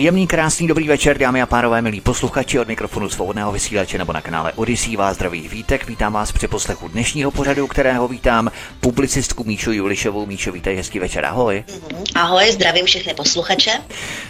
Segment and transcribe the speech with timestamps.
[0.00, 4.20] Příjemný, krásný, dobrý večer, dámy a pánové, milí posluchači od mikrofonu svobodného vysílače nebo na
[4.20, 5.86] kanále Odisí vás zdraví vítek.
[5.86, 8.50] Vítám vás při poslechu dnešního pořadu, kterého vítám
[8.80, 10.26] publicistku Míšu Julišovou.
[10.26, 11.64] Míšo, vítej, hezký večer, ahoj.
[12.14, 13.70] Ahoj, zdravím všechny posluchače.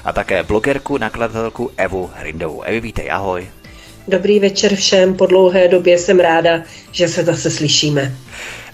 [0.05, 2.63] A také blogerku, nakladatelku Evu Hrindovou.
[2.63, 3.49] Evi, vítej, ahoj.
[4.09, 8.13] Dobrý večer všem, po dlouhé době jsem ráda, že se zase slyšíme.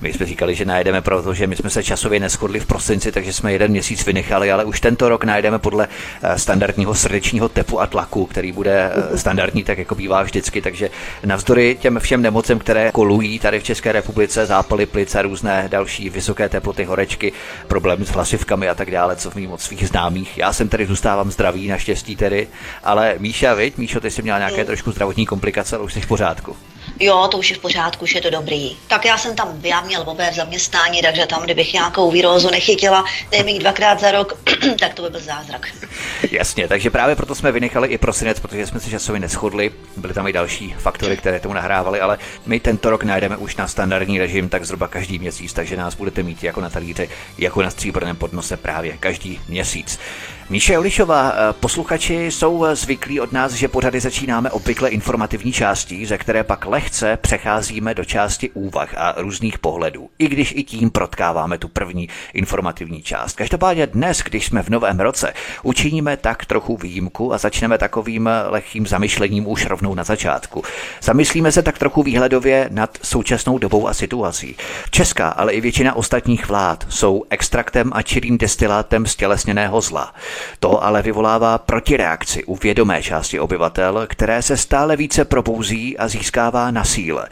[0.01, 3.53] My jsme říkali, že najdeme, protože my jsme se časově neschodli v prosinci, takže jsme
[3.53, 5.89] jeden měsíc vynechali, ale už tento rok najdeme podle
[6.23, 10.63] eh, standardního srdečního tepu a tlaku, který bude eh, standardní, tak jako bývá vždycky.
[10.63, 10.91] Takže
[11.25, 16.11] navzdory těm všem nemocem, které kolují tady v České republice, zápaly plic a různé další
[16.11, 17.33] vysoké teploty, horečky,
[17.69, 20.39] problémy s hlasivkami a tak dále, co vím od svých známých.
[20.39, 22.49] Já jsem tady zůstávám zdravý, naštěstí tedy,
[22.85, 23.77] ale Míša, viď?
[23.77, 24.67] Míšo, ty jsi měla nějaké mm.
[24.67, 26.57] trošku zdravotní komplikace, ale už jsi v pořádku.
[27.01, 28.77] Jo, to už je v pořádku, už je to dobrý.
[28.87, 33.05] Tak já jsem tam, já měl obé v zaměstnání, takže tam, kdybych nějakou výrozu nechytila,
[33.31, 34.39] dejme dvakrát za rok,
[34.81, 35.69] tak to by byl zázrak.
[36.31, 39.71] Jasně, takže právě proto jsme vynechali i prosinec, protože jsme se časově neschodli.
[39.97, 43.69] Byly tam i další faktory, které tomu nahrávaly, ale my tento rok najdeme už na
[43.69, 47.09] standardní režim tak zhruba každý měsíc, takže nás budete mít jako na talíře,
[47.39, 49.99] jako na stříbrném podnose právě každý měsíc.
[50.51, 56.07] Míše Olišová, eh, posluchači jsou eh, zvyklí od nás, že pořady začínáme obvykle informativní částí,
[56.07, 60.91] ze které pak lehce přecházíme do části úvah a různých pohledů, i když i tím
[60.91, 63.37] protkáváme tu první informativní část.
[63.37, 65.33] Každopádně dnes, když jsme v novém roce,
[65.63, 70.65] učiníme tak trochu výjimku a začneme takovým eh, lehkým zamyšlením už rovnou na začátku.
[71.03, 74.57] Zamyslíme se tak trochu výhledově nad současnou dobou a situací.
[74.91, 80.15] Česká, ale i většina ostatních vlád jsou extraktem a čirým destilátem stělesněného zla.
[80.61, 86.71] To ale vyvolává protireakci u vědomé části obyvatel, které se stále více probouzí a získává
[86.71, 87.29] na síle.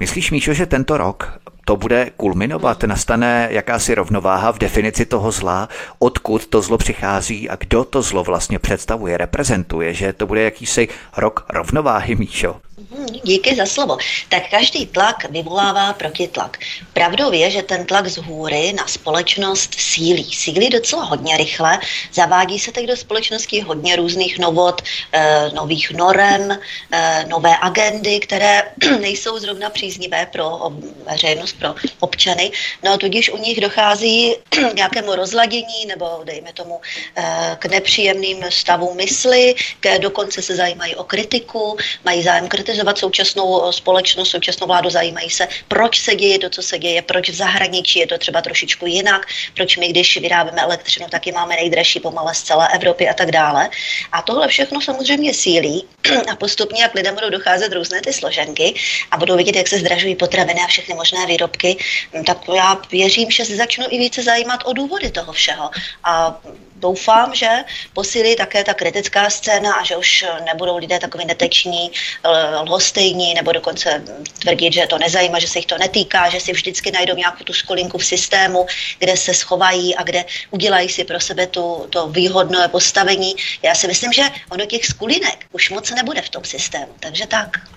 [0.00, 5.68] Myslíš, Míšo, že tento rok to bude kulminovat, nastane jakási rovnováha v definici toho zla,
[5.98, 10.88] odkud to zlo přichází a kdo to zlo vlastně představuje, reprezentuje, že to bude jakýsi
[11.16, 12.60] rok rovnováhy, Míšo?
[12.90, 13.98] Mhm, díky za slovo.
[14.28, 16.58] Tak každý tlak vyvolává protitlak.
[16.92, 20.24] Pravdou je, že ten tlak z hůry na společnost sílí.
[20.24, 21.78] Sílí docela hodně rychle.
[22.12, 24.82] Zavádí se teď do společnosti hodně různých novot,
[25.12, 26.58] eh, nových norem,
[26.92, 28.62] eh, nové agendy, které
[29.00, 30.72] nejsou zrovna příznivé pro
[31.10, 32.50] veřejnost, pro občany.
[32.82, 36.80] No a tudíž u nich dochází k nějakému rozladění nebo dejme tomu
[37.16, 43.68] eh, k nepříjemným stavům mysli, ke dokonce se zajímají o kritiku, mají zájem kritizovat současnou
[43.68, 47.34] eh, společnost, současnou vládu, zajímají se, proč se děje to, co se děje, proč v
[47.34, 52.34] zahraničí je to třeba trošičku jinak, proč my, když vyrábíme elektřinu, taky máme nejdražší pomale
[52.34, 53.70] z celé Evropy a tak dále.
[54.12, 55.84] A tohle všechno samozřejmě sílí
[56.32, 58.74] a postupně, jak lidem budou docházet různé ty složenky
[59.10, 61.76] a budou vidět, jak se zdražují potraviny a všechny možné výrobky,
[62.14, 65.70] hm, tak já věřím, že se začnu i více zajímat o důvody toho všeho.
[66.04, 66.40] A
[66.76, 67.48] doufám, že
[67.92, 71.90] posílí také ta kritická scéna a že už nebudou lidé takový neteční,
[72.62, 74.04] lhostejní nebo dokonce
[74.38, 77.52] tvrdit, že to nezajímá, že se jich to netýká, že si vždycky najdou nějakou tu
[77.52, 78.66] skolinku v systému,
[78.98, 83.34] kde se schovají a kde udělají si pro sebe tu, to výhodné postavení.
[83.62, 86.94] Já si myslím, že ono těch skulinek už moc nebude v tom systému.
[87.00, 87.68] Takže tak.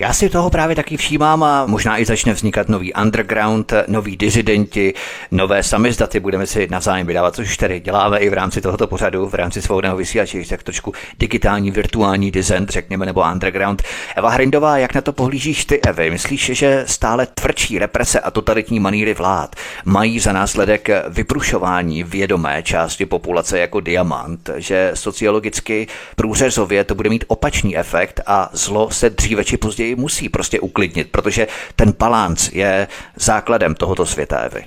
[0.00, 4.94] Já si toho právě taky všímám a možná i začne vznikat nový underground, noví dizidenti,
[5.30, 9.34] nové samizdaty, budeme si navzájem vydávat, což tady děláme i v rámci tohoto pořadu, v
[9.34, 13.82] rámci svobodného vysílače, tak trošku digitální, virtuální design, řekněme, nebo underground.
[14.16, 16.10] Eva Hrindová, jak na to pohlížíš ty, Evy?
[16.10, 23.06] Myslíš, že stále tvrdší represe a totalitní maníry vlád mají za následek vyprušování vědomé části
[23.06, 25.86] populace jako diamant, že sociologicky
[26.16, 31.08] průřezově to bude mít opačný efekt a zlo se dříve či později musí prostě uklidnit,
[31.10, 34.64] protože ten balans je základem tohoto světa, Evy.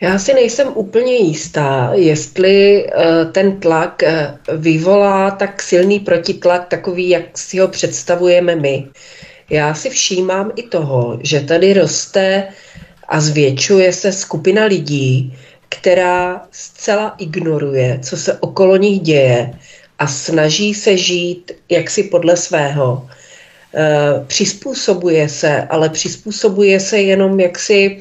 [0.00, 7.08] Já si nejsem úplně jistá, jestli eh, ten tlak eh, vyvolá tak silný protitlak, takový,
[7.08, 8.88] jak si ho představujeme my.
[9.50, 12.48] Já si všímám i toho, že tady roste
[13.08, 15.38] a zvětšuje se skupina lidí,
[15.68, 19.50] která zcela ignoruje, co se okolo nich děje
[19.98, 23.08] a snaží se žít jaksi podle svého.
[23.74, 27.98] Eh, přizpůsobuje se, ale přizpůsobuje se jenom jaksi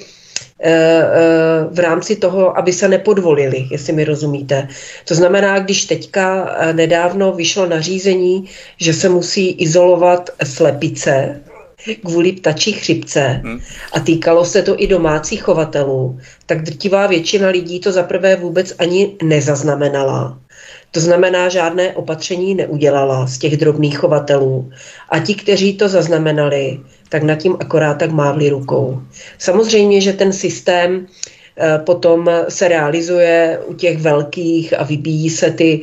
[0.59, 4.67] eh, eh, v rámci toho, aby se nepodvolili, jestli mi rozumíte.
[5.05, 8.49] To znamená, když teďka nedávno vyšlo nařízení,
[8.79, 11.41] že se musí izolovat slepice,
[12.05, 13.59] kvůli ptačí chřipce hmm.
[13.93, 19.15] a týkalo se to i domácích chovatelů, tak drtivá většina lidí to zaprvé vůbec ani
[19.23, 20.37] nezaznamenala.
[20.91, 24.71] To znamená, žádné opatření neudělala z těch drobných chovatelů.
[25.09, 26.79] A ti, kteří to zaznamenali,
[27.09, 29.01] tak nad tím akorát tak mávli rukou.
[29.37, 31.07] Samozřejmě, že ten systém
[31.59, 35.81] Eh, potom se realizuje u těch velkých a vybíjí se ty,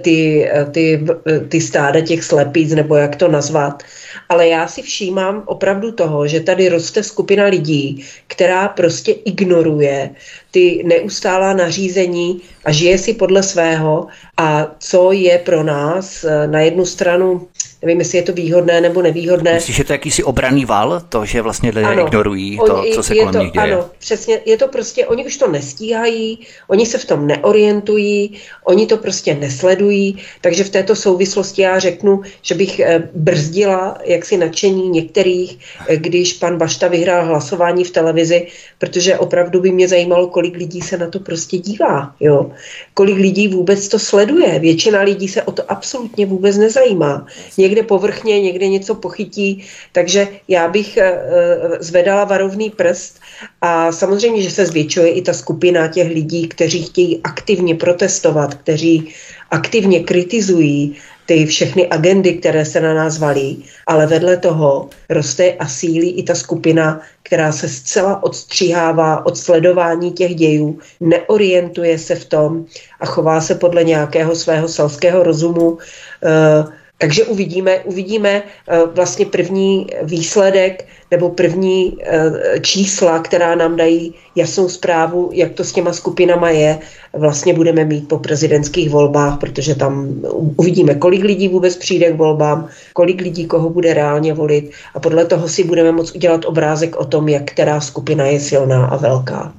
[0.00, 1.06] ty, ty,
[1.48, 3.82] ty stáda těch slepic, nebo jak to nazvat.
[4.28, 10.10] Ale já si všímám opravdu toho, že tady roste skupina lidí, která prostě ignoruje
[10.50, 14.06] ty neustálá nařízení a žije si podle svého.
[14.36, 17.48] A co je pro nás eh, na jednu stranu
[17.82, 19.54] nevím, jestli je to výhodné nebo nevýhodné.
[19.54, 23.02] Myslíš, že to je jakýsi obraný val, to, že vlastně lidé ano, ignorují to, co
[23.02, 23.74] se kolem to, nich děje?
[23.74, 26.38] Ano, přesně, je to prostě, oni už to nestíhají,
[26.68, 32.22] oni se v tom neorientují, oni to prostě nesledují, takže v této souvislosti já řeknu,
[32.42, 35.58] že bych eh, brzdila jaksi nadšení některých,
[35.88, 38.46] eh, když pan Bašta vyhrál hlasování v televizi,
[38.78, 42.50] protože opravdu by mě zajímalo, kolik lidí se na to prostě dívá, jo.
[42.94, 44.58] Kolik lidí vůbec to sleduje.
[44.58, 47.26] Většina lidí se o to absolutně vůbec nezajímá
[47.68, 53.20] někde povrchně, někde něco pochytí, takže já bych eh, eh, zvedala varovný prst
[53.60, 59.12] a samozřejmě, že se zvětšuje i ta skupina těch lidí, kteří chtějí aktivně protestovat, kteří
[59.50, 60.96] aktivně kritizují
[61.28, 66.22] ty všechny agendy, které se na nás valí, ale vedle toho roste a sílí i
[66.22, 72.64] ta skupina, která se zcela odstříhává od sledování těch dějů, neorientuje se v tom
[73.00, 75.78] a chová se podle nějakého svého selského rozumu,
[76.24, 76.64] eh,
[76.98, 84.68] takže uvidíme, uvidíme eh, vlastně první výsledek nebo první eh, čísla, která nám dají jasnou
[84.68, 86.78] zprávu, jak to s těma skupinama je,
[87.12, 90.20] vlastně budeme mít po prezidentských volbách, protože tam
[90.56, 95.24] uvidíme, kolik lidí vůbec přijde k volbám, kolik lidí koho bude reálně volit a podle
[95.24, 99.52] toho si budeme moct udělat obrázek o tom, jak která skupina je silná a velká.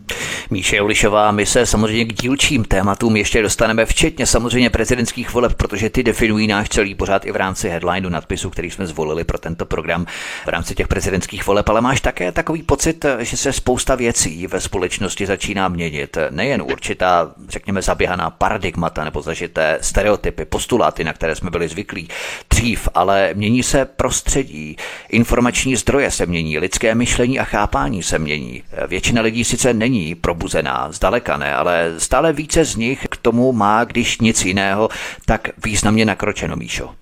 [0.50, 5.90] Míše Joulišová, my se samozřejmě k dílčím tématům ještě dostaneme, včetně samozřejmě prezidentských voleb, protože
[5.90, 9.66] ty definují náš celý pořád i v rámci headlineu nadpisu, který jsme zvolili pro tento
[9.66, 10.06] program
[10.46, 14.62] v rámci těch prezidentských voleb, ale máš také takový pocit, že se spousta věcí ve
[14.62, 16.18] společnosti začíná měnit.
[16.30, 22.10] Nejen určitá, řekněme, zaběhaná paradigmata nebo zažité stereotypy, postuláty, na které jsme byli zvyklí
[22.50, 24.76] dřív, ale mění se prostředí,
[25.10, 28.64] informační zdroje se mění, lidské myšlení a chápání se mění.
[28.88, 33.84] Většina lidí sice není probuzená, zdaleka ne, ale stále více z nich k tomu má,
[33.84, 34.90] když nic jiného,
[35.26, 36.96] tak významně nakročeno, Míšo.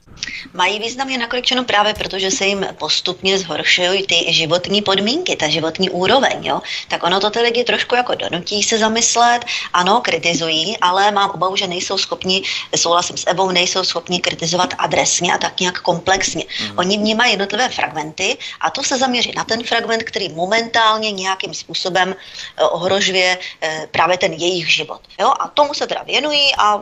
[0.53, 6.45] Mají významně nakročeno právě protože se jim postupně zhoršují ty životní podmínky, ta životní úroveň.
[6.45, 6.61] Jo?
[6.87, 11.55] Tak ono to ty lidi trošku jako donutí se zamyslet, ano, kritizují, ale mám obavu,
[11.55, 12.43] že nejsou schopni,
[12.75, 16.43] souhlasím s Evou, nejsou schopni kritizovat adresně a tak nějak komplexně.
[16.61, 16.77] Mm.
[16.77, 22.15] Oni vnímají jednotlivé fragmenty a to se zaměří na ten fragment, který momentálně nějakým způsobem
[22.15, 25.01] eh, ohrožuje eh, právě ten jejich život.
[25.19, 25.33] Jo?
[25.39, 26.81] A tomu se teda věnují a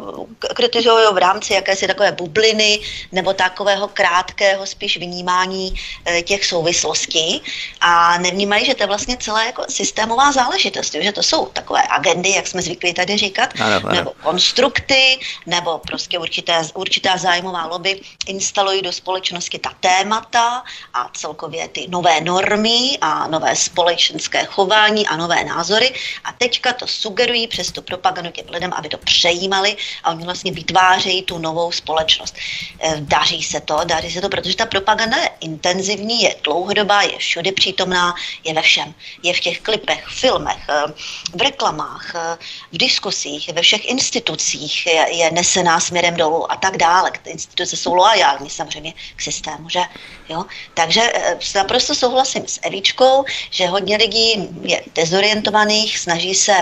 [0.56, 2.80] kritizují v rámci jakési takové bubliny
[3.12, 7.42] nebo takového krátkého spíš vnímání eh, těch souvislostí
[7.82, 12.30] a nevnímají, že to je vlastně celá jako systémová záležitost, že to jsou takové agendy,
[12.30, 13.96] jak jsme zvyklí tady říkat, ano, ano.
[13.96, 21.68] nebo konstrukty, nebo prostě určité, určitá zájmová lobby instalují do společnosti ta témata a celkově
[21.68, 25.94] ty nové normy a nové společenské chování a nové názory
[26.24, 30.52] a teďka to sugerují přes tu propagandu těm lidem, aby to přejímali a oni vlastně
[30.52, 32.36] vytvářejí tu novou společnost.
[32.80, 37.18] Eh, daří se to, daří se to, protože ta propaganda je intenzivní, je dlouhodobá, je
[37.18, 38.14] všude přítomná,
[38.44, 38.94] je ve všem.
[39.24, 40.94] Je v těch klipech, filmech, eh,
[41.34, 42.38] v reklamách, eh,
[42.72, 47.12] v diskusích, ve všech institucích, je, je nesená směrem dolů a tak dále.
[47.24, 49.82] Ty instituce jsou loajální samozřejmě k systému, že?
[50.30, 50.46] Jo?
[50.74, 56.54] Takže eh, naprosto souhlasím s Evičkou, že hodně lidí je dezorientovaných, snaží se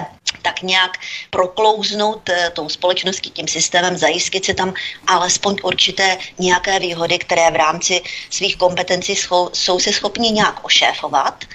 [0.41, 0.91] tak nějak
[1.29, 4.73] proklouznout tou společností, tím systémem, zajistit si tam
[5.07, 11.45] alespoň určité nějaké výhody, které v rámci svých kompetencí jsou, jsou si schopni nějak ošéfovat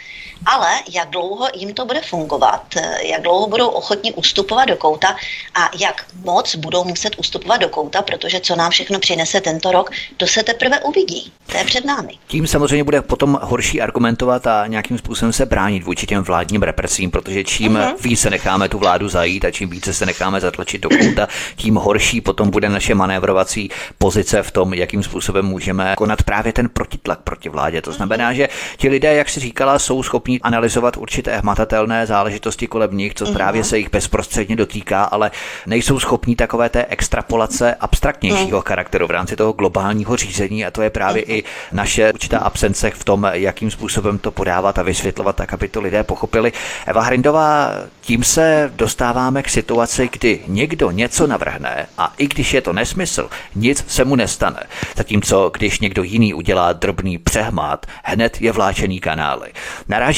[0.47, 2.63] ale jak dlouho jim to bude fungovat,
[3.03, 5.17] jak dlouho budou ochotni ustupovat do kouta
[5.55, 9.91] a jak moc budou muset ustupovat do kouta, protože co nám všechno přinese tento rok,
[10.17, 11.33] to se teprve uvidí.
[11.47, 12.13] To je před námi.
[12.27, 17.11] Tím samozřejmě bude potom horší argumentovat a nějakým způsobem se bránit vůči těm vládním represím,
[17.11, 17.95] protože čím uh-huh.
[18.01, 21.75] více se necháme tu vládu zajít a čím více se necháme zatlačit do kouta, tím
[21.75, 27.21] horší potom bude naše manévrovací pozice v tom, jakým způsobem můžeme konat právě ten protitlak
[27.21, 27.83] proti vládě.
[27.83, 32.67] To znamená, že ti lidé, jak si říkala, jsou schopni schopní analyzovat určité hmatatelné záležitosti
[32.67, 35.31] kolem nich, co právě se jich bezprostředně dotýká, ale
[35.67, 40.91] nejsou schopní takové té extrapolace abstraktnějšího charakteru v rámci toho globálního řízení a to je
[40.91, 45.69] právě i naše určitá absence v tom, jakým způsobem to podávat a vysvětlovat tak, aby
[45.69, 46.53] to lidé pochopili.
[46.87, 52.61] Eva Hrindová, tím se dostáváme k situaci, kdy někdo něco navrhne a i když je
[52.61, 54.61] to nesmysl, nic se mu nestane.
[54.97, 59.53] Zatímco, když někdo jiný udělá drobný přehmat, hned je vláčený kanály.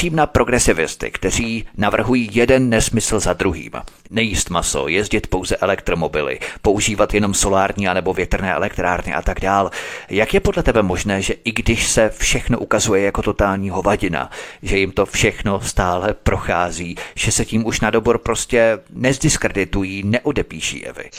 [0.00, 3.72] Narážím na progresivisty, kteří navrhují jeden nesmysl za druhým.
[4.10, 9.70] Nejíst maso, jezdit pouze elektromobily, používat jenom solární anebo větrné elektrárny a tak dál.
[10.10, 14.30] Jak je podle tebe možné, že i když se všechno ukazuje jako totální hovadina,
[14.62, 20.86] že jim to všechno stále prochází, že se tím už na dobor prostě nezdiskreditují, neodepíší
[20.86, 21.10] Evy?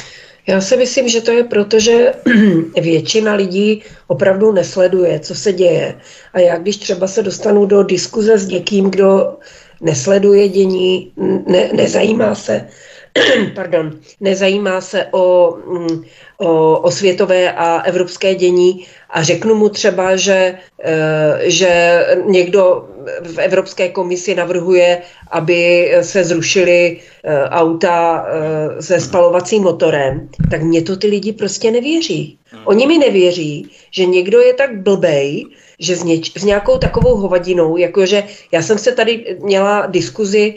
[0.48, 2.14] Já si myslím, že to je proto, že
[2.82, 5.96] většina lidí opravdu nesleduje, co se děje.
[6.34, 9.38] A já, když třeba se dostanu do diskuze s někým, kdo
[9.82, 11.12] nesleduje dění,
[11.48, 12.68] ne, nezajímá se,
[13.56, 16.04] pardon, nezajímá se o, mm,
[16.38, 22.88] o, o světové a evropské dění a řeknu mu třeba, že, eh, že někdo
[23.24, 30.82] v Evropské komisi navrhuje, aby se zrušily eh, auta eh, se spalovacím motorem, tak mě
[30.82, 32.38] to ty lidi prostě nevěří.
[32.66, 35.46] Oni mi nevěří, že někdo je tak blbej,
[35.80, 40.56] že s, něč, s nějakou takovou hovadinou, jakože já jsem se tady měla diskuzi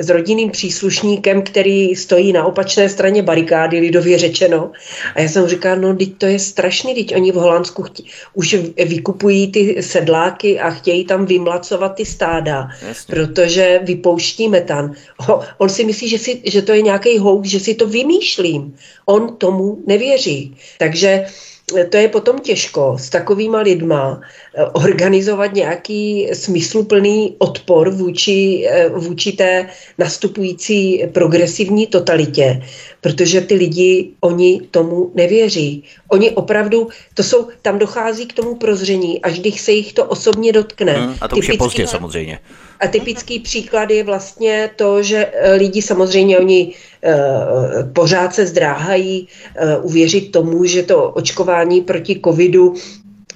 [0.00, 4.70] s rodinným příslušníkem, který stojí na opačné straně barikády, lidově řečeno.
[5.14, 8.02] A já jsem říkal, no teď to je strašný, teď oni v Holandsku chtě,
[8.34, 13.14] už vykupují ty sedláky a chtějí tam vymlacovat ty stáda, Jasně.
[13.14, 14.94] protože vypouští metan.
[15.58, 18.74] On si myslí, že, si, že to je nějaký houk, že si to vymýšlím.
[19.06, 20.56] On tomu nevěří.
[20.78, 21.26] Takže
[21.88, 24.20] to je potom těžko s takovýma lidma
[24.72, 29.66] organizovat nějaký smysluplný odpor vůči, eh, vůči té
[29.98, 32.62] nastupující progresivní totalitě,
[33.00, 35.84] protože ty lidi, oni tomu nevěří.
[36.08, 40.52] Oni opravdu, to jsou, tam dochází k tomu prozření, až když se jich to osobně
[40.52, 40.92] dotkne.
[40.92, 42.38] Hmm, a to už je pozdě samozřejmě.
[42.80, 46.72] A typický příklad je vlastně to, že eh, lidi samozřejmě oni
[47.04, 49.28] uh, pořád se zdráhají
[49.82, 52.74] uvěřit tomu, že to očkování proti covidu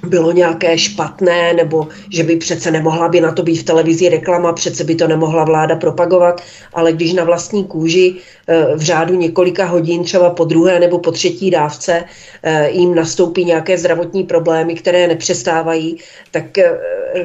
[0.05, 4.53] bylo nějaké špatné, nebo že by přece nemohla by na to být v televizi reklama,
[4.53, 6.41] přece by to nemohla vláda propagovat,
[6.73, 8.15] ale když na vlastní kůži
[8.49, 12.05] eh, v řádu několika hodin, třeba po druhé nebo po třetí dávce,
[12.43, 15.97] eh, jim nastoupí nějaké zdravotní problémy, které nepřestávají,
[16.31, 16.79] tak eh,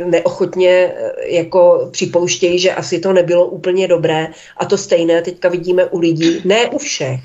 [0.05, 0.91] neochotně
[1.25, 4.27] jako připouštějí, že asi to nebylo úplně dobré.
[4.57, 7.19] A to stejné teďka vidíme u lidí, ne u všech,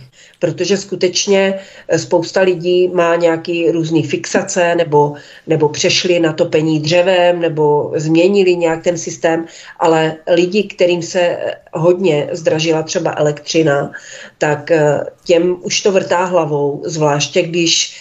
[0.44, 1.54] protože skutečně
[1.88, 5.14] eh, spousta lidí má nějaký různý fixace nebo,
[5.46, 9.46] nebo přešli na topení dřevem nebo změnili nějak ten systém,
[9.80, 13.92] ale lidi, kterým se eh, hodně zdražila třeba elektřina,
[14.38, 17.96] tak eh, těm už to vrtá hlavou, zvláště když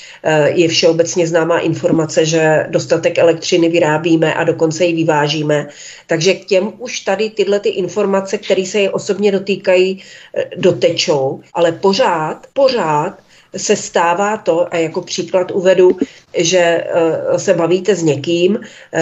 [0.46, 5.68] je všeobecně známá informace, že dostatek elektřiny vyrábíme a dokonce ji vyvážíme.
[6.08, 10.04] Takže k těm už tady tyhle ty informace, které se je osobně dotýkají,
[10.36, 13.20] eh, dotečou, ale pořád, pořád
[13.58, 15.98] se stává to, a jako příklad uvedu,
[16.38, 18.60] že eh, se bavíte s někým,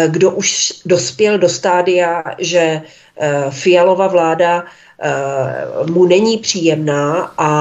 [0.08, 2.82] kdo už dospěl do stádia, že
[3.50, 4.91] Fialova vláda Eh,
[5.90, 7.52] mu není příjemná a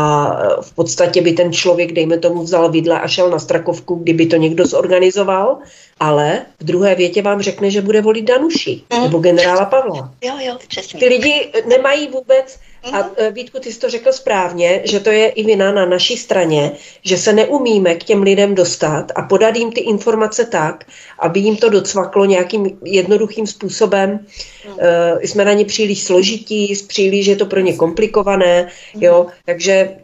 [0.61, 4.37] v podstatě by ten člověk, dejme tomu, vzal vidle a šel na Strakovku, kdyby to
[4.37, 5.59] někdo zorganizoval,
[6.01, 9.03] ale v druhé větě vám řekne, že bude volit Danuši mm.
[9.03, 10.13] nebo generála Pavla.
[10.23, 11.01] Jo, jo, přesně.
[11.01, 13.11] Ty lidi nemají vůbec a mhm.
[13.17, 16.73] eh, Vítku, ty jsi to řekl správně, že to je i vina na naší straně,
[17.05, 20.85] že se neumíme k těm lidem dostat a podat jim ty informace tak,
[21.19, 24.27] aby jim to docvaklo nějakým jednoduchým způsobem.
[24.67, 24.77] Uh,
[25.23, 29.33] jsme na ně příliš složití, příliš je to pro ně komplikované, jo, mhm.
[29.45, 29.97] takže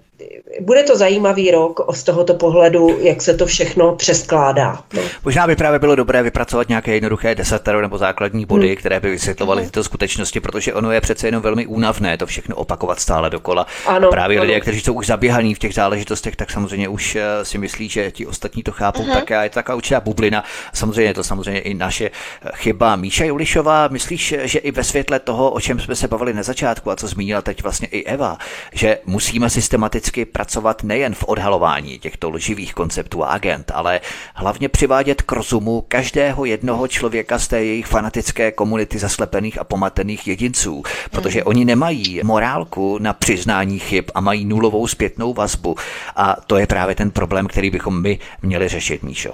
[0.61, 4.83] bude to zajímavý rok z tohoto pohledu, jak se to všechno přeskládá.
[4.93, 5.03] No.
[5.25, 8.77] Možná by právě bylo dobré vypracovat nějaké jednoduché desatero nebo základní body, hmm.
[8.77, 13.01] které by vysvětlovaly tyto skutečnosti, protože ono je přece jenom velmi únavné to všechno opakovat
[13.01, 13.67] stále dokola.
[13.87, 14.47] Ano, právě ano.
[14.47, 18.11] lidé, kteří jsou už zaběhaní v těch záležitostech, tak samozřejmě už eh, si myslí, že
[18.11, 19.15] ti ostatní to chápou, uh-huh.
[19.15, 20.45] tak je to taková určitá bublina.
[20.75, 22.97] Samozřejmě je to samozřejmě i naše eh, chyba.
[22.97, 26.91] Míša Julišová, myslíš, že i ve světle toho, o čem jsme se bavili na začátku
[26.91, 28.39] a co zmínila teď vlastně i Eva,
[28.73, 34.01] že musíme systematicky pracovat nejen v odhalování těchto lživých konceptů a agent, ale
[34.35, 40.27] hlavně přivádět k rozumu každého jednoho člověka z té jejich fanatické komunity zaslepených a pomatených
[40.27, 45.77] jedinců, protože oni nemají morálku na přiznání chyb a mají nulovou zpětnou vazbu.
[46.17, 49.33] A to je právě ten problém, který bychom my měli řešit, Míšo.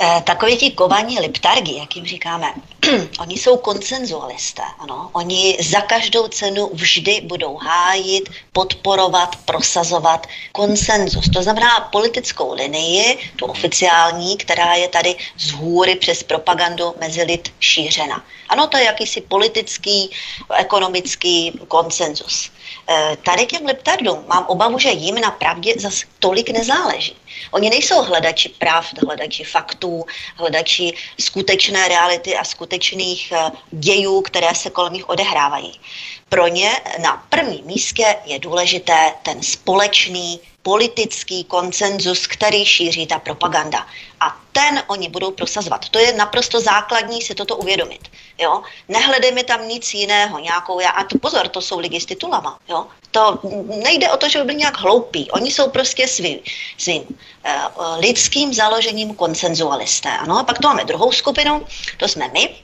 [0.00, 2.54] Eh, takový ti kovaní liptargi, jak jim říkáme,
[3.20, 5.10] oni jsou konsenzualisté, ano.
[5.12, 11.28] Oni za každou cenu vždy budou hájit, podporovat, prosazovat konsenzus.
[11.28, 17.52] To znamená politickou linii, tu oficiální, která je tady z hůry přes propagandu mezi lid
[17.60, 18.24] šířena.
[18.48, 20.10] Ano, to je jakýsi politický,
[20.56, 22.50] ekonomický konsenzus.
[22.88, 27.16] Eh, tady těm leptardům mám obavu, že jim na pravdě zase tolik nezáleží.
[27.50, 30.04] Oni nejsou hledači pravd, hledači faktů,
[30.36, 35.80] hledači skutečné reality a skutečných eh, dějů, které se kolem nich odehrávají.
[36.28, 36.70] Pro ně
[37.02, 43.86] na prvním místě je důležité ten společný politický konsenzus, který šíří ta propaganda.
[44.20, 45.88] A ten oni budou prosazovat.
[45.88, 48.08] To je naprosto základní si toto uvědomit.
[48.38, 48.62] Jo?
[48.88, 52.58] Nehledejme tam nic jiného, nějakou, a to pozor, to jsou lidi s titulama.
[52.68, 52.86] Jo?
[53.10, 53.40] To
[53.84, 55.30] nejde o to, že by byli nějak hloupí.
[55.30, 56.38] Oni jsou prostě svým,
[56.78, 60.08] svým uh, lidským založením konsenzualisté.
[60.08, 60.38] Ano?
[60.38, 62.54] A pak to máme druhou skupinu, to jsme my,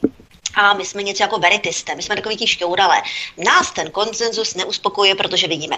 [0.57, 3.03] a my jsme něco jako veritisté, my jsme takový ti šťouralé.
[3.37, 5.77] Nás ten konsenzus neuspokojuje, protože vidíme,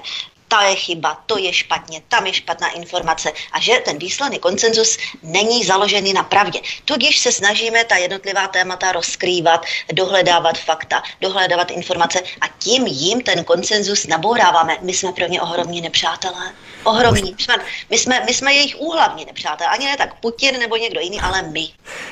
[0.48, 4.98] ta je chyba, to je špatně, tam je špatná informace a že ten výsledný koncenzus
[5.22, 6.60] není založený na pravdě.
[6.84, 13.44] Tudíž se snažíme ta jednotlivá témata rozkrývat, dohledávat fakta, dohledávat informace a tím jim ten
[13.44, 14.78] koncenzus nabouráváme.
[14.80, 16.52] My jsme pro ně ohromní nepřátelé.
[16.86, 17.34] Ohromní.
[17.36, 17.54] My jsme,
[17.90, 19.70] my, jsme, my jsme jejich úhlavní nepřátelé.
[19.70, 21.68] Ani ne tak Putin nebo někdo jiný, ale my.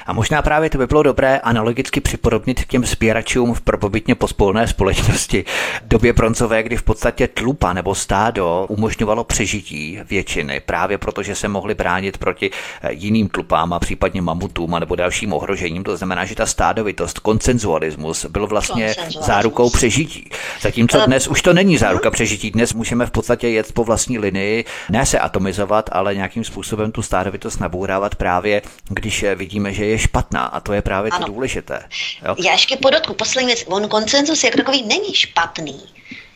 [0.07, 4.69] A možná právě to by bylo dobré analogicky připodobnit k těm sběračům v propobytně pospolné
[4.69, 5.45] společnosti.
[5.83, 11.75] Době broncové, kdy v podstatě tlupa nebo stádo umožňovalo přežití většiny, právě protože se mohli
[11.75, 12.51] bránit proti
[12.83, 15.85] eh, jiným tlupám a případně mamutům nebo dalším ohrožením.
[15.85, 20.31] To znamená, že ta stádovitost, koncenzualismus byl vlastně zárukou přežití.
[20.61, 22.51] Zatímco dnes už to není záruka přežití.
[22.51, 27.03] Dnes můžeme v podstatě jet po vlastní linii, ne se atomizovat, ale nějakým způsobem tu
[27.03, 30.45] stádovitost nabourávat právě, když eh, vidíme, že je špatná.
[30.45, 31.27] A to je právě ano.
[31.27, 31.83] to důležité.
[32.27, 32.35] Jo?
[32.45, 33.65] Já ještě podotku, poslední věc.
[33.67, 35.81] On koncenzus jako takový není špatný.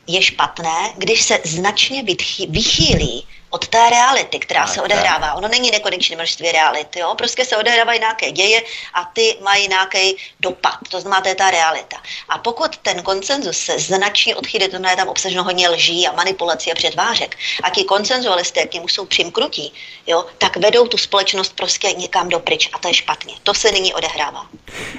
[0.07, 2.03] Je špatné, když se značně
[2.49, 5.35] vychýlí od té reality, která tak, se odehrává.
[5.35, 7.15] Ono není nekonečné množství reality, jo?
[7.19, 8.63] prostě se odehrávají nějaké děje
[8.95, 10.79] a ty mají nějaký dopad.
[10.91, 11.97] To znamená, to je ta realita.
[12.29, 16.73] A pokud ten koncenzus se značně odchýlí, to znamená, tam obsaženo hodně lží a manipulací
[16.73, 19.73] a předvářek, a ti koncenzualisté, k němu jsou přimkrutí,
[20.07, 23.35] jo, tak vedou tu společnost prostě někam dopryč a to je špatně.
[23.43, 24.47] To se nyní odehrává.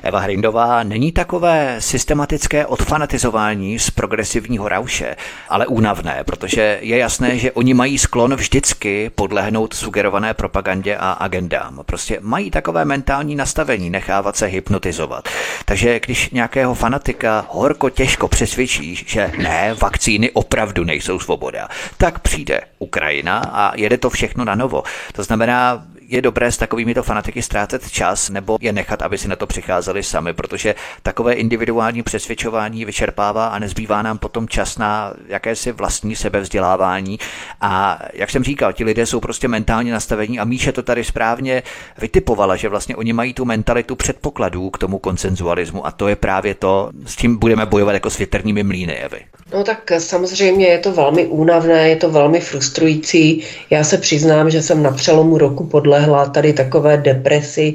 [0.03, 5.15] Eva Hrindová, není takové systematické odfanatizování z progresivního rauše,
[5.49, 11.79] ale únavné, protože je jasné, že oni mají sklon vždycky podlehnout sugerované propagandě a agendám.
[11.85, 15.29] Prostě mají takové mentální nastavení, nechávat se hypnotizovat.
[15.65, 22.61] Takže když nějakého fanatika horko těžko přesvědčí, že ne, vakcíny opravdu nejsou svoboda, tak přijde
[22.79, 24.83] Ukrajina a jede to všechno na novo.
[25.13, 29.27] To znamená, je dobré s takovými to fanatiky ztrácet čas nebo je nechat, aby si
[29.27, 35.13] na to přicházeli sami, protože takové individuální přesvědčování vyčerpává a nezbývá nám potom čas na
[35.27, 37.19] jakési vlastní sebevzdělávání.
[37.61, 41.63] A jak jsem říkal, ti lidé jsou prostě mentálně nastavení a Míše to tady správně
[41.97, 46.55] vytipovala, že vlastně oni mají tu mentalitu předpokladů k tomu konsenzualismu a to je právě
[46.55, 49.19] to, s tím budeme bojovat jako s větrnými mlýny, Evy.
[49.53, 52.68] No tak samozřejmě je to velmi únavné, je to velmi frustrující.
[53.69, 57.73] Já se přiznám, že jsem na přelomu roku podlehla tady takové depresi,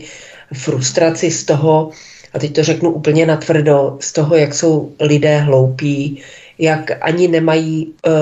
[0.52, 1.90] frustraci z toho,
[2.32, 6.22] a teď to řeknu úplně natvrdo, z toho, jak jsou lidé hloupí,
[6.58, 8.12] jak ani nemají uh,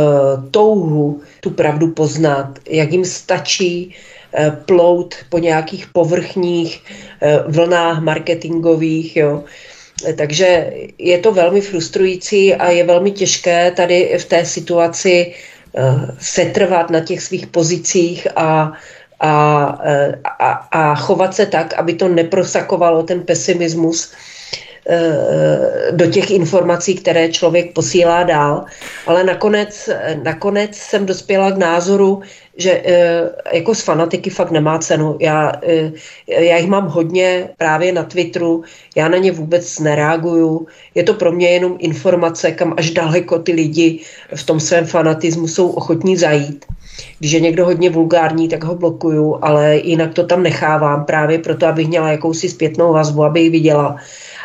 [0.50, 3.94] touhu tu pravdu poznat, jak jim stačí
[4.38, 9.44] uh, plout po nějakých povrchních uh, vlnách marketingových, jo.
[10.16, 15.34] Takže je to velmi frustrující a je velmi těžké tady v té situaci
[16.18, 18.72] setrvat na těch svých pozicích a
[19.24, 19.64] a,
[20.38, 24.31] a, a chovat se tak, aby to neprosakovalo ten pesimismus Eh,
[25.90, 28.64] do těch informací, které člověk posílá dál.
[29.06, 29.90] Ale nakonec,
[30.22, 32.22] nakonec jsem dospěla k názoru,
[32.56, 35.16] že eh, jako s fanatiky fakt nemá cenu.
[35.20, 35.92] Já, eh,
[36.28, 38.64] já jich mám hodně právě na Twitteru,
[38.96, 40.66] já na ně vůbec nereaguju.
[40.94, 44.00] Je to pro mě jenom informace, kam až daleko ty lidi
[44.34, 46.64] v tom svém fanatismu jsou ochotní zajít.
[47.18, 51.66] Když je někdo hodně vulgární, tak ho blokuju, ale jinak to tam nechávám právě proto,
[51.66, 53.96] abych měla jakousi zpětnou vazbu, aby viděla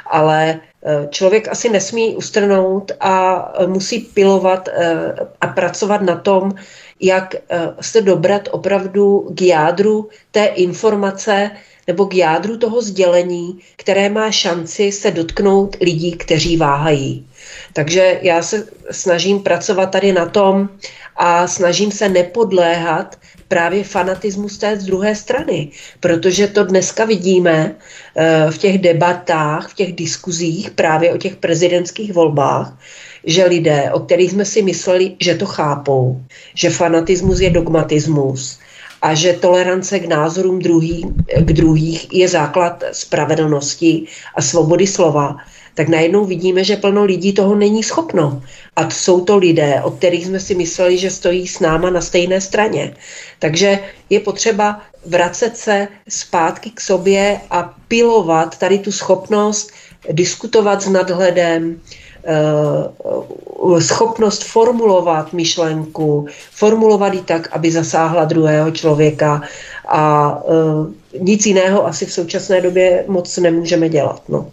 [0.09, 6.51] ale eh, člověk asi nesmí ustrnout a eh, musí pilovat eh, a pracovat na tom,
[6.99, 7.35] jak
[7.81, 11.51] se dobrat opravdu k jádru té informace
[11.87, 17.27] nebo k jádru toho sdělení, které má šanci se dotknout lidí, kteří váhají.
[17.73, 20.69] Takže já se snažím pracovat tady na tom
[21.15, 23.15] a snažím se nepodléhat
[23.47, 27.75] právě fanatismus té z druhé strany, protože to dneska vidíme
[28.15, 32.77] eh, v těch debatách, v těch diskuzích právě o těch prezidentských volbách,
[33.23, 36.21] že lidé, o kterých jsme si mysleli, že to chápou,
[36.55, 38.59] že fanatismus je dogmatismus
[39.01, 41.05] a že tolerance k názorům druhý,
[41.39, 45.37] k druhých je základ spravedlnosti a svobody slova,
[45.77, 48.41] tak najednou vidíme, že plno lidí toho není schopno.
[48.75, 52.41] A jsou to lidé, o kterých jsme si mysleli, že stojí s náma na stejné
[52.41, 52.97] straně.
[53.39, 59.69] Takže je potřeba vracet se zpátky k sobě a pilovat tady tu schopnost
[60.11, 61.81] diskutovat s nadhledem,
[62.25, 69.41] eh, schopnost formulovat myšlenku, formulovat ji tak, aby zasáhla druhého člověka
[69.87, 70.01] a
[70.41, 74.21] eh, nic jiného asi v současné době moc nemůžeme dělat.
[74.29, 74.49] No.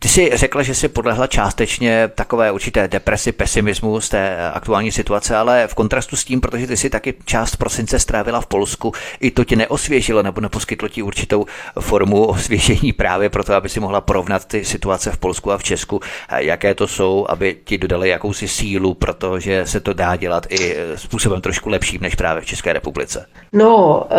[0.00, 5.36] Ty jsi řekla, že jsi podlehla částečně takové určité depresi, pesimismu z té aktuální situace,
[5.36, 9.30] ale v kontrastu s tím, protože ty si taky část prosince strávila v Polsku, i
[9.30, 11.46] to tě neosvěžilo nebo neposkytlo ti určitou
[11.80, 16.00] formu osvěžení právě proto, aby si mohla porovnat ty situace v Polsku a v Česku,
[16.36, 21.40] jaké to jsou, aby ti dodali jakousi sílu, protože se to dá dělat i způsobem
[21.40, 23.26] trošku lepším než právě v České republice.
[23.52, 24.16] No, eh,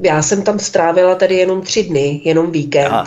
[0.00, 2.92] já jsem tam strávila tady jenom tři dny, jenom víkend.
[2.92, 3.04] Aha.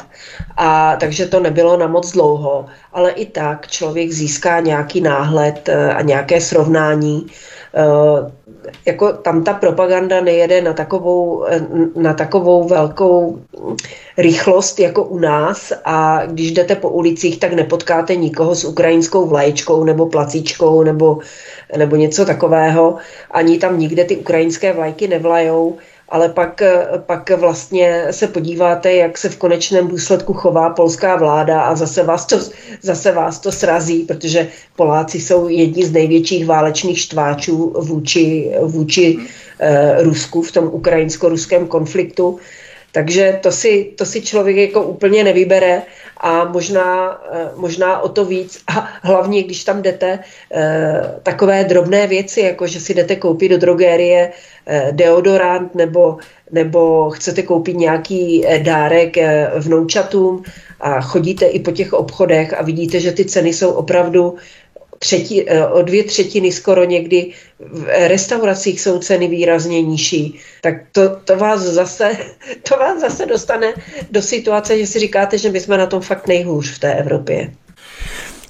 [0.58, 5.94] A takže to nebylo na moc dlouho, ale i tak člověk získá nějaký náhled eh,
[5.94, 7.28] a nějaké srovnání.
[7.76, 8.32] Eh,
[8.86, 11.62] jako tam ta propaganda nejede na takovou, eh,
[11.96, 13.40] na takovou velkou
[14.18, 19.84] rychlost jako u nás a když jdete po ulicích, tak nepotkáte nikoho s ukrajinskou vlaječkou
[19.84, 21.20] nebo placíčkou nebo,
[21.78, 22.96] nebo něco takového.
[23.32, 25.78] Ani tam nikde ty ukrajinské vlajky nevlajou
[26.12, 26.62] ale pak,
[27.06, 32.26] pak vlastně se podíváte, jak se v konečném důsledku chová polská vláda a zase vás
[32.26, 32.40] to,
[32.82, 39.18] zase vás to srazí, protože Poláci jsou jedni z největších válečných štváčů vůči, vůči
[39.60, 42.40] eh, Rusku v tom ukrajinsko-ruském konfliktu.
[42.92, 45.82] Takže to si, to si člověk jako úplně nevybere
[46.18, 48.64] a možná, eh, možná o to víc.
[48.68, 50.20] A hlavně, když tam jdete,
[50.54, 54.32] eh, takové drobné věci, jako že si jdete koupit do drogérie
[54.66, 56.18] eh, deodorant nebo,
[56.52, 59.18] nebo chcete koupit nějaký dárek
[59.58, 60.44] vnoučatům
[60.80, 64.36] a chodíte i po těch obchodech a vidíte, že ty ceny jsou opravdu
[65.04, 71.16] třetí, eh, o dvě třetiny skoro někdy v restauracích jsou ceny výrazně nižší, tak to,
[71.26, 72.18] to, vás zase,
[72.70, 73.74] to vás zase dostane
[74.12, 77.52] do situace, že si říkáte, že my jsme na tom fakt nejhůř v té Evropě.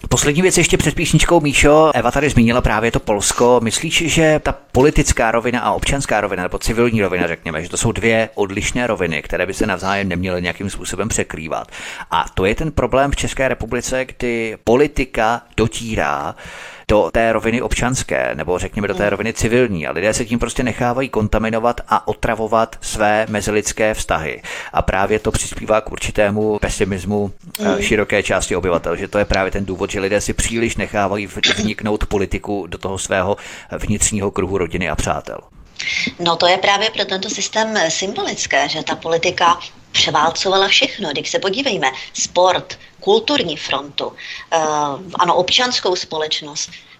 [0.09, 1.91] Poslední věc ještě před písničkou Míšo.
[1.93, 3.59] Eva tady zmínila právě to Polsko.
[3.63, 7.91] Myslíš, že ta politická rovina a občanská rovina, nebo civilní rovina, řekněme, že to jsou
[7.91, 11.67] dvě odlišné roviny, které by se navzájem neměly nějakým způsobem překrývat.
[12.11, 16.35] A to je ten problém v České republice, kdy politika dotírá
[16.91, 19.09] do té roviny občanské, nebo řekněme do té hmm.
[19.09, 19.87] roviny civilní.
[19.87, 24.41] A lidé se tím prostě nechávají kontaminovat a otravovat své mezilidské vztahy.
[24.73, 27.81] A právě to přispívá k určitému pesimismu eh, hmm.
[27.81, 31.27] široké části obyvatel, že to je právě ten důvod, že lidé si příliš nechávají
[31.57, 33.37] vniknout politiku do toho svého
[33.77, 35.37] vnitřního kruhu rodiny a přátel.
[36.19, 39.59] No to je právě pro tento systém symbolické, že ta politika
[39.91, 41.09] převálcovala všechno.
[41.11, 44.13] Když se podívejme, sport, kulturní frontu, uh,
[45.19, 46.90] ano, občanskou společnost, Eh,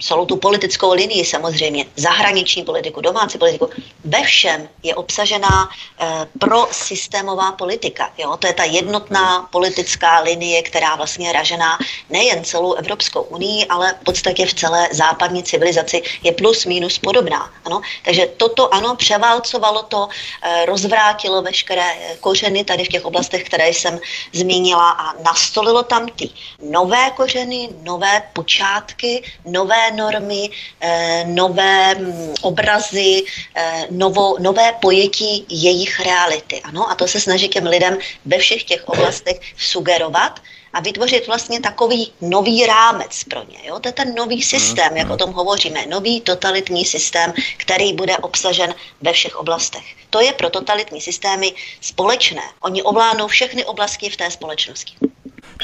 [0.00, 3.70] celou tu politickou linii samozřejmě, zahraniční politiku, domácí politiku,
[4.04, 5.68] ve všem je obsažená
[6.00, 8.12] eh, prosystémová politika.
[8.18, 8.36] Jo?
[8.36, 11.78] To je ta jednotná politická linie, která vlastně je ražená
[12.10, 17.50] nejen celou Evropskou unii, ale v podstatě v celé západní civilizaci je plus minus podobná.
[17.64, 17.80] Ano?
[18.04, 20.08] Takže toto ano, převálcovalo to,
[20.42, 24.00] eh, rozvrátilo veškeré kořeny tady v těch oblastech, které jsem
[24.32, 26.30] zmínila a nastolilo tam ty
[26.62, 33.22] nové kořeny, nové počátky, nové normy, eh, nové mm, obrazy,
[33.54, 36.60] eh, novo, nové pojetí jejich reality.
[36.60, 40.40] Ano, a to se snaží těm lidem ve všech těch oblastech sugerovat
[40.74, 43.58] a vytvořit vlastně takový nový rámec pro ně.
[43.64, 43.78] Jo?
[43.78, 48.74] To je ten nový systém, jak o tom hovoříme, nový totalitní systém, který bude obsažen
[49.00, 49.84] ve všech oblastech.
[50.10, 52.42] To je pro totalitní systémy společné.
[52.60, 54.94] Oni ovládnou všechny oblasti v té společnosti.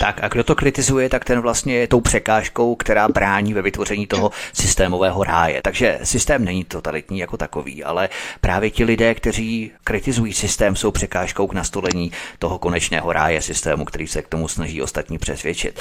[0.01, 4.07] Tak a kdo to kritizuje, tak ten vlastně je tou překážkou, která brání ve vytvoření
[4.07, 5.61] toho systémového ráje.
[5.63, 8.09] Takže systém není totalitní jako takový, ale
[8.41, 14.07] právě ti lidé, kteří kritizují systém, jsou překážkou k nastolení toho konečného ráje systému, který
[14.07, 15.81] se k tomu snaží ostatní přesvědčit.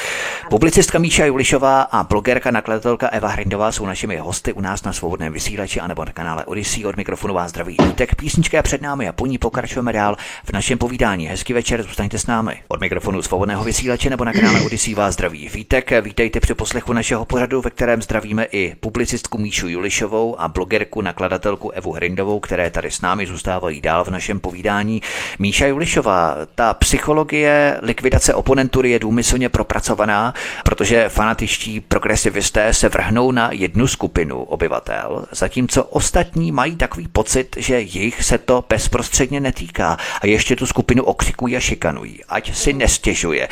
[0.50, 5.34] Publicistka Míša Julišová a blogerka nakladatelka Eva Hrindová jsou našimi hosty u nás na svobodném
[5.34, 7.78] vysílači anebo na kanále Odyssey od mikrofonu vás zdraví.
[7.96, 11.28] Tak písnička před námi a po ní pokračujeme dál v našem povídání.
[11.28, 12.62] Hezký večer, zůstaňte s námi.
[12.68, 15.92] Od mikrofonu svobodného vysílače nebo na kanále Odisí vás zdraví Vítek.
[16.02, 21.70] Vítejte při poslechu našeho pořadu, ve kterém zdravíme i publicistku Míšu Julišovou a blogerku, nakladatelku
[21.70, 25.02] Evu Hrindovou, které tady s námi zůstávají dál v našem povídání.
[25.40, 30.34] Míša Julišová, ta psychologie likvidace oponentury je důmyslně propracovaná,
[30.66, 37.82] protože fanatičtí progresivisté se vrhnou na jednu skupinu obyvatel, zatímco ostatní mají takový pocit, že
[37.82, 42.20] jich se to bezprostředně netýká a ještě tu skupinu okřikují a šikanují.
[42.30, 43.48] Ať si nestěžuje,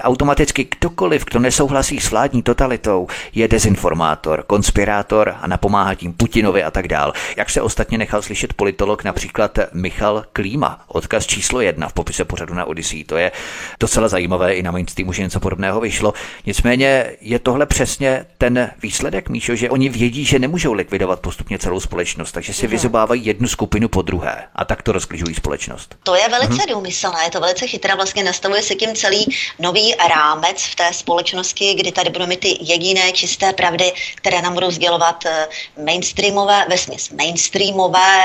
[0.00, 6.70] automaticky kdokoliv, kdo nesouhlasí s vládní totalitou, je dezinformátor, konspirátor a napomáhá tím Putinovi a
[6.70, 7.12] tak dál.
[7.36, 12.54] Jak se ostatně nechal slyšet politolog například Michal Klíma, odkaz číslo jedna v popise pořadu
[12.54, 13.04] na Odyssey.
[13.04, 13.32] To je
[13.80, 16.14] docela zajímavé, i na mainstreamu, že něco podobného vyšlo.
[16.46, 21.80] Nicméně je tohle přesně ten výsledek, Míšo, že oni vědí, že nemůžou likvidovat postupně celou
[21.80, 25.96] společnost, takže si vyzobávají jednu skupinu po druhé a tak to rozkližují společnost.
[26.02, 26.74] To je velice hmm.
[26.74, 29.26] důmyslné, je to velice chytré, vlastně nastavuje se tím celý
[29.70, 34.54] nový rámec v té společnosti, kdy tady budou mít ty jediné čisté pravdy, které nám
[34.54, 35.48] budou sdělovat eh,
[35.84, 38.18] mainstreamové, vesměs mainstreamové,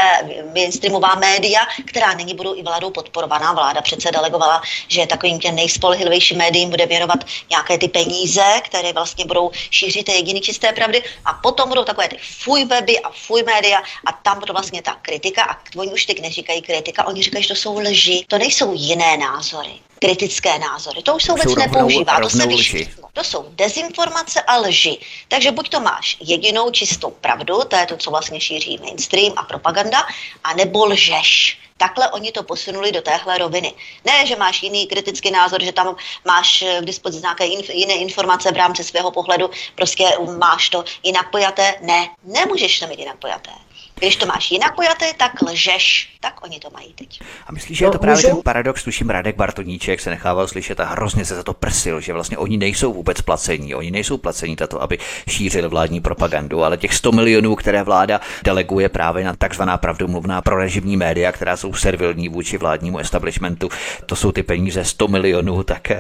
[0.53, 3.53] mainstreamová média, která nyní budou i vládou podporovaná.
[3.53, 9.25] Vláda přece delegovala, že takovým těm nejspolehlivějším médiím bude věnovat nějaké ty peníze, které vlastně
[9.25, 11.03] budou šířit ty jediné čisté pravdy.
[11.25, 14.97] A potom budou takové ty fuj weby a fuj média a tam bude vlastně ta
[15.01, 15.43] kritika.
[15.43, 19.17] A oni už teď neříkají kritika, oni říkají, že to jsou lži, to nejsou jiné
[19.17, 21.01] názory kritické názory.
[21.03, 23.09] To už se vůbec nepoužívá, to se vyšvítlo.
[23.13, 24.97] To jsou dezinformace a lži.
[25.27, 29.43] Takže buď to máš jedinou čistou pravdu, to je to, co vlastně šíří mainstream a
[29.43, 30.03] propaganda,
[30.43, 31.59] a nebo lžeš.
[31.77, 33.73] Takhle oni to posunuli do téhle roviny.
[34.05, 38.51] Ne, že máš jiný kritický názor, že tam máš k dispozici nějaké inf- jiné informace
[38.51, 41.75] v rámci svého pohledu, prostě máš to jinak pojaté.
[41.81, 43.51] Ne, nemůžeš to mít jinak pojaté.
[43.99, 46.09] Když to máš jinak pojaté, tak lžeš.
[46.19, 47.21] Tak oni to mají teď.
[47.47, 48.35] A myslíš, že je to no, právě můžu?
[48.35, 52.13] ten paradox, tuším Radek Bartoníček se nechával slyšet a hrozně se za to prsil, že
[52.13, 54.97] vlastně oni nejsou vůbec placení, oni nejsou placení tato, aby
[55.29, 60.97] šířili vládní propagandu, ale těch 100 milionů, které vláda deleguje právě na takzvaná pravdomluvná prorežimní
[60.97, 63.69] média, která jsou servilní vůči vládnímu establishmentu,
[64.05, 65.91] to jsou ty peníze 100 milionů, tak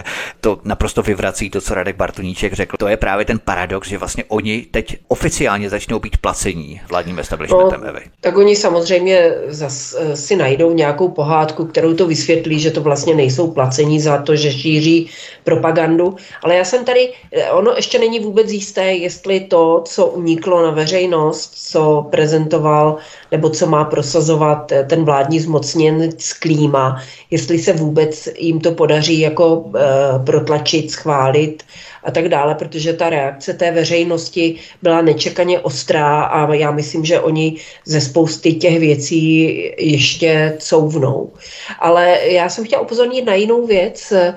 [0.41, 2.77] to naprosto vyvrací to, co Radek Bartoníček řekl.
[2.77, 7.81] To je právě ten paradox, že vlastně oni teď oficiálně začnou být placení vládním establishmentem.
[7.81, 8.01] No, Evy?
[8.21, 13.15] Tak oni samozřejmě zas, eh, si najdou nějakou pohádku, kterou to vysvětlí, že to vlastně
[13.15, 15.09] nejsou placení za to, že šíří
[15.43, 16.15] propagandu.
[16.43, 20.71] Ale já jsem tady, eh, ono ještě není vůbec jisté, jestli to, co uniklo na
[20.71, 22.97] veřejnost, co prezentoval
[23.31, 29.19] nebo co má prosazovat eh, ten vládní zmocněnec klíma, jestli se vůbec jim to podaří
[29.19, 29.73] jako uh,
[30.25, 31.63] protlačit, schválit
[32.05, 37.19] a tak dále, protože ta reakce té veřejnosti byla nečekaně ostrá a já myslím, že
[37.19, 39.41] oni ze spousty těch věcí
[39.77, 41.33] ještě couvnou.
[41.79, 44.11] Ale já jsem chtěla upozornit na jinou věc.
[44.11, 44.35] Eh,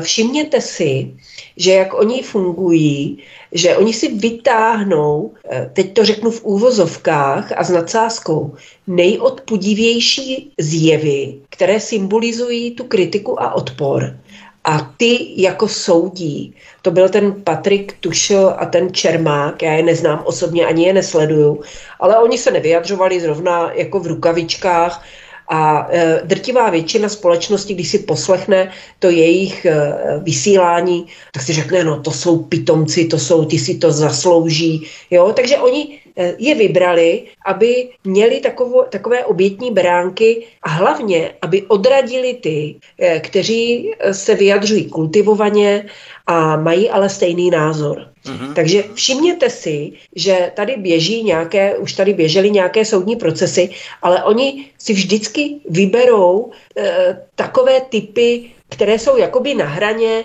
[0.00, 1.14] všimněte si,
[1.56, 3.18] že jak oni fungují,
[3.52, 8.54] že oni si vytáhnou, eh, teď to řeknu v úvozovkách a s nadsázkou,
[8.86, 14.16] nejodpudivější zjevy, které symbolizují tu kritiku a odpor
[14.64, 16.54] a ty jako soudí.
[16.82, 21.62] To byl ten Patrik Tušil a ten Čermák, já je neznám osobně, ani je nesleduju,
[22.00, 25.04] ale oni se nevyjadřovali zrovna jako v rukavičkách
[25.48, 31.84] a e, drtivá většina společnosti, když si poslechne to jejich e, vysílání, tak si řekne,
[31.84, 34.86] no to jsou pitomci, to jsou, ty si to zaslouží.
[35.10, 35.32] Jo?
[35.32, 35.99] Takže oni
[36.38, 43.92] je vybrali, aby měli takovo, takové obětní beránky a hlavně, aby odradili ty, e, kteří
[44.12, 45.86] se vyjadřují kultivovaně
[46.26, 48.10] a mají ale stejný názor.
[48.24, 48.52] Mm-hmm.
[48.54, 53.70] Takže všimněte si, že tady běží nějaké, už tady běžely nějaké soudní procesy,
[54.02, 60.24] ale oni si vždycky vyberou e, takové typy, které jsou jakoby na hraně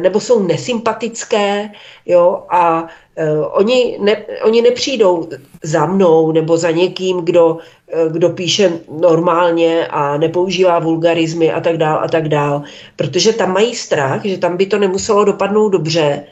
[0.00, 1.70] nebo jsou nesympatické,
[2.06, 5.28] jo, a e, oni, ne, oni nepřijdou
[5.62, 7.58] za mnou nebo za někým, kdo,
[7.92, 12.62] e, kdo píše normálně a nepoužívá vulgarizmy a tak dál a tak dál,
[12.96, 16.24] protože tam mají strach, že tam by to nemuselo dopadnout dobře,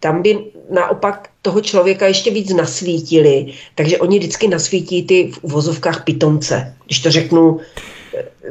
[0.00, 0.38] tam by
[0.70, 7.00] naopak toho člověka ještě víc nasvítili, takže oni vždycky nasvítí ty v uvozovkách pitomce, když
[7.00, 7.60] to řeknu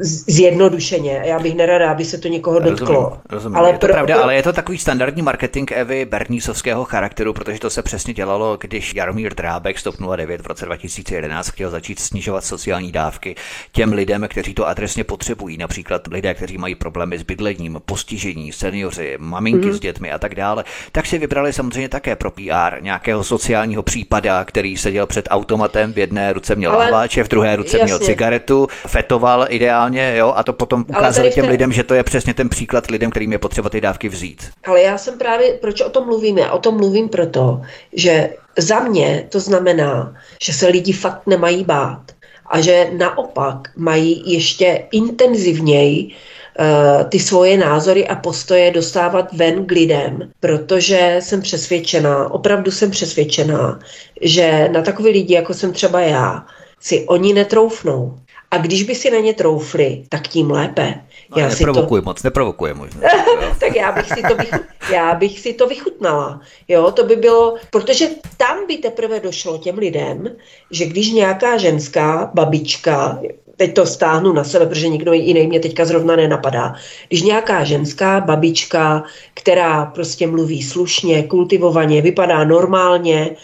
[0.00, 1.22] zjednodušeně.
[1.24, 2.86] Já bych nerada, aby se to někoho dotklo.
[2.86, 3.56] Rozumím, rozumím.
[3.56, 7.58] Ale je to pro, pravda, ale je to takový standardní marketing Evy Bernísovského charakteru, protože
[7.58, 12.44] to se přesně dělalo, když Jaromír Drábek stop 09 v roce 2011 chtěl začít snižovat
[12.44, 13.34] sociální dávky
[13.72, 19.16] těm lidem, kteří to adresně potřebují, například lidé, kteří mají problémy s bydlením, postižení, seniori,
[19.18, 19.72] maminky mm-hmm.
[19.72, 24.44] s dětmi a tak dále, tak si vybrali samozřejmě také pro PR nějakého sociálního případa,
[24.44, 26.86] který seděl před automatem, v jedné ruce měl ale...
[26.86, 27.84] hláče, v druhé ruce Jasně.
[27.84, 31.50] měl cigaretu, fetoval ideálně, jo, a to potom ukázali těm té...
[31.50, 34.50] lidem, že to je přesně ten příklad lidem, kterým je potřeba ty dávky vzít.
[34.64, 36.38] Ale já jsem právě, proč o tom mluvím?
[36.38, 37.60] Já o tom mluvím proto,
[37.92, 42.02] že za mě to znamená, že se lidi fakt nemají bát
[42.46, 49.70] a že naopak mají ještě intenzivněji uh, ty svoje názory a postoje dostávat ven k
[49.70, 53.78] lidem, protože jsem přesvědčená, opravdu jsem přesvědčená,
[54.20, 56.46] že na takové lidi, jako jsem třeba já,
[56.80, 58.18] si oni netroufnou.
[58.50, 60.94] A když by si na ně troufli, tak tím lépe.
[61.30, 62.06] No, já neprovokuji to...
[62.06, 63.00] moc, neprovokuji možná.
[63.60, 64.60] tak já bych, si to vychut...
[64.92, 66.40] já bych si to vychutnala.
[66.68, 70.36] Jo, to by bylo, protože tam by teprve došlo těm lidem,
[70.70, 73.20] že když nějaká ženská babička,
[73.56, 76.74] teď to stáhnu na sebe, protože nikdo jiný mě teďka zrovna nenapadá.
[77.08, 83.36] Když nějaká ženská babička, která prostě mluví slušně, kultivovaně, vypadá normálně,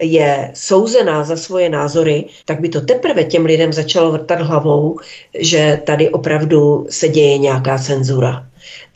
[0.00, 4.98] je souzená za svoje názory, tak by to teprve těm lidem začalo vrtat hlavou,
[5.38, 8.46] že tady opravdu se děje nějaká cenzura.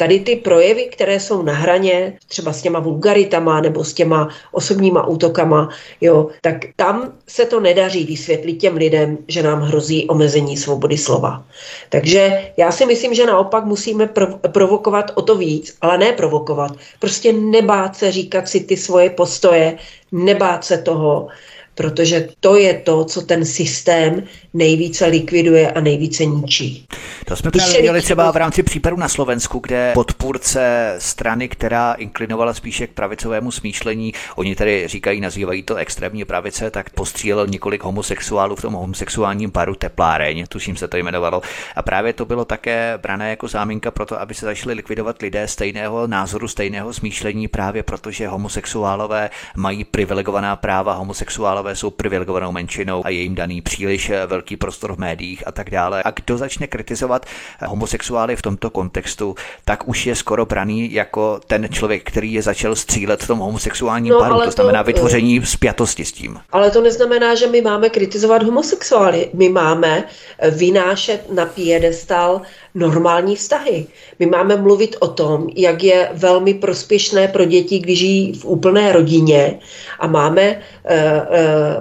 [0.00, 5.06] Tady ty projevy, které jsou na hraně, třeba s těma vulgaritama nebo s těma osobníma
[5.06, 5.68] útokama,
[6.00, 11.44] jo, tak tam se to nedaří vysvětlit těm lidem, že nám hrozí omezení svobody slova.
[11.88, 16.72] Takže já si myslím, že naopak musíme prov- provokovat o to víc, ale ne provokovat.
[16.98, 19.78] Prostě nebát se říkat si ty svoje postoje,
[20.12, 21.28] nebát se toho,
[21.74, 24.22] protože to je to, co ten systém
[24.54, 26.86] nejvíce likviduje a nejvíce ničí.
[27.30, 32.54] To jsme právě viděli třeba v rámci případu na Slovensku, kde podpůrce strany, která inklinovala
[32.54, 38.56] spíše k pravicovému smýšlení, oni tedy říkají, nazývají to extrémní pravice, tak postřílel několik homosexuálů
[38.56, 41.42] v tom homosexuálním paru Tepláreň, tuším se to jmenovalo.
[41.76, 45.48] A právě to bylo také brané jako záminka pro to, aby se začali likvidovat lidé
[45.48, 53.08] stejného názoru, stejného smýšlení, právě protože homosexuálové mají privilegovaná práva, homosexuálové jsou privilegovanou menšinou a
[53.08, 56.02] je jim daný příliš velký prostor v médiích a tak dále.
[56.02, 57.19] A kdo začne kritizovat
[57.66, 62.76] homosexuály v tomto kontextu, tak už je skoro braný jako ten člověk, který je začal
[62.76, 66.40] střílet v tom homosexuálním no, paru, to znamená to, vytvoření spjatosti s tím.
[66.52, 69.30] Ale to neznamená, že my máme kritizovat homosexuály.
[69.32, 70.04] My máme
[70.50, 72.42] vynášet na piedestal
[72.74, 73.86] normální vztahy.
[74.18, 78.92] My máme mluvit o tom, jak je velmi prospěšné pro děti, když žijí v úplné
[78.92, 79.58] rodině
[79.98, 81.20] a máme e, e,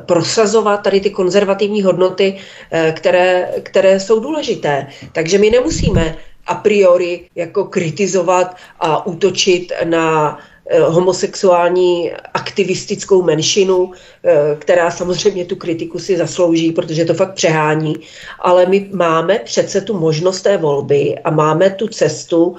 [0.05, 2.37] prosazovat tady ty konzervativní hodnoty,
[2.71, 4.87] e, které, které jsou důležité.
[5.11, 6.15] Takže my nemusíme
[6.47, 10.37] a priori jako kritizovat a útočit na
[10.77, 13.91] homosexuální aktivistickou menšinu,
[14.23, 17.95] eh, která samozřejmě tu kritiku si zaslouží, protože to fakt přehání,
[18.39, 22.55] ale my máme přece tu možnost té volby a máme tu cestu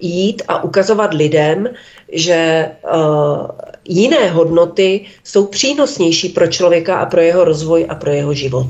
[0.00, 1.68] jít a ukazovat lidem,
[2.12, 3.48] že uh,
[3.88, 8.66] jiné hodnoty jsou přínosnější pro člověka a pro jeho rozvoj a pro jeho život.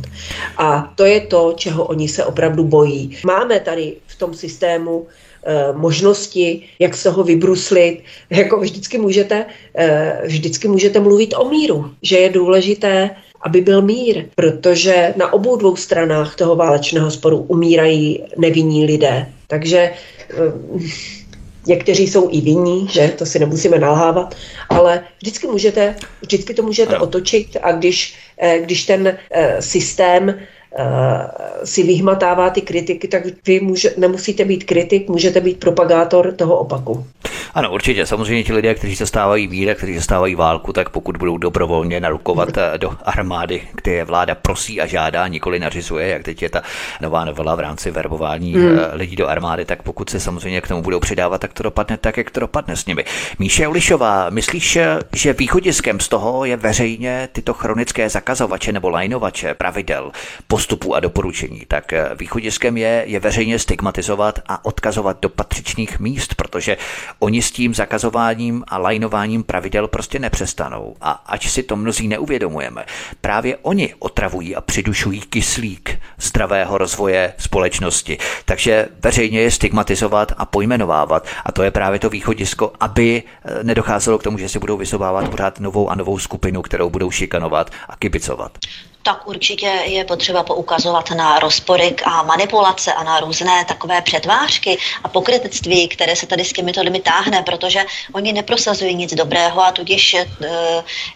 [0.56, 3.18] A to je to, čeho oni se opravdu bojí.
[3.26, 5.23] Máme tady v tom systému Eh,
[5.72, 8.02] možnosti, jak se ho vybruslit.
[8.30, 13.10] Jako vždycky můžete, eh, vždycky můžete mluvit o míru, že je důležité,
[13.42, 19.26] aby byl mír, protože na obou dvou stranách toho válečného sporu umírají nevinní lidé.
[19.46, 20.34] Takže eh,
[21.66, 24.36] Někteří jsou i vinní, že to si nemusíme nalhávat,
[24.68, 28.16] ale vždycky můžete, vždycky to můžete otočit a když,
[28.60, 29.18] když ten
[29.60, 30.46] systém Eh,
[31.64, 37.06] si vyhmatává ty kritiky, tak vy může, nemusíte být kritik, můžete být propagátor toho opaku.
[37.54, 38.06] Ano, určitě.
[38.06, 42.78] Samozřejmě ti lidé, kteří zastávají víra, kteří zastávají válku, tak pokud budou dobrovolně narukovat eh,
[42.78, 46.62] do armády, kde vláda prosí a žádá, nikoli nařizuje, jak teď je ta
[47.00, 48.78] nová novela v rámci verbování hmm.
[48.78, 51.96] Eh, lidí do armády, tak pokud se samozřejmě k tomu budou přidávat, tak to dopadne
[51.96, 53.04] tak, jak to dopadne s nimi.
[53.38, 54.78] Míše Ulišová, myslíš,
[55.12, 60.12] že východiskem z toho je veřejně tyto chronické zakazovače nebo lajnovače pravidel,
[60.64, 61.62] postupů a doporučení?
[61.68, 66.76] Tak eh, východiskem je, je veřejně stigmatizovat a odkazovat do patřičných míst, protože
[67.18, 70.96] oni s tím zakazováním a lajnováním pravidel prostě nepřestanou.
[71.00, 72.84] A ať si to mnozí neuvědomujeme,
[73.20, 78.18] právě oni otravují a přidušují kyslík zdravého rozvoje společnosti.
[78.44, 81.26] Takže veřejně je stigmatizovat a pojmenovávat.
[81.44, 85.28] A to je právě to východisko, aby eh, nedocházelo k tomu, že si budou vysovávat
[85.28, 88.58] pořád novou a novou skupinu, kterou budou šikanovat a kibicovat
[89.04, 95.08] tak určitě je potřeba poukazovat na rozpory a manipulace a na různé takové přetvářky a
[95.08, 100.14] pokrytectví, které se tady s těmito lidmi táhne, protože oni neprosazují nic dobrého a tudíž
[100.14, 100.26] e,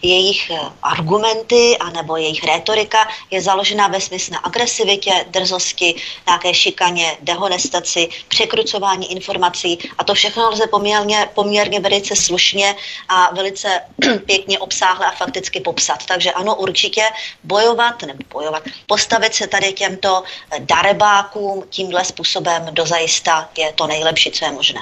[0.03, 5.95] jejich argumenty anebo jejich rétorika je založena ve smyslu na agresivitě, drzosti,
[6.27, 12.77] nějaké šikaně, dehonestaci, překrucování informací a to všechno lze poměrně, poměrně velice slušně
[13.09, 13.81] a velice
[14.27, 16.07] pěkně obsáhle a fakticky popsat.
[16.07, 17.03] Takže ano, určitě
[17.45, 20.23] bojovat bojovat, nebo bojovat, postavit se tady těmto
[20.59, 24.81] darebákům tímhle způsobem dozajista je to nejlepší, co je možné.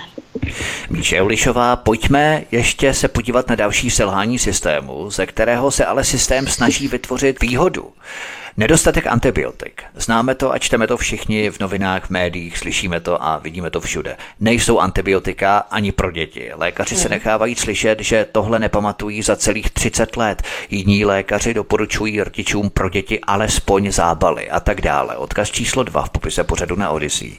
[0.91, 6.47] Míše Eulišová, pojďme ještě se podívat na další selhání systému, ze kterého se ale systém
[6.47, 7.93] snaží vytvořit výhodu.
[8.59, 9.83] Nedostatek antibiotik.
[9.95, 13.81] Známe to a čteme to všichni v novinách, v médiích, slyšíme to a vidíme to
[13.81, 14.17] všude.
[14.41, 16.51] Nejsou antibiotika ani pro děti.
[16.55, 20.43] Lékaři se nechávají slyšet, že tohle nepamatují za celých 30 let.
[20.71, 25.17] Jiní lékaři doporučují rodičům pro děti alespoň zábaly a tak dále.
[25.17, 27.37] Odkaz číslo 2 v popise pořadu na Odyssey.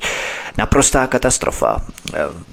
[0.57, 1.81] Naprostá katastrofa.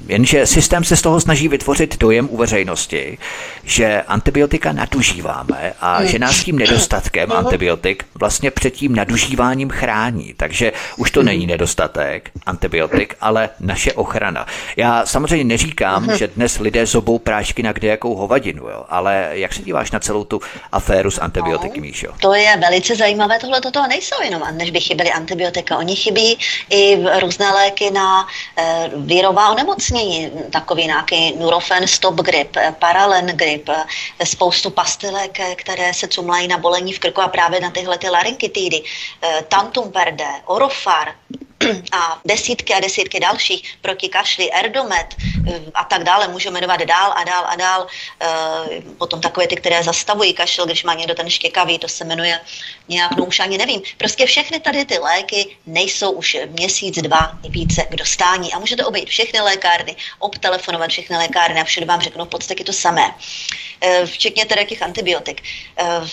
[0.07, 3.19] Jenže systém se z toho snaží vytvořit dojem u veřejnosti,
[3.65, 10.35] že antibiotika nadužíváme a že nás tím nedostatkem antibiotik vlastně před tím nadužíváním chrání.
[10.37, 14.47] Takže už to není nedostatek antibiotik, ale naše ochrana.
[14.77, 19.53] Já samozřejmě neříkám, že dnes lidé zobou prášky na kde jakou hovadinu, jo, ale jak
[19.53, 20.41] se díváš na celou tu
[20.73, 22.09] aféru s antibiotiky, no, Míšo?
[22.21, 25.79] To je velice zajímavé, tohle toto nejsou jenom, než by chyběly antibiotika.
[25.79, 26.39] Oni chybí
[26.71, 28.27] i různé léky na
[28.59, 35.95] e, virová onemocnění, takový nějaký Nurofen Stop Grip, eh, Paralen Grip, eh, spoustu pastilek, které
[35.95, 38.85] se cumlají na bolení v krku a právě na tyhle ty larynky Tidy,
[39.21, 41.17] eh, Tantum Verde, Orofar,
[41.93, 45.15] a desítky a desítky dalších proti kašli, Erdomet
[45.49, 47.87] eh, a tak dále, můžu jmenovat dál a dál a dál.
[48.21, 52.41] Eh, potom takové ty, které zastavují kašel, když má někdo ten štěkavý, to se jmenuje
[52.89, 53.83] nějak, no už ani nevím.
[53.97, 59.09] Prostě všechny tady ty léky nejsou už měsíc, dva více k dostání a můžete obejít
[59.09, 63.15] všechny lékárny, obtelefonovat všechny lékárny a všude vám řeknou v podstatě to samé.
[63.81, 65.43] Eh, včetně tedy těch antibiotik.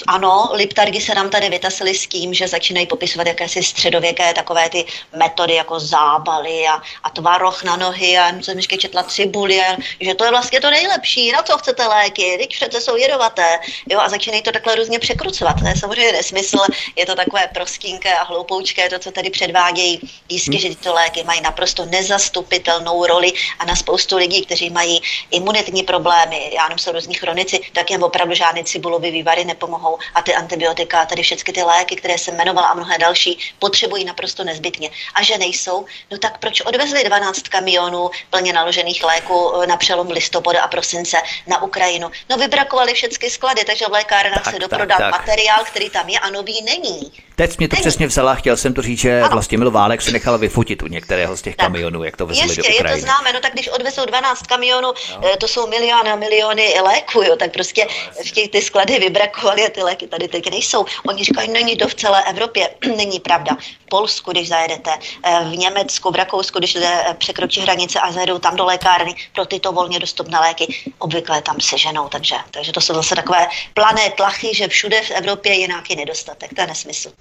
[0.08, 4.86] Ano, liptargy se nám tady vytasily s tím, že začínají popisovat jakési středověké takové ty
[5.18, 9.78] metody, metody jako zábaly a, a tvaroh na nohy a jsem ještě četla cibuli, a,
[10.00, 13.60] že to je vlastně to nejlepší, na co chcete léky, teď přece jsou jedovaté,
[13.90, 15.60] jo, a začínají to takhle různě překrucovat.
[15.60, 16.58] To je samozřejmě nesmysl,
[16.96, 20.00] je to takové prostínké a hloupoučké, to, co tady předvádějí.
[20.30, 25.02] Jistě, že tyto léky mají naprosto nezastupitelnou roli a na spoustu lidí, kteří mají
[25.32, 30.22] imunitní problémy, já jenom jsou různí chronici, tak jim opravdu žádné cibulové vývary nepomohou a
[30.22, 34.90] ty antibiotika, tady všechny ty léky, které jsem jmenovala a mnohé další, potřebují naprosto nezbytně.
[35.16, 40.08] A že nejsou, no tak proč odvezli 12 kamionů plně naložených léků eh, na přelom
[40.12, 41.18] listopadu a prosince
[41.48, 42.12] na Ukrajinu?
[42.30, 45.12] No vybrakovali všechny sklady, takže v lékárnách tak, se doprodal tak, tak.
[45.12, 47.12] materiál, který tam je a nový není.
[47.36, 47.82] Teď mě to není.
[47.82, 49.30] přesně vzala, chtěl jsem to říct, že ano.
[49.30, 51.66] vlastně Mil Válek se nechal vyfotit u některého z těch tak.
[51.66, 52.90] kamionů, jak to vezli Jistě, do Ukrajiny.
[52.90, 55.36] je to známe, no tak když odvezou 12 kamionů, no.
[55.38, 57.88] to jsou miliony a miliony léků, jo, tak prostě
[58.26, 60.86] v těch ty sklady vybrakovali a ty léky tady teď nejsou.
[61.08, 63.58] Oni říkají, není to v celé Evropě, není pravda.
[63.86, 65.11] V Polsku, když zajedete, Eh,
[65.52, 69.46] v Německu, v Rakousku, když lidé eh, překročí hranice a zajedou tam do lékárny pro
[69.46, 72.08] tyto volně dostupné léky, obvykle tam seženou.
[72.08, 76.54] Takže, takže to jsou zase takové plané tlachy, že všude v Evropě je nějaký nedostatek.
[76.56, 77.12] To je nesmysl.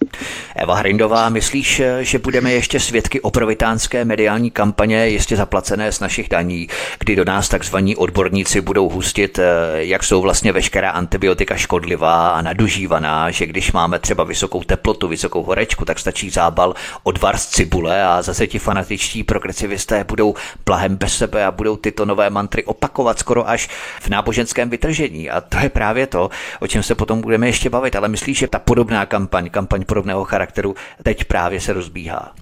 [0.57, 6.29] Eva Hrindová, myslíš, eh, že budeme ještě svědky oprovitánské mediální kampaně, jistě zaplacené z našich
[6.29, 6.69] daní,
[6.99, 9.39] kdy do nás takzvaní odborníci budou hustit,
[9.75, 15.43] jak jsou vlastně veškerá antibiotika škodlivá a nadužívaná, že když máme třeba vysokou teplotu, vysokou
[15.43, 21.17] horečku, tak stačí zábal odvar z cibule a zase ti fanatičtí progresivisté budou plahem bez
[21.17, 23.69] sebe a budou tyto nové mantry opakovat skoro až
[24.01, 25.31] v náboženském vytržení.
[25.31, 27.97] A to je právě to, o čem se potom budeme ještě bavit.
[27.97, 32.33] Ale myslíš, že ta podobná kampaň, kampaň podobného charakteru teď právě se rozbíhá?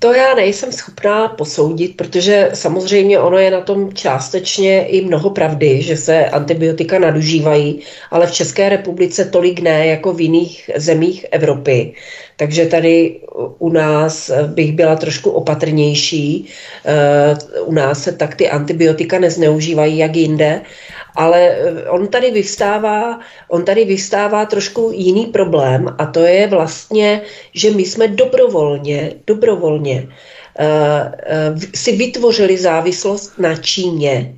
[0.00, 5.82] To já nejsem schopná posoudit, protože samozřejmě ono je na tom částečně i mnoho pravdy,
[5.82, 11.94] že se antibiotika nadužívají, ale v České republice tolik ne jako v jiných zemích Evropy.
[12.38, 13.20] Takže tady
[13.58, 16.46] u nás bych byla trošku opatrnější.
[16.84, 20.62] Eh, u nás se tak ty antibiotika nezneužívají jak jinde,
[21.16, 27.22] ale eh, on tady vyvstává, on tady vyvstává trošku jiný problém a to je vlastně,
[27.54, 30.08] že my jsme dobrovolně, dobrovolně
[30.60, 34.34] uh, si vytvořili závislost na Číně,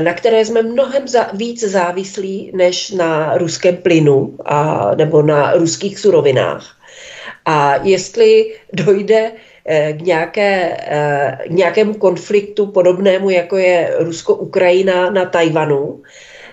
[0.00, 5.98] na které jsme mnohem za, víc závislí než na ruském plynu a, nebo na ruských
[5.98, 6.83] surovinách.
[7.44, 9.32] A jestli dojde
[9.66, 16.02] eh, k, nějaké, eh, k nějakému konfliktu podobnému, jako je Rusko-Ukrajina na Tajvanu,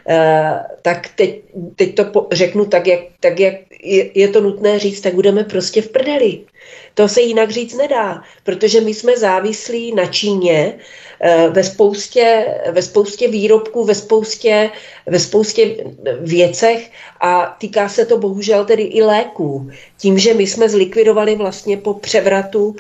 [0.10, 1.42] eh, tak teď,
[1.76, 5.82] teď to řeknu tak, jak, tak, jak je, je to nutné říct, tak budeme prostě
[5.82, 6.40] v prdeli.
[6.94, 10.74] To se jinak říct nedá, protože my jsme závislí na Číně
[11.22, 14.70] eh, ve spoustě, ve spoustě výrobků, ve spoustě,
[15.06, 15.76] ve spoustě
[16.20, 19.70] věcech a týká se to bohužel tedy i léků.
[19.98, 22.76] Tím, že my jsme zlikvidovali vlastně po převratu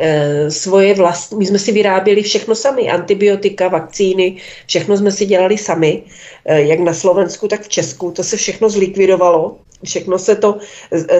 [0.00, 4.36] eh, svoje vlastní, my jsme si vyráběli všechno sami, antibiotika, vakcíny,
[4.66, 6.02] všechno jsme si dělali sami,
[6.44, 10.58] eh, jak na Slovensku, tak v Česku, to se všechno zlikvidovalo všechno se to,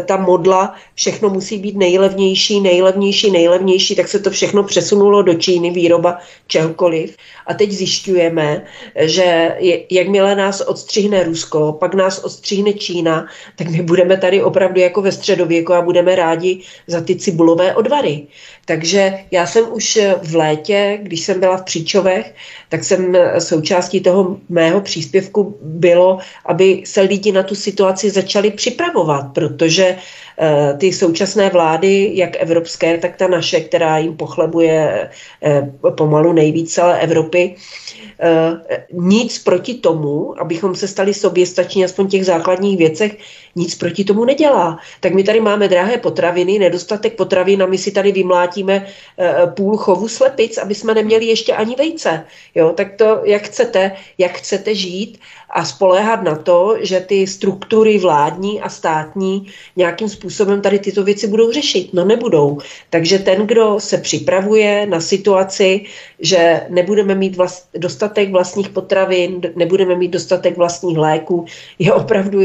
[0.06, 5.70] ta modla, všechno musí být nejlevnější, nejlevnější, nejlevnější, tak se to všechno přesunulo do Číny,
[5.70, 7.16] výroba čehokoliv.
[7.46, 8.64] A teď zjišťujeme,
[8.96, 9.56] že
[9.90, 15.12] jakmile nás odstřihne Rusko, pak nás odstřihne Čína, tak my budeme tady opravdu jako ve
[15.12, 18.26] středověku a budeme rádi za ty cibulové odvary.
[18.64, 22.34] Takže já jsem už v létě, když jsem byla v Příčovech,
[22.68, 29.32] tak jsem součástí toho mého příspěvku bylo, aby se lidi na tu situaci začali připravovat,
[29.34, 29.96] protože
[30.78, 35.10] ty současné vlády, jak evropské, tak ta naše, která jim pochlebuje
[35.82, 37.54] uh, pomalu nejvíc celé Evropy,
[38.92, 43.16] uh, nic proti tomu, abychom se stali soběstační aspoň těch základních věcech,
[43.56, 44.78] nic proti tomu nedělá.
[45.00, 48.86] Tak my tady máme drahé potraviny, nedostatek potravin a my si tady vymlátíme
[49.54, 52.24] půl chovu slepic, aby jsme neměli ještě ani vejce.
[52.54, 55.18] Jo, tak to, jak chcete, jak chcete žít
[55.52, 59.46] a spoléhat na to, že ty struktury vládní a státní
[59.76, 61.90] nějakým způsobem tady tyto věci budou řešit.
[61.92, 62.58] No nebudou.
[62.90, 65.84] Takže ten, kdo se připravuje na situaci,
[66.20, 71.44] že nebudeme mít vlast, dostatek vlastních potravin, nebudeme mít dostatek vlastních léků,
[71.78, 72.40] je opravdu,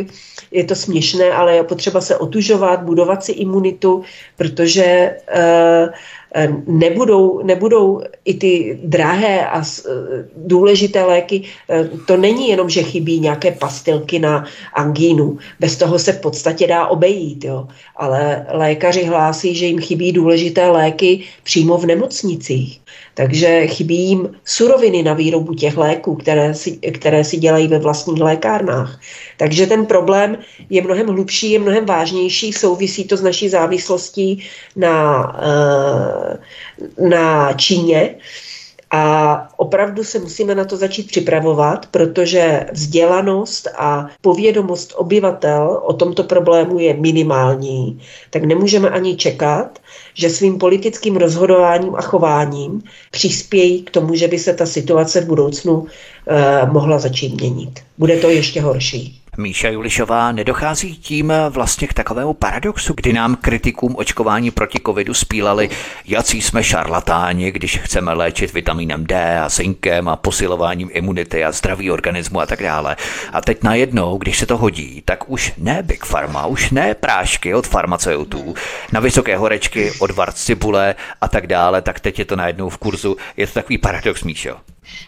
[0.52, 4.04] je to směšné, ale je potřeba se otužovat, budovat si imunitu,
[4.38, 5.94] protože uh,
[6.68, 9.92] nebudou, nebudou i ty drahé a eh,
[10.36, 11.44] důležité léky.
[11.70, 15.38] Eh, to není jenom, že chybí nějaké pastilky na angínu.
[15.60, 17.44] Bez toho se v podstatě dá obejít.
[17.44, 17.68] Jo.
[17.96, 22.82] Ale lékaři hlásí, že jim chybí důležité léky přímo v nemocnicích.
[23.14, 28.22] Takže chybí jim suroviny na výrobu těch léků, které si, které si dělají ve vlastních
[28.22, 29.00] lékárnách.
[29.38, 30.38] Takže ten problém
[30.70, 34.44] je mnohem hlubší, je mnohem vážnější, souvisí to s naší závislostí
[34.76, 36.38] na, eh,
[37.10, 38.16] na Číně.
[38.92, 46.24] A opravdu se musíme na to začít připravovat, protože vzdělanost a povědomost obyvatel o tomto
[46.24, 49.80] problému je minimální, tak nemůžeme ani čekat,
[50.14, 52.82] že svým politickým rozhodováním a chováním
[53.12, 55.86] přispějí k tomu, že by se ta situace v budoucnu
[56.28, 57.80] eh, mohla začít měnit.
[57.98, 59.22] Bude to ještě horší.
[59.38, 65.70] Míša Julišová, nedochází tím vlastně k takovému paradoxu, kdy nám kritikům očkování proti covidu spílali,
[66.06, 71.92] jací jsme šarlatáni, když chceme léčit vitamínem D a zinkem a posilováním imunity a zdraví
[71.92, 72.96] organismu a tak dále.
[73.34, 77.54] A teď najednou, když se to hodí, tak už ne Big Pharma, už ne prášky
[77.54, 78.56] od farmaceutů,
[78.94, 83.18] na vysoké horečky od cibule a tak dále, tak teď je to najednou v kurzu.
[83.38, 84.58] Je to takový paradox, Míšo.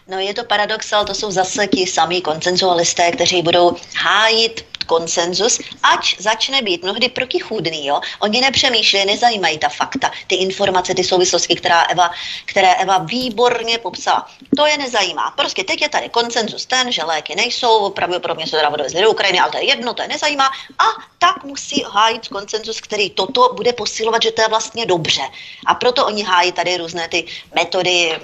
[0.08, 5.62] No je to paradox, ale to jsou zase ti samí koncenzualisté, kteří budou hájit konsenzus,
[5.84, 7.86] ať začne být mnohdy protichůdný.
[7.86, 8.02] Jo?
[8.20, 12.12] Oni nepřemýšlejí, nezajímají ta fakta, ty informace, ty souvislosti, která Eva,
[12.46, 14.26] které Eva výborně popsala.
[14.58, 15.32] To je nezajímá.
[15.38, 19.40] Prostě teď je tady konsenzus ten, že léky nejsou, pravděpodobně se teda dovezli do Ukrajiny,
[19.40, 20.50] ale to je jedno, to je nezajímá.
[20.80, 20.86] A
[21.18, 25.22] tak musí hájit konsenzus, který toto bude posilovat, že to je vlastně dobře.
[25.66, 27.26] A proto oni hájí tady různé ty
[27.56, 28.18] metody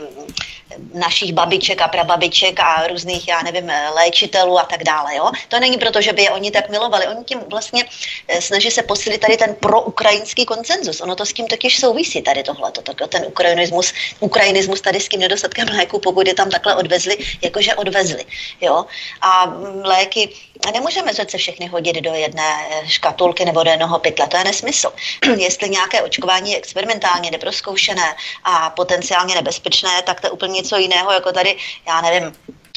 [0.94, 5.16] našich babiček a prababiček a různých, já nevím, léčitelů a tak dále.
[5.16, 5.32] Jo?
[5.48, 7.08] To není proto, že by je oni tak milovali.
[7.08, 7.86] Oni tím vlastně
[8.28, 11.02] eh, snaží se posilit tady ten proukrajinský koncenzus.
[11.02, 12.72] Ono to s tím totiž souvisí tady tohle.
[13.10, 18.26] Ten ukrajinismus, ukrajinismus tady s tím nedostatkem léku, pokud je tam takhle odvezli, jakože odvezli.
[18.62, 18.86] Jo?
[19.22, 20.30] A mm, léky,
[20.74, 24.28] nemůžeme přece všechny hodit do jedné eh, škatulky nebo do jednoho pytle.
[24.28, 24.92] To je nesmysl.
[25.38, 31.12] Jestli nějaké očkování je experimentálně neproskoušené a potenciálně nebezpečné, tak to je úplně něco jiného,
[31.12, 31.58] jako tady,
[31.88, 32.34] já nevím,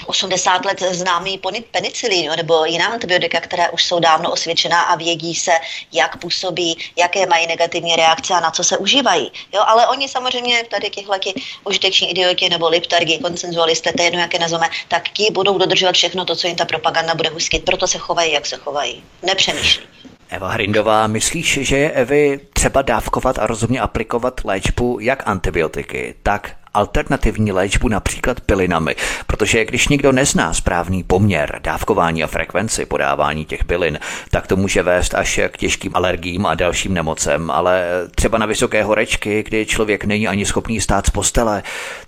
[0.07, 5.51] 80 let známý penicilín nebo jiná antibiotika, které už jsou dávno osvědčená a vědí se,
[5.93, 9.33] jak působí, jaké mají negativní reakce a na co se užívají.
[9.55, 11.19] Jo, ale oni samozřejmě tady těchhle
[11.65, 15.95] užiteční idioti nebo liptargi, konsenzualisté, to je jedno, jak je nazveme, tak ti budou dodržovat
[15.95, 17.65] všechno to, co jim ta propaganda bude hustit.
[17.65, 19.03] Proto se chovají, jak se chovají.
[19.23, 19.85] Nepřemýšlí.
[20.31, 26.58] Eva Hrindová, myslíš, že je Evy třeba dávkovat a rozumně aplikovat léčbu jak antibiotiky, tak
[26.75, 28.97] alternativní léčbu například pilinami,
[29.27, 33.99] protože když někdo nezná správný poměr dávkování a frekvenci podávání těch pilin,
[34.31, 38.83] tak to může vést až k těžkým alergím a dalším nemocem, ale třeba na vysoké
[38.83, 41.63] horečky, kdy člověk není ani schopný stát z postele,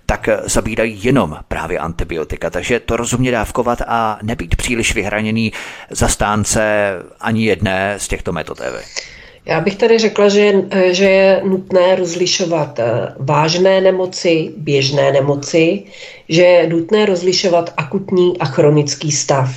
[0.05, 2.49] tak zabírají jenom právě antibiotika.
[2.49, 5.53] Takže to rozumně dávkovat a nebýt příliš vyhraněný
[5.89, 8.83] zastánce ani jedné z těchto metod Evy.
[9.45, 10.53] Já bych tady řekla, že,
[10.91, 15.83] že je nutné rozlišovat eh, vážné nemoci, běžné nemoci,
[16.29, 19.49] že je nutné rozlišovat akutní a chronický stav.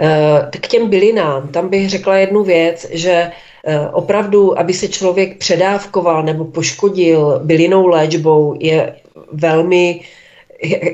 [0.00, 3.30] Eh, k těm bylinám, tam bych řekla jednu věc, že
[3.66, 8.96] eh, opravdu, aby se člověk předávkoval nebo poškodil bylinou léčbou, je
[9.32, 10.00] velmi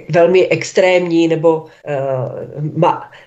[0.08, 3.21] velmi extrémní nebo uh, ma, Eh,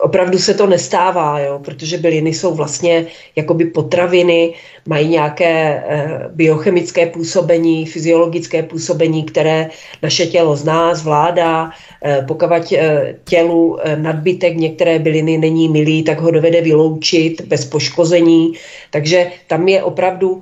[0.00, 3.06] opravdu se to nestává, jo, protože byliny jsou vlastně
[3.36, 4.54] jakoby potraviny,
[4.88, 9.70] mají nějaké eh, biochemické působení, fyziologické působení, které
[10.02, 11.70] naše tělo zná, zvládá.
[12.04, 12.46] Eh, pokud
[13.24, 18.52] tělu nadbytek některé byliny není milý, tak ho dovede vyloučit bez poškození.
[18.90, 20.40] Takže tam je opravdu,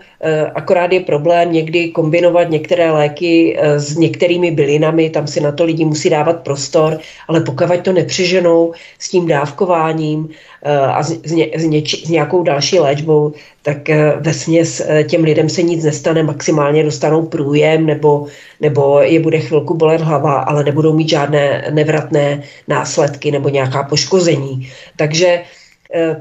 [0.55, 5.85] akorát je problém někdy kombinovat některé léky s některými bylinami, tam si na to lidi
[5.85, 6.99] musí dávat prostor,
[7.29, 10.29] ale pokud to nepřijde, přeženou s tím dávkováním
[10.63, 11.19] eh, a s,
[11.55, 15.85] s, něč, s nějakou další léčbou, tak eh, ve směs eh, těm lidem se nic
[15.85, 18.27] nestane, maximálně dostanou průjem nebo,
[18.61, 24.71] nebo je bude chvilku bolet hlava, ale nebudou mít žádné nevratné následky nebo nějaká poškození.
[24.97, 25.43] Takže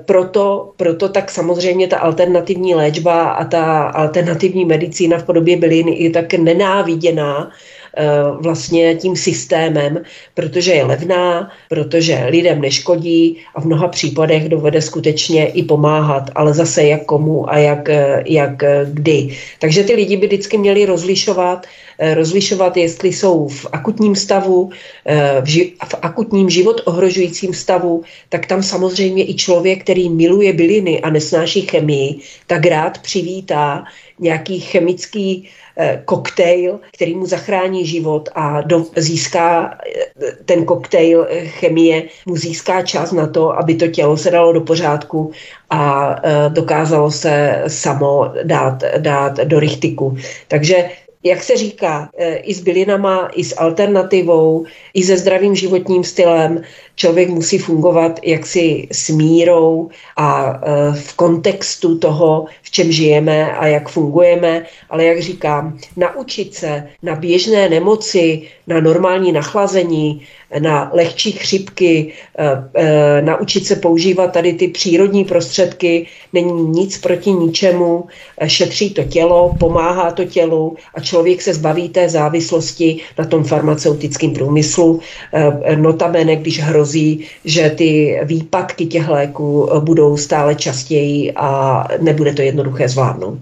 [0.06, 6.10] proto, proto tak samozřejmě ta alternativní léčba a ta alternativní medicína v podobě bylin je
[6.10, 7.50] tak nenáviděná
[8.40, 10.02] vlastně tím systémem,
[10.34, 16.54] protože je levná, protože lidem neškodí a v mnoha případech dovede skutečně i pomáhat, ale
[16.54, 19.38] zase jak komu a jak, eh, jak eh, kdy.
[19.60, 21.68] Takže ty lidi by vždycky měli rozlišovat,
[22.14, 24.70] rozlišovat, jestli jsou v akutním stavu,
[25.42, 31.02] v, ži, v akutním život ohrožujícím stavu, tak tam samozřejmě i člověk, který miluje byliny
[31.02, 33.84] a nesnáší chemii, tak rád přivítá
[34.20, 35.63] nějaký chemický Eh,
[36.06, 39.78] koktejl, který mu zachrání život a do, získá
[40.22, 44.54] eh, ten koktejl eh, chemie, mu získá čas na to, aby to tělo se dalo
[44.54, 45.32] do pořádku
[45.70, 46.16] a
[46.50, 50.18] dokázalo se samo dát, dát do rychtiku.
[50.48, 50.90] Takže
[51.24, 52.10] jak se říká,
[52.42, 56.62] i s bylinama, i s alternativou, i se zdravým životním stylem,
[56.96, 63.68] člověk musí fungovat jaksi s mírou a e, v kontextu toho, v čem žijeme a
[63.68, 70.22] jak fungujeme, ale jak říkám, naučit se na běžné nemoci, na normální nachlazení,
[70.60, 77.32] na lehčí chřipky, e, e, naučit se používat tady ty přírodní prostředky, není nic proti
[77.32, 78.08] ničemu,
[78.46, 84.34] šetří to tělo, pomáhá to tělu a člověk se zbaví té závislosti na tom farmaceutickém
[84.34, 85.00] průmyslu.
[85.76, 92.42] Notabene, když hrozí že ty výpadky těch léků eh, budou stále častěji a nebude to
[92.42, 93.40] jednoduché zvládnout.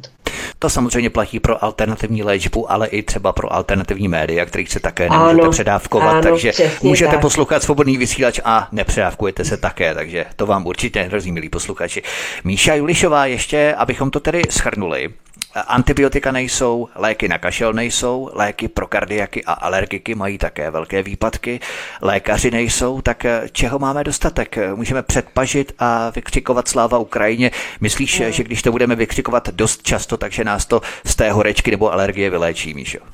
[0.62, 5.09] To samozřejmě platí pro alternativní léčbu, ale i třeba pro alternativní média, kterých se také
[5.09, 6.09] nemůžete ano, předávkovat.
[6.09, 6.51] Ano, takže
[6.82, 7.22] můžete tak.
[7.22, 12.03] poslouchat svobodný vysílač a nepředávkujete se také, takže to vám určitě hrozí, milí posluchači.
[12.43, 15.09] Míša Julišová, ještě, abychom to tedy schrnuli,
[15.56, 21.60] Antibiotika nejsou, léky na kašel nejsou, léky pro kardiaky a alergiky mají také velké výpadky,
[22.02, 24.58] lékaři nejsou, tak eh, čeho máme dostatek?
[24.76, 27.52] Můžeme předpažit a vykřikovat sláva Ukrajině.
[27.82, 31.93] Myslíš, že když to budeme vykřikovat dost často, takže nás to z té horečky nebo
[31.93, 33.11] alergie vyléčí, Míšo?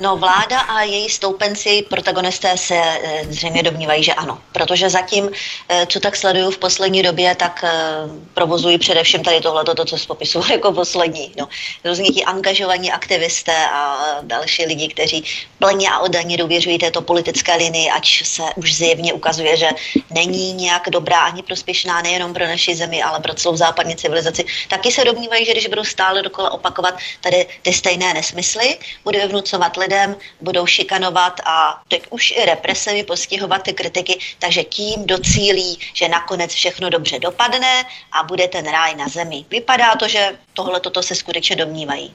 [0.00, 4.38] No vláda a její stoupenci, protagonisté se e, zřejmě domnívají, že ano.
[4.52, 5.30] Protože zatím,
[5.68, 7.70] e, co tak sleduju v poslední době, tak e,
[8.34, 11.32] provozují především tady tohle, to, co popisuju jako poslední.
[11.38, 11.48] No.
[11.84, 15.24] Různí ti angažovaní aktivisté a další lidi, kteří
[15.58, 19.70] plně a oddaně důvěřují této politické linii, ať se už zjevně ukazuje, že
[20.10, 24.92] není nějak dobrá ani prospěšná nejenom pro naši zemi, ale pro celou západní civilizaci, taky
[24.92, 30.16] se domnívají, že když budou stále dokola opakovat tady ty stejné nesmysly, bude vnucovat lidem,
[30.40, 36.52] budou šikanovat a teď už i represemi postihovat ty kritiky, takže tím docílí, že nakonec
[36.52, 39.44] všechno dobře dopadne a bude ten ráj na zemi.
[39.50, 42.14] Vypadá to, že tohle toto se skutečně domnívají.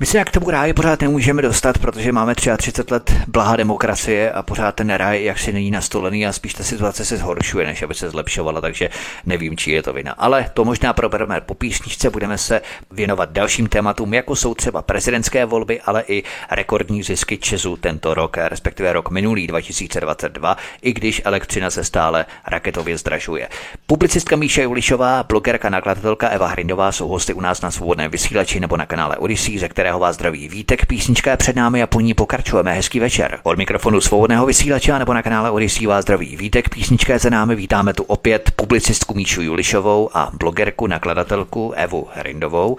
[0.00, 4.42] My se jak tomu ráji pořád nemůžeme dostat, protože máme 33 let blaha demokracie a
[4.42, 7.94] pořád ten ráj jak si není nastolený a spíš ta situace se zhoršuje, než aby
[7.94, 8.90] se zlepšovala, takže
[9.26, 10.12] nevím, či je to vina.
[10.12, 15.44] Ale to možná probereme po písničce, budeme se věnovat dalším tématům, jako jsou třeba prezidentské
[15.44, 21.70] volby, ale i rekordní zisky Česu tento rok, respektive rok minulý 2022, i když elektřina
[21.70, 23.48] se stále raketově zdražuje.
[23.86, 28.76] Publicistka Míša Julišová, blogerka, nakladatelka Eva Hrindová jsou hosty u nás na svobodném vysílači nebo
[28.76, 32.00] na kanále Odyssey, ze které kterého vás zdraví vítek, písnička je před námi a po
[32.00, 32.74] ní pokračujeme.
[32.74, 33.38] Hezký večer.
[33.42, 37.56] Od mikrofonu svobodného vysílače nebo na kanále Odisí vás zdraví vítek, písnička je za námi.
[37.56, 42.76] Vítáme tu opět publicistku Míšu Julišovou a blogerku, nakladatelku Evu Herindovou.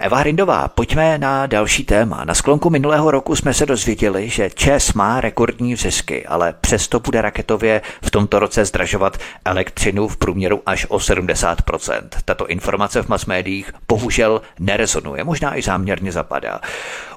[0.00, 2.24] Eva Hrindová, pojďme na další téma.
[2.24, 7.22] Na sklonku minulého roku jsme se dozvěděli, že ČES má rekordní zisky, ale přesto bude
[7.22, 12.02] raketově v tomto roce zdražovat elektřinu v průměru až o 70%.
[12.24, 16.60] Tato informace v masmédiích bohužel nerezonuje, možná i záměrně zapadá.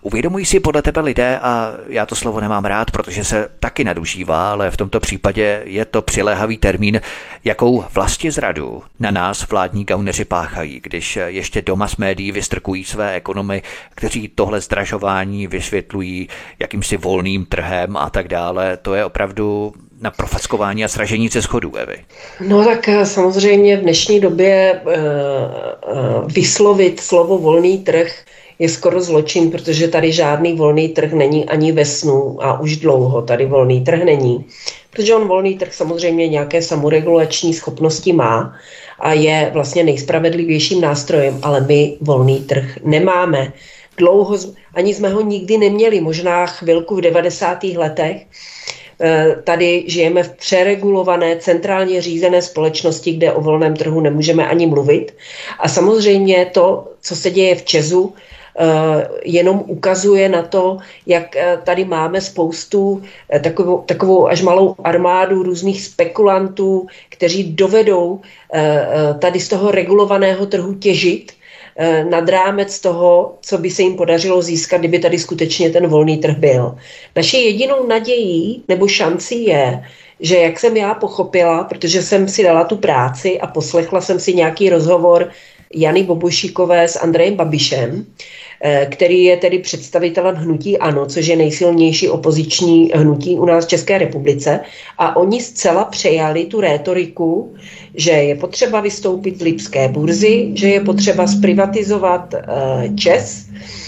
[0.02, 4.52] Uvědomují si podle tebe lidé, a já to slovo nemám rád, protože se taky nadužívá,
[4.52, 7.02] ale v tomto případě je to přiléhavý termín,
[7.44, 13.14] jakou vlastně zradu na nás vládní gauneři páchají, když ještě doma s médií vystrkují své
[13.14, 13.62] ekonomy,
[13.96, 18.78] kteří tohle zdražování vysvětlují jakýmsi volným trhem a tak dále.
[18.78, 21.96] To je opravdu na profackování a sražení ze schodů, Evy?
[22.48, 28.14] No tak eh, samozřejmě v dnešní době uh, uh, vyslovit slovo volný trh
[28.62, 33.22] je skoro zločin, protože tady žádný volný trh není ani ve snu a už dlouho
[33.22, 34.45] tady volný trh není.
[34.89, 38.53] Protože on volný trh samozřejmě nějaké samoregulační schopnosti má
[38.99, 43.53] a je vlastně nejspravedlivějším nástrojem, ale my volný trh nemáme.
[43.97, 44.38] Dlouho,
[44.74, 47.78] ani jsme ho nikdy neměli, možná chvilku v 90.
[47.78, 48.26] letech,
[49.01, 55.18] eh, Tady žijeme v přeregulované, centrálně řízené společnosti, kde o volném trhu nemůžeme ani mluvit.
[55.59, 58.14] A samozřejmě to, co se děje v Česu,
[59.24, 65.43] jenom ukazuje na to, jak eh, tady máme spoustu eh, takovou, takovou až malou armádu
[65.43, 68.22] různých spekulantů, kteří dovedou
[69.20, 71.32] tady z toho regulovaného trhu těžit
[72.10, 76.38] nad rámec toho, co by se jim podařilo získat, kdyby tady skutečně ten volný trh
[76.38, 76.76] byl.
[77.16, 79.84] Naše jedinou nadějí nebo šancí je,
[80.20, 84.34] že jak jsem já pochopila, protože jsem si dala tu práci a poslechla jsem si
[84.34, 85.32] nějaký rozhovor
[85.74, 88.14] Jany Bobošíkové s Andrejem Babišem, eh,
[88.89, 93.97] který je tedy představitelem hnutí ANO, což je nejsilnější opoziční hnutí u nás v České
[93.97, 94.59] republice.
[94.97, 97.53] A oni zcela přejali tu rétoriku,
[97.95, 102.41] že je potřeba vystoupit z Lipské burzy, že je potřeba zprivatizovat eh,
[102.95, 103.81] ČES, Eh,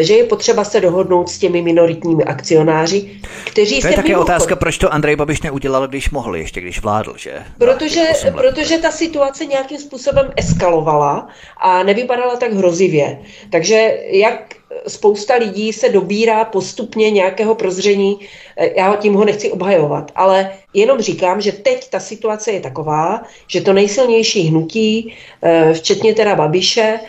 [0.00, 3.10] že je potřeba se dohodnout s těmi minoritními akcionáři,
[3.44, 7.14] kteří to je také otázka, proč to Andrej Babiš neudělal, když mohl, ještě když vládl,
[7.16, 7.32] že?
[7.58, 11.28] Protože, protože ta situace nějakým způsobem eskalovala
[11.60, 13.18] a nevypadala tak hrozivě.
[13.50, 14.56] Takže jak
[14.88, 18.18] spousta lidí se dobírá postupně nějakého prozření,
[18.56, 23.22] eh, já tím ho nechci obhajovat, ale jenom říkám, že teď ta situace je taková,
[23.46, 27.00] že to nejsilnější hnutí, eh, včetně teda Babiše,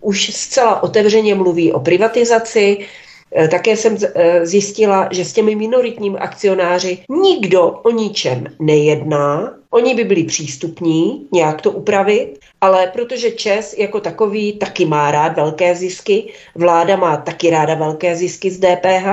[0.00, 2.78] už zcela otevřeně mluví o privatizaci.
[2.78, 3.98] Uh, také jsem uh,
[4.42, 9.54] zjistila, že s těmi minoritními akcionáři nikdo o ničem nejedná.
[9.70, 15.36] Oni by byli přístupní nějak to upravit, ale protože ČES jako takový taky má rád
[15.36, 19.06] velké zisky, vláda má taky ráda velké zisky z DPH,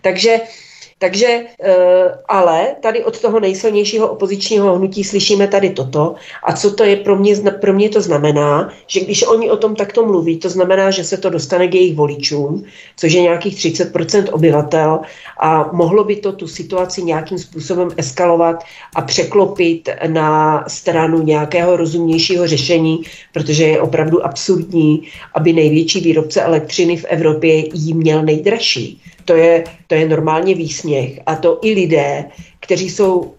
[0.00, 0.40] takže
[1.02, 6.14] takže, eh, ale tady od toho nejsilnějšího opozičního hnutí slyšíme tady toto.
[6.46, 9.74] A co to je pro mě, pro mě to znamená, že když oni o tom
[9.74, 12.64] takto mluví, to znamená, že se to dostane k jejich voličům,
[12.96, 15.00] což je nějakých 30% obyvatel
[15.40, 18.62] a mohlo by to tu situaci nějakým způsobem eskalovat
[18.94, 25.02] a překlopit na stranu nějakého rozumnějšího řešení, protože je opravdu absurdní,
[25.34, 29.02] aby největší výrobce elektřiny v Evropě jí měl nejdražší.
[29.24, 31.20] To je, to je normálně výsměch.
[31.26, 32.24] A to i lidé,
[32.60, 33.34] kteří jsou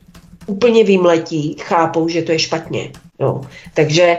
[0.46, 2.92] úplně vymletí, chápou, že to je špatně.
[3.20, 3.42] Jo.
[3.74, 4.18] Takže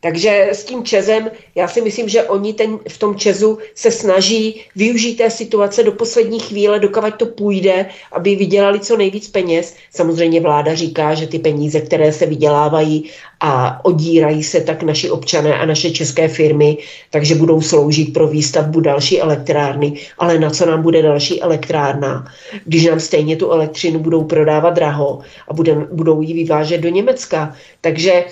[0.00, 4.60] takže s tím Čezem, já si myslím, že oni ten, v tom Čezu se snaží
[4.76, 9.76] využít té situace do poslední chvíle, dokavať to půjde, aby vydělali co nejvíc peněz.
[9.94, 15.58] Samozřejmě vláda říká, že ty peníze, které se vydělávají a odírají se tak naši občané
[15.58, 16.76] a naše české firmy,
[17.10, 19.92] takže budou sloužit pro výstavbu další elektrárny.
[20.18, 22.32] Ale na co nám bude další elektrárna,
[22.64, 25.18] když nám stejně tu elektřinu budou prodávat draho
[25.48, 27.54] a budem, budou ji vyvážet do Německa.
[27.80, 28.24] Takže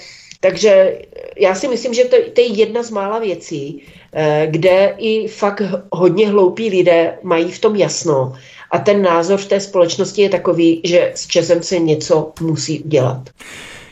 [0.46, 0.98] takže
[1.36, 3.82] já si myslím, že to, to je jedna z mála věcí,
[4.12, 8.34] eh, kde i fakt hodně hloupí lidé mají v tom jasno.
[8.70, 13.30] A ten názor v té společnosti je takový, že s Česem se něco musí dělat.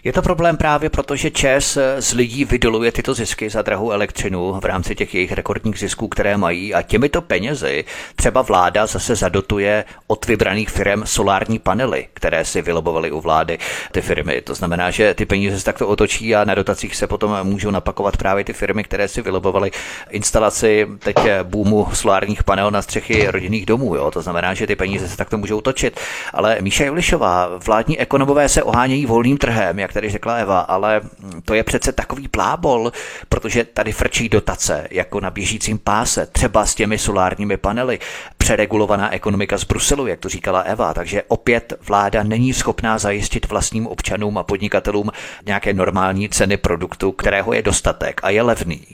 [0.04, 4.60] Je to problém právě proto, že ČES z lidí vydoluje tyto zisky za drahou elektřinu
[4.60, 7.84] v rámci těch jejich rekordních zisků, které mají a těmito penězi
[8.16, 13.58] třeba vláda zase zadotuje od vybraných firm solární panely, které si vylobovaly u vlády
[13.92, 14.40] ty firmy.
[14.40, 18.16] To znamená, že ty peníze se takto otočí a na dotacích se potom můžou napakovat
[18.16, 19.70] právě ty firmy, které si vylobovaly
[20.10, 23.94] instalaci teď boomu solárních panel na střechy rodinných domů.
[23.94, 24.10] Jo?
[24.10, 26.00] To znamená, že ty peníze se takto můžou točit.
[26.32, 31.00] Ale Míša Julišová, vládní ekonomové se ohánějí volným trhem, jak tady řekla Eva, ale
[31.44, 32.92] to je přece takový plábol,
[33.28, 37.98] protože tady frčí dotace, jako na běžícím páse, třeba s těmi solárními panely,
[38.38, 43.86] přeregulovaná ekonomika z Bruselu, jak to říkala Eva, takže opět vláda není schopná zajistit vlastním
[43.86, 45.10] občanům a podnikatelům
[45.46, 48.86] nějaké normální ceny produktu, kterého je dostatek a je levný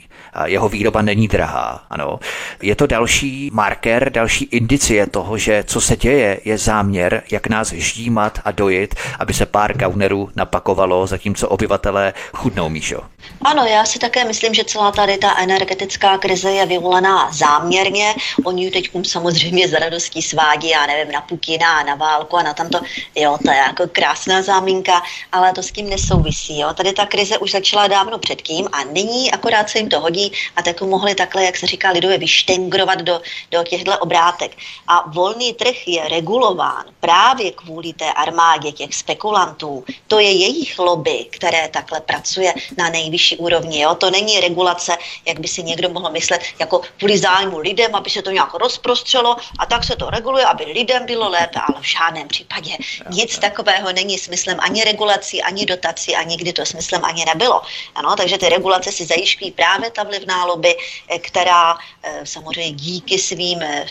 [0.45, 1.83] jeho výroba není drahá.
[1.89, 2.19] Ano.
[2.61, 7.71] Je to další marker, další indicie toho, že co se děje, je záměr, jak nás
[7.73, 13.01] ždímat a dojit, aby se pár gaunerů napakovalo, zatímco obyvatelé chudnou, Míšo.
[13.41, 18.15] Ano, já si také myslím, že celá tady ta energetická krize je vyvolaná záměrně.
[18.45, 22.53] Oni ji teď samozřejmě z radostí svádí, já nevím, na Putina na válku a na
[22.53, 22.79] tamto.
[23.15, 26.59] Jo, to je jako krásná záminka, ale to s tím nesouvisí.
[26.59, 26.73] Jo.
[26.73, 30.61] Tady ta krize už začala dávno předtím a nyní akorát se jim to hodí a
[30.61, 34.51] tak mohli takhle, jak se říká lidově, vyštengrovat do, do těchto obrátek.
[34.87, 39.83] A volný trh je regulován právě kvůli té armádě těch spekulantů.
[40.07, 43.81] To je jejich lobby, které takhle pracuje na nejvyšší úrovni.
[43.81, 43.95] Jo?
[43.95, 44.95] To není regulace,
[45.27, 49.35] jak by si někdo mohl myslet, jako kvůli zájmu lidem, aby se to nějak rozprostřelo
[49.59, 52.71] a tak se to reguluje, aby lidem bylo lépe, ale v žádném případě
[53.11, 57.61] nic takového není smyslem ani regulací, ani dotací a nikdy to smyslem ani nebylo.
[57.95, 63.19] Ano, takže ty regulace si zajišťují právě ta vlivná lobby, eh, která eh, samozřejmě díky
[63.19, 63.85] svým eh,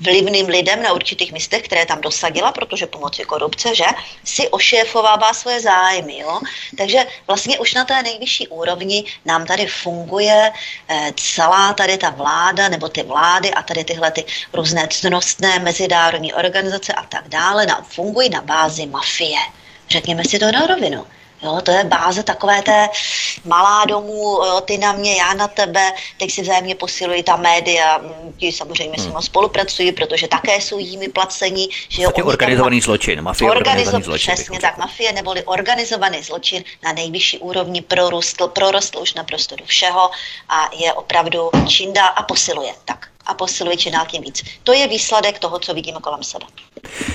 [0.00, 3.84] vlivným lidem na určitých místech, které tam dosadila, protože pomocí korupce, že,
[4.24, 6.18] si ošéfovává svoje zájmy.
[6.18, 6.40] Jo?
[6.76, 10.52] Takže vlastně už na té nejvyšší úrovni nám tady funguje
[10.88, 16.34] eh, celá tady ta vláda, nebo ty vlády a tady tyhle ty různé cnostné mezinárodní
[16.34, 19.40] organizace a tak dále, nám fungují na bázi mafie.
[19.90, 21.06] Řekněme si to na rovinu.
[21.42, 22.88] Jo, to je báze takové té
[23.44, 28.00] malá domů, jo, ty na mě, já na tebe, teď si vzájemně posilují ta média,
[28.36, 29.04] ti samozřejmě hmm.
[29.04, 31.68] s nimi spolupracují, protože také jsou jimi placení.
[31.88, 34.34] Že jo, organizovaný zločin, mafie organizovaný zločin.
[34.34, 40.10] Přesně tak, mafie neboli organizovaný zločin na nejvyšší úrovni prorostl, prorostl už naprosto do všeho
[40.48, 42.72] a je opravdu čindá a posiluje.
[42.84, 44.42] Tak a posiluje čím dál tím víc.
[44.64, 46.44] To je výsledek toho, co vidíme kolem sebe.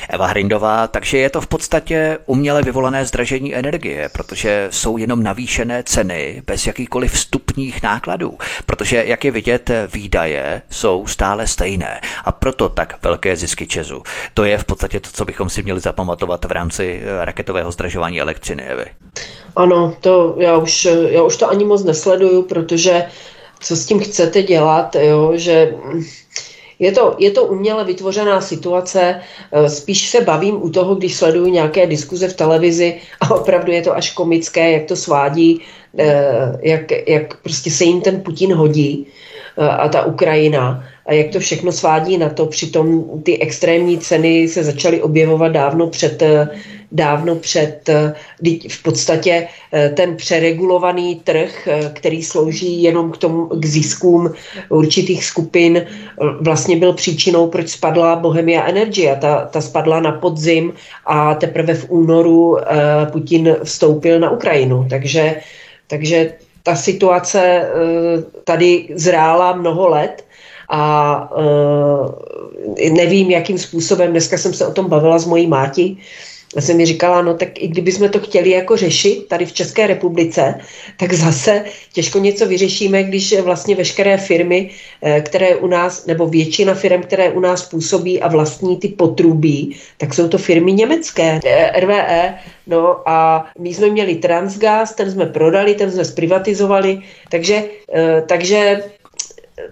[0.09, 5.83] Eva Hrindová, takže je to v podstatě uměle vyvolané zdražení energie, protože jsou jenom navýšené
[5.83, 12.69] ceny bez jakýchkoliv vstupních nákladů, protože jak je vidět, výdaje jsou stále stejné a proto
[12.69, 14.03] tak velké zisky Česu.
[14.33, 18.63] To je v podstatě to, co bychom si měli zapamatovat v rámci raketového zdražování elektřiny,
[18.63, 18.85] Evy.
[19.55, 23.05] Ano, to já už, já už to ani moc nesleduju, protože
[23.59, 25.73] co s tím chcete dělat, jo, že
[26.79, 31.47] je to, je to uměle vytvořená situace, eh, spíš se bavím u toho, když sleduju
[31.47, 35.61] nějaké diskuze v televizi a opravdu je to až komické, jak to svádí,
[35.97, 39.07] eh, jak, jak prostě se jim ten Putin hodí
[39.57, 42.45] eh, a ta Ukrajina a jak to všechno svádí na to.
[42.45, 46.23] Přitom ty extrémní ceny se začaly objevovat dávno před
[46.91, 48.13] dávno před eh,
[48.69, 54.33] v podstatě eh, ten přeregulovaný trh, eh, který slouží jenom k, tomu, k ziskům
[54.69, 55.85] určitých skupin,
[56.41, 59.09] vlastně byl příčinou, proč spadla Bohemia Energy.
[59.09, 60.73] A ta, ta spadla na podzim
[61.05, 62.57] a teprve v únoru
[63.11, 64.87] Putin vstoupil na Ukrajinu.
[64.89, 65.35] Takže,
[65.87, 66.33] takže
[66.63, 67.69] ta situace
[68.43, 70.25] tady zrála mnoho let
[70.69, 71.29] a
[72.91, 75.97] nevím, jakým způsobem, dneska jsem se o tom bavila s mojí máti,
[76.55, 79.87] já jsem mi říkala, no tak i kdybychom to chtěli jako řešit tady v České
[79.87, 80.55] republice,
[80.97, 84.69] tak zase těžko něco vyřešíme, když vlastně veškeré firmy,
[85.01, 89.75] eh, které u nás, nebo většina firm, které u nás působí a vlastní ty potrubí,
[89.97, 95.25] tak jsou to firmy německé, eh, RVE, no a my jsme měli Transgas, ten jsme
[95.25, 98.83] prodali, ten jsme zprivatizovali, takže, eh, takže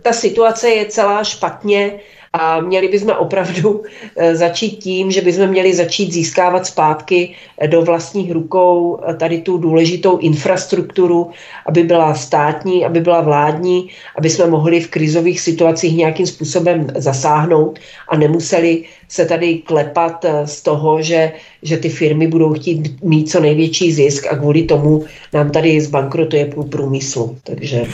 [0.01, 1.99] ta situace je celá špatně
[2.35, 3.83] a měli bychom opravdu
[4.17, 9.41] eh, začít tím, že bychom měli začít získávat zpátky eh, do vlastních rukou eh, tady
[9.41, 11.31] tu důležitou infrastrukturu,
[11.65, 17.79] aby byla státní, aby byla vládní, aby jsme mohli v krizových situacích nějakým způsobem zasáhnout
[18.09, 21.31] a nemuseli se tady klepat z toho, že,
[21.63, 26.45] že ty firmy budou chtít mít co největší zisk a kvůli tomu nám tady zbankrotuje
[26.45, 27.37] půl průmyslu.
[27.43, 27.85] Takže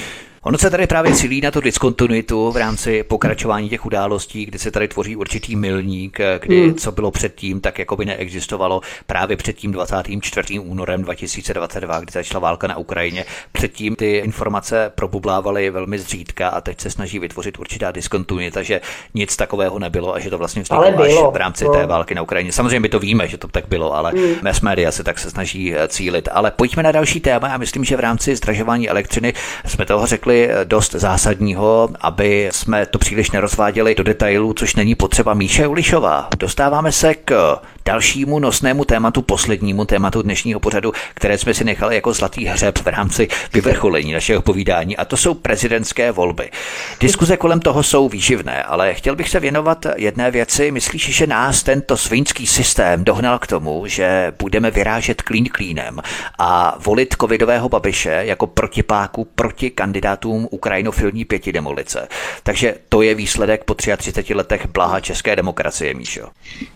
[0.50, 4.72] Ono se tady právě cílí na tu diskontinuitu v rámci pokračování těch událostí, kdy se
[4.72, 6.76] tady tvoří určitý milník, kdy hmm.
[6.76, 10.60] co bylo předtím, tak jako by neexistovalo právě před tím 24.
[10.60, 13.26] únorem 2022, kdy začala válka na Ukrajině.
[13.52, 18.82] Předtím ty informace probublávaly velmi zřídka a teď se snaží vytvořit určitá diskontinuita, že
[19.14, 21.74] nic takového nebylo a že to vlastně vzniklo až v rámci no.
[21.74, 22.52] té války na Ukrajině.
[22.52, 24.36] Samozřejmě my to víme, že to tak bylo, ale hmm.
[24.43, 26.30] mass media se tak se snaží eh, cílit.
[26.32, 27.47] Ale pojďme na další téma.
[27.47, 29.34] Já myslím, že v rámci zdražování elektřiny
[29.66, 35.34] jsme toho řekli dost zásadního, aby jsme to příliš nerozváděli do detailů, což není potřeba.
[35.34, 37.60] Míše Ulišová, dostáváme se k
[37.90, 42.88] dalšímu nosnému tématu, poslednímu tématu dnešního pořadu, které jsme si nechali jako zlatý hřeb v
[42.88, 46.52] rámci vyvrcholení našeho povídání, a to jsou prezidentské volby.
[47.00, 50.72] Diskuze kolem toho jsou výživné, ale chtěl bych se věnovat jedné věci.
[50.72, 56.00] Myslíš, že nás tento svinský systém dohnal k tomu, že budeme vyrážet klín klínem
[56.38, 62.08] a volit covidového babiše jako protipáku proti kandidátům ukrajinofilní pěti demolice.
[62.44, 66.30] Takže to je výsledek po 33 letech blaha české demokracie, Míšo.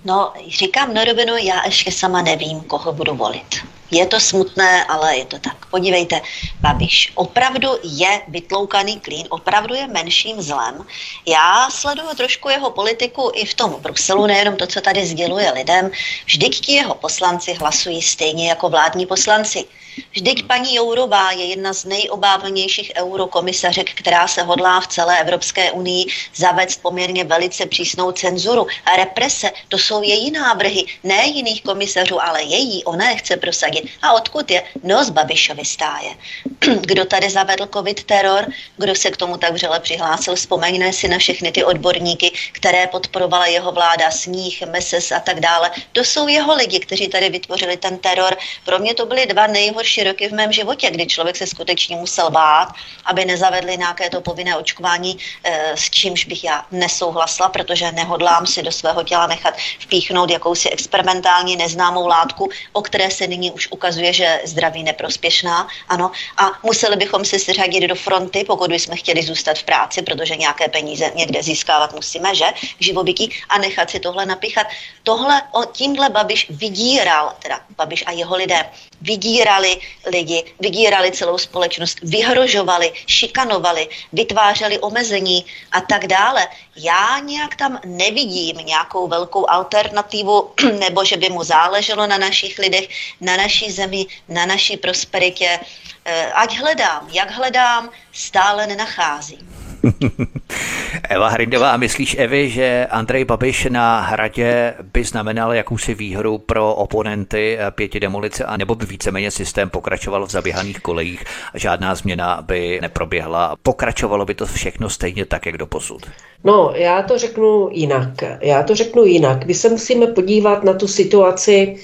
[0.05, 3.55] No, říkám rovinu, já ještě sama nevím, koho budu volit.
[3.91, 5.65] Je to smutné, ale je to tak.
[5.65, 6.21] Podívejte,
[6.59, 10.85] Babiš opravdu je vytloukaný klín, opravdu je menším zlem.
[11.27, 15.91] Já sleduju trošku jeho politiku i v tom Bruselu, nejenom to, co tady sděluje lidem.
[16.25, 19.65] Vždyť ti jeho poslanci hlasují stejně jako vládní poslanci.
[20.11, 26.05] Vždyť paní Jourová je jedna z nejobávanějších eurokomisařek, která se hodlá v celé Evropské unii
[26.35, 29.51] zavést poměrně velice přísnou cenzuru a represe.
[29.69, 32.83] To jsou její návrhy, ne jiných komisařů, ale její.
[32.83, 33.89] Ona je chce prosadit.
[34.01, 34.63] A odkud je?
[34.83, 36.09] No z Babišovy stáje.
[36.81, 38.45] Kdo tady zavedl covid teror?
[38.77, 40.35] Kdo se k tomu tak vřele přihlásil?
[40.35, 45.71] Vzpomeňme si na všechny ty odborníky, které podporovala jeho vláda, Sníh, Meses a tak dále.
[45.91, 48.37] To jsou jeho lidi, kteří tady vytvořili ten teror.
[48.65, 52.29] Pro mě to byly dva nejhorší roky v mém životě, kdy člověk se skutečně musel
[52.31, 52.67] bát,
[53.05, 58.63] aby nezavedli nějaké to povinné očkování, eh, s čímž bych já nesouhlasila, protože nehodlám si
[58.63, 64.13] do svého těla nechat vpíchnout jakousi experimentální neznámou látku, o které se nyní už ukazuje,
[64.13, 65.67] že zdraví neprospěšná.
[65.89, 70.35] Ano, a museli bychom se seřadit do fronty, pokud bychom chtěli zůstat v práci, protože
[70.35, 72.45] nějaké peníze někde získávat musíme, že?
[72.79, 74.67] Živobytí a nechat si tohle napíchat.
[75.03, 78.65] Tohle, tímhle Babiš vydíral, teda Babiš a jeho lidé,
[79.01, 79.72] vydírali
[80.05, 86.47] lidi, vydírali celou společnost, vyhrožovali, šikanovali, vytvářeli omezení a tak dále.
[86.75, 92.87] Já nějak tam nevidím nějakou velkou alternativu, nebo že by mu záleželo na našich lidech,
[93.21, 95.59] na naší zemi, na naší prosperitě.
[96.05, 99.52] Eh, ať hledám, jak hledám, stále nenacházím.
[101.09, 107.57] Eva Hrindová, myslíš, Evi, že Andrej Babiš na hradě by znamenal jakousi výhru pro oponenty
[107.59, 111.23] eh, pěti demolice, nebo by víceméně systém pokračoval v zaběhaných kolejích
[111.53, 113.55] a žádná změna by neproběhla?
[113.63, 116.05] Pokračovalo by to všechno stejně tak, jak do posud?
[116.43, 118.09] No, já to řeknu jinak.
[118.41, 119.45] Já to řeknu jinak.
[119.45, 121.75] My se musíme podívat na tu situaci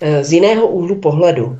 [0.00, 1.58] eh, z jiného úhlu pohledu.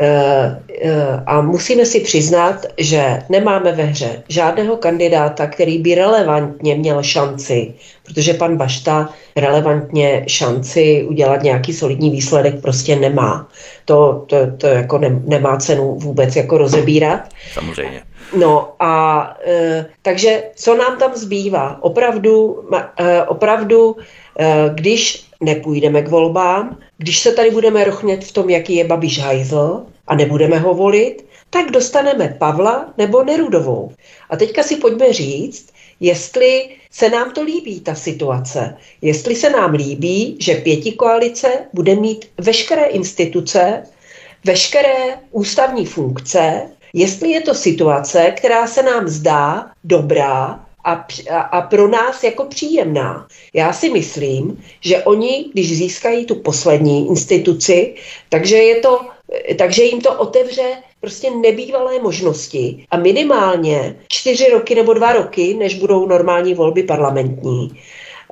[0.00, 6.74] Eh, eh, a musíme si přiznat, že nemáme ve hře žádného kandidáta, který by relevantně
[6.74, 7.74] měl šanci,
[8.06, 13.48] protože pan Bašta relevantně šanci udělat nějaký solidní výsledek prostě nemá.
[13.84, 17.20] To, to, to jako ne, nemá cenu vůbec jako rozebírat.
[17.52, 18.02] Samozřejmě.
[18.36, 21.78] No a e, takže co nám tam zbývá?
[21.80, 22.64] Opravdu,
[22.96, 23.96] e, opravdu
[24.38, 29.18] e, když nepůjdeme k volbám, když se tady budeme rochnět v tom, jaký je Babiš
[29.18, 33.92] hajzl a nebudeme ho volit, tak dostaneme Pavla nebo Nerudovou.
[34.30, 38.76] A teďka si pojďme říct, jestli se nám to líbí, ta situace.
[39.02, 43.82] Jestli se nám líbí, že pěti koalice bude mít veškeré instituce,
[44.44, 46.62] veškeré ústavní funkce,
[46.92, 53.26] jestli je to situace, která se nám zdá dobrá a, a, pro nás jako příjemná.
[53.54, 57.94] Já si myslím, že oni, když získají tu poslední instituci,
[58.28, 59.00] takže, je to,
[59.58, 65.74] takže jim to otevře prostě nebývalé možnosti a minimálně čtyři roky nebo dva roky, než
[65.74, 67.80] budou normální volby parlamentní,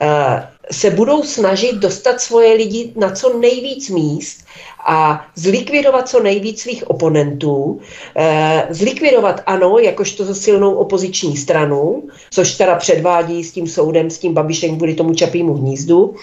[0.01, 4.47] eh, se budou snažit dostat svoje lidi na co nejvíc míst
[4.87, 7.81] a zlikvidovat co nejvíc svých oponentů,
[8.17, 14.35] eh, zlikvidovat ano, jakožto silnou opoziční stranu, což teda předvádí s tím soudem, s tím
[14.35, 16.15] Babišem kvůli tomu čapímu hnízdu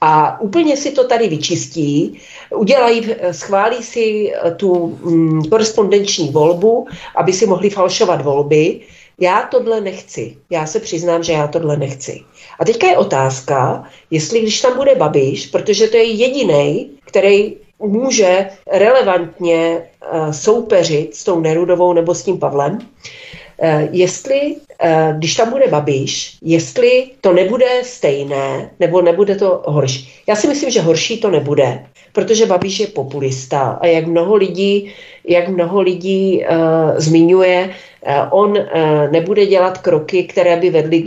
[0.00, 2.18] a úplně si to tady vyčistí,
[2.56, 6.86] udělají, schválí si tu mm, korespondenční volbu,
[7.16, 8.80] aby si mohli falšovat volby,
[9.20, 10.36] já tohle nechci.
[10.50, 12.20] Já se přiznám, že já tohle nechci.
[12.58, 18.46] A teďka je otázka, jestli když tam bude Babiš, protože to je jediný, který může
[18.66, 22.78] relevantně uh, soupeřit s tou Nerudovou nebo s tím Pavlem,
[23.90, 24.40] jestli,
[24.84, 30.08] uh, když tam bude Babiš, jestli to nebude stejné, nebo nebude to horší.
[30.26, 34.92] Já si myslím, že horší to nebude, protože Babiš je populista a jak mnoho lidí,
[35.28, 37.70] jak mnoho lidí uh, zmiňuje,
[38.02, 41.02] Eh, on eh, nebude dělat kroky, které by vedly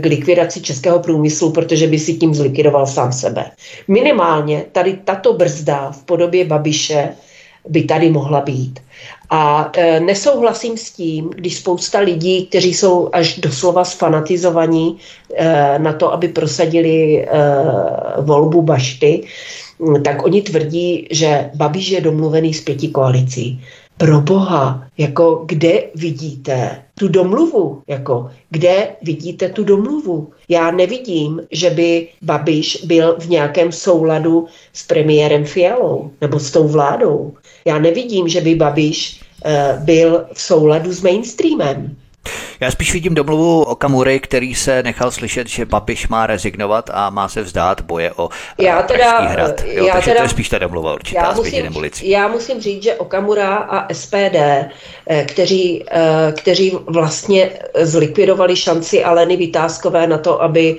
[0.00, 3.50] k likvidaci českého průmyslu, protože by si tím zlikvidoval sám sebe.
[3.88, 7.08] Minimálně tady tato brzda v podobě Babiše
[7.68, 8.80] by tady mohla být.
[9.30, 14.98] A e, nesouhlasím s tím, když spousta lidí, kteří jsou až doslova sfanatizovaní
[15.34, 17.28] e, na to, aby prosadili e,
[18.20, 19.24] volbu Bašty,
[20.04, 23.60] tak oni tvrdí, že Babiš je domluvený s pěti koalicí
[24.00, 30.32] pro boha, jako kde vidíte tu domluvu, jako kde vidíte tu domluvu.
[30.48, 36.68] Já nevidím, že by Babiš byl v nějakém souladu s premiérem Fialou nebo s tou
[36.68, 37.32] vládou.
[37.70, 41.96] Já nevidím, že by Babiš uh, byl v souladu s mainstreamem.
[42.60, 47.10] Já spíš vidím domluvu o Kamury, který se nechal slyšet, že Babiš má rezignovat a
[47.10, 49.64] má se vzdát boje o eh, já teda, hrad.
[49.64, 52.82] Jo, já takže teda, to je spíš ta domluva určitá já musím, já musím říct,
[52.82, 54.36] že Okamura a SPD,
[55.06, 57.50] eh, kteří, eh, kteří vlastně
[57.80, 60.76] zlikvidovali šanci Aleny Vytázkové na to, aby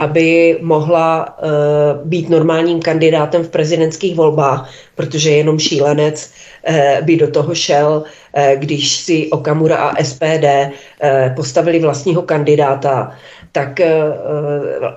[0.00, 6.30] aby mohla uh, být normálním kandidátem v prezidentských volbách, protože jenom šílenec
[6.68, 10.46] uh, by do toho šel, uh, když si Okamura a SPD
[11.36, 13.12] postavili vlastního kandidáta,
[13.52, 13.80] tak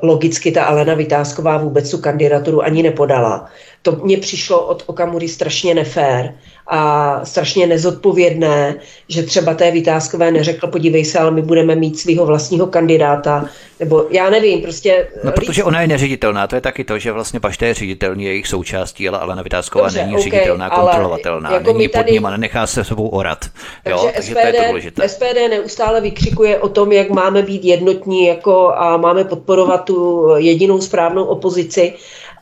[0.01, 3.49] logicky ta Alena Vytázková vůbec tu kandidaturu ani nepodala.
[3.81, 6.33] To mně přišlo od Okamury strašně nefér
[6.67, 8.75] a strašně nezodpovědné,
[9.07, 13.45] že třeba té Vytázkové neřekl, podívej se, ale my budeme mít svého vlastního kandidáta,
[13.79, 15.07] nebo já nevím, prostě...
[15.23, 18.47] No, protože ona je neředitelná, to je taky to, že vlastně Bašta je ředitelný jejich
[18.47, 22.11] součástí, ale Alena Vytázková Dobře, není okay, ředitelná, kontrolovatelná, jako není pod tady...
[22.11, 23.45] nima, nenechá se sebou orat.
[23.83, 25.09] Takže, jo, takže SPD, to je to důležité.
[25.09, 30.81] SPD neustále vykřikuje o tom, jak máme být jednotní jako a máme podporovat tu jedinou
[30.81, 31.93] správnou opozici,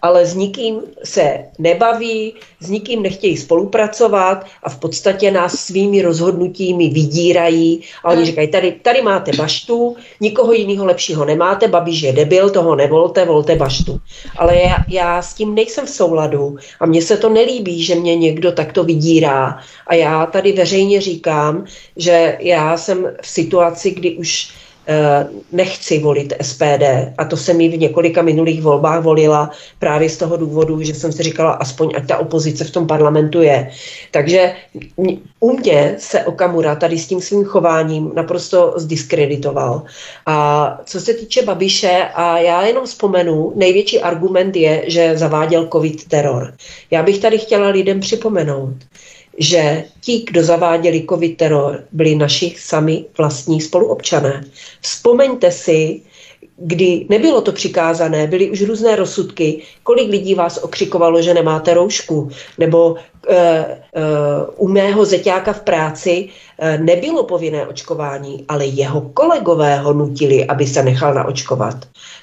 [0.02, 6.90] ale s nikým se nebaví, s nikým nechtějí spolupracovat a v podstatě nás svými rozhodnutími
[6.90, 12.50] vydírají a oni říkají, tady, tady máte baštu, nikoho jiného lepšího nemáte, babiš je debil,
[12.50, 14.02] toho nevolte, volte baštu.
[14.38, 18.16] Ale já, já s tím nejsem v souladu a mně se to nelíbí, že mě
[18.16, 21.66] někdo takto vydírá a já tady veřejně říkám,
[21.98, 24.52] že já jsem v situaci, kdy už
[25.52, 26.84] nechci volit SPD
[27.18, 31.12] a to jsem ji v několika minulých volbách volila právě z toho důvodu, že jsem
[31.12, 33.70] si říkala, aspoň ať ta opozice v tom parlamentu je.
[34.12, 34.54] Takže
[35.40, 39.84] u mě se Okamura tady s tím svým chováním naprosto zdiskreditoval.
[40.26, 46.08] A co se týče Babiše, a já jenom vzpomenu, největší argument je, že zaváděl covid
[46.08, 46.54] teror.
[46.92, 48.76] Já bych tady chtěla lidem připomenout,
[49.42, 54.44] že ti, kdo zaváděli covid teror, byli naši sami vlastní spoluobčané.
[54.82, 56.02] Vzpomeňte si,
[56.58, 62.30] kdy nebylo to přikázané, byly už různé rozsudky, kolik lidí vás okřikovalo, že nemáte roušku,
[62.58, 63.78] nebo e, e,
[64.58, 66.30] u mého zeťáka v práci
[66.60, 71.76] e, nebylo povinné očkování, ale jeho kolegové ho nutili, aby se nechal naočkovat.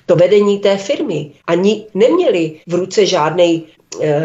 [0.07, 3.78] To vedení té firmy ani neměli v ruce žádný Eh,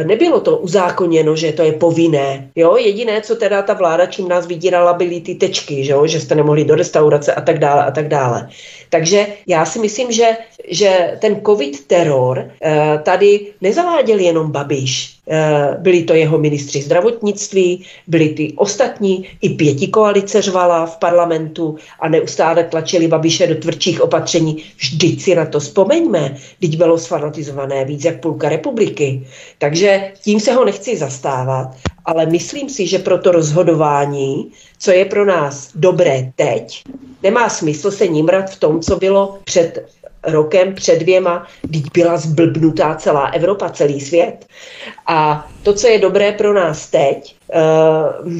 [0.03, 2.51] nebylo to uzákoněno, že to je povinné.
[2.55, 2.75] Jo?
[2.75, 6.07] Jediné, co teda ta vláda čím nás vydírala, byly ty tečky, že, jo?
[6.07, 8.49] že jste nemohli do restaurace a tak dále a tak dále.
[8.89, 10.37] Takže já si myslím, že,
[10.67, 15.13] že ten covid teror eh, tady nezaváděl jenom Babiš.
[15.27, 21.75] Eh, byli to jeho ministři zdravotnictví, byli ty ostatní, i pěti koalice řvala v parlamentu
[21.99, 24.63] a neustále tlačili Babiše do tvrdších opatření.
[24.77, 29.27] Vždyť si na to vzpomeňme, teď bylo sfanatizované víc jak půlka republiky.
[29.57, 31.67] Takže tím se ho nechci zastávat,
[32.05, 36.83] ale myslím si, že pro to rozhodování, co je pro nás dobré teď,
[37.23, 39.85] nemá smysl se nímrat v tom, co bylo před
[40.23, 44.45] rokem, před dvěma, když byla zblbnutá celá Evropa, celý svět.
[45.07, 47.35] A to, co je dobré pro nás teď,
[48.27, 48.39] uh,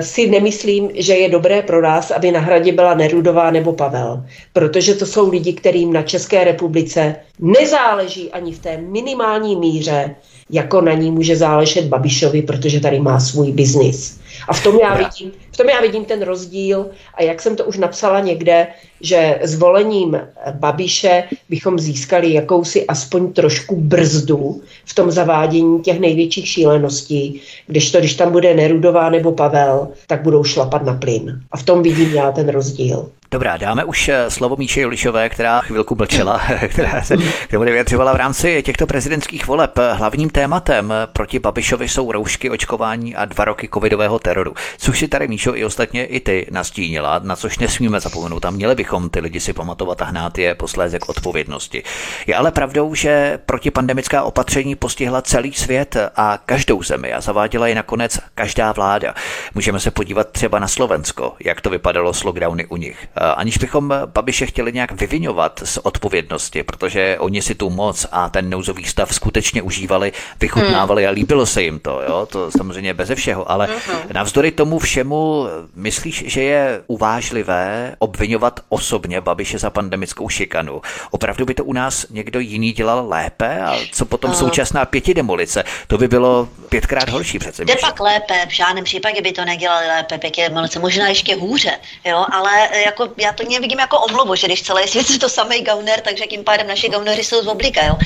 [0.00, 4.94] si nemyslím, že je dobré pro nás, aby na hradě byla Nerudová nebo Pavel, protože
[4.94, 10.14] to jsou lidi, kterým na České republice nezáleží ani v té minimální míře,
[10.52, 14.20] jako na ní může záležet Babišovi, protože tady má svůj biznis.
[14.48, 17.64] A v tom já vidím, v tom já vidím ten rozdíl a jak jsem to
[17.64, 18.66] už napsala někde,
[19.00, 27.40] že zvolením Babiše bychom získali jakousi aspoň trošku brzdu v tom zavádění těch největších šíleností,
[27.66, 31.40] když to, když tam bude Nerudová nebo Pavel, tak budou šlapat na plyn.
[31.52, 33.10] A v tom vidím já ten rozdíl.
[33.32, 38.12] Dobrá, dáme už eh, slovo Míše Julišové, která chvilku mlčela, která se k tomu vyjadřovala
[38.12, 39.78] v rámci těchto prezidentských voleb.
[39.92, 44.54] Hlavním tématem proti Babišovi jsou roušky, očkování a dva roky covidového teroru.
[44.78, 48.74] Což si tady Míšo i ostatně i ty nastínila, na což nesmíme zapomenout a měli
[48.74, 51.82] bychom ty lidi si pamatovat a hnát je posléze k odpovědnosti.
[52.26, 57.74] Je ale pravdou, že protipandemická opatření postihla celý svět a každou zemi a zaváděla je
[57.74, 59.14] nakonec každá vláda.
[59.54, 63.94] Můžeme se podívat třeba na Slovensko, jak to vypadalo s lockdowny u nich aniž bychom
[64.06, 69.14] Babiše chtěli nějak vyvinovat z odpovědnosti, protože oni si tu moc a ten nouzový stav
[69.14, 72.26] skutečně užívali, vychutnávali a líbilo se jim to, jo?
[72.26, 74.12] to samozřejmě beze všeho, ale uh-huh.
[74.12, 80.82] navzdory tomu všemu myslíš, že je uvážlivé obvinovat osobně Babiše za pandemickou šikanu?
[81.10, 84.36] Opravdu by to u nás někdo jiný dělal lépe a co potom uh.
[84.36, 85.64] současná pětidemolice?
[85.86, 87.64] To by bylo pětkrát horší přece.
[87.64, 92.26] Jde pak lépe, v žádném případě by to nedělali lépe, pětidemolice, možná ještě hůře, jo,
[92.32, 96.00] ale jako já to vidím jako omluvu, že když celý svět je to samý gauner,
[96.00, 97.96] takže tím pádem naši gauneři jsou z oblika, jo.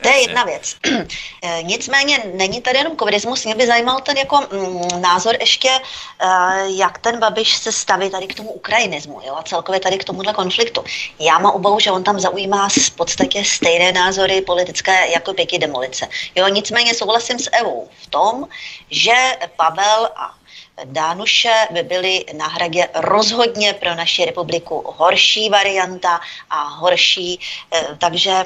[0.00, 0.76] To je jedna věc.
[1.42, 6.26] Eh, nicméně není tady jenom covidismus, mě by zajímal ten jako mm, názor ještě, eh,
[6.66, 10.32] jak ten Babiš se staví tady k tomu ukrajinismu, jo, a celkově tady k tomuhle
[10.32, 10.84] konfliktu.
[11.18, 16.08] Já mám obavu, že on tam zaujímá v podstatě stejné názory politické jako pěky demolice.
[16.34, 18.44] Jo, nicméně souhlasím s Evou v tom,
[18.90, 19.14] že
[19.56, 20.34] Pavel a
[20.84, 26.20] Dánuše by byly na hradě rozhodně pro naši republiku horší varianta
[26.50, 27.40] a horší,
[27.72, 28.44] eh, takže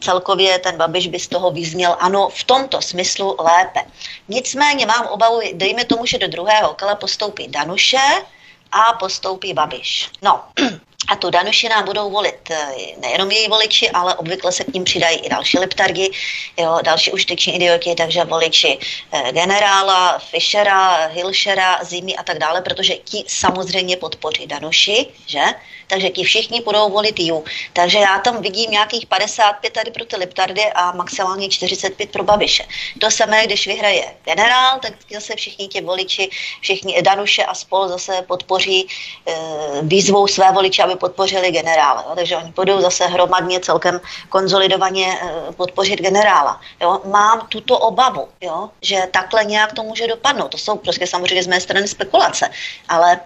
[0.00, 3.80] celkově ten Babiš by z toho vyzněl, ano, v tomto smyslu lépe.
[4.28, 8.24] Nicméně mám obavu, dejme tomu, že do druhého kola postoupí Danuše
[8.72, 10.10] a postoupí Babiš.
[10.22, 10.44] No,
[11.08, 12.66] A tu Danuši nám budou volit eh,
[13.00, 16.10] nejenom její voliči, ale obvykle se k ním přidají i další leptargy,
[16.56, 18.78] jo, další užiteční idioti, takže voliči
[19.12, 25.42] eh, generála, Fischera, Hilšera, Zimy a tak dále, protože ti samozřejmě podpoří Danuši, že?
[25.92, 27.44] Takže ti všichni budou volit ju.
[27.72, 32.64] Takže já tam vidím nějakých 55 tady pro ty leptardy a maximálně 45 pro Babiše.
[33.00, 38.24] To samé, když vyhraje generál, tak zase všichni ti voliči, všichni Danuše a spol zase
[38.26, 39.34] podpoří e,
[39.82, 42.04] výzvou své voliče, aby podpořili generála.
[42.08, 42.12] Jo?
[42.14, 46.60] Takže oni budou zase hromadně celkem konzolidovaně e, podpořit generála.
[46.80, 47.00] Jo?
[47.04, 48.70] Mám tuto obavu, jo?
[48.82, 50.48] že takhle nějak to může dopadnout.
[50.48, 52.50] To jsou prostě samozřejmě z mé strany spekulace,
[52.88, 53.20] ale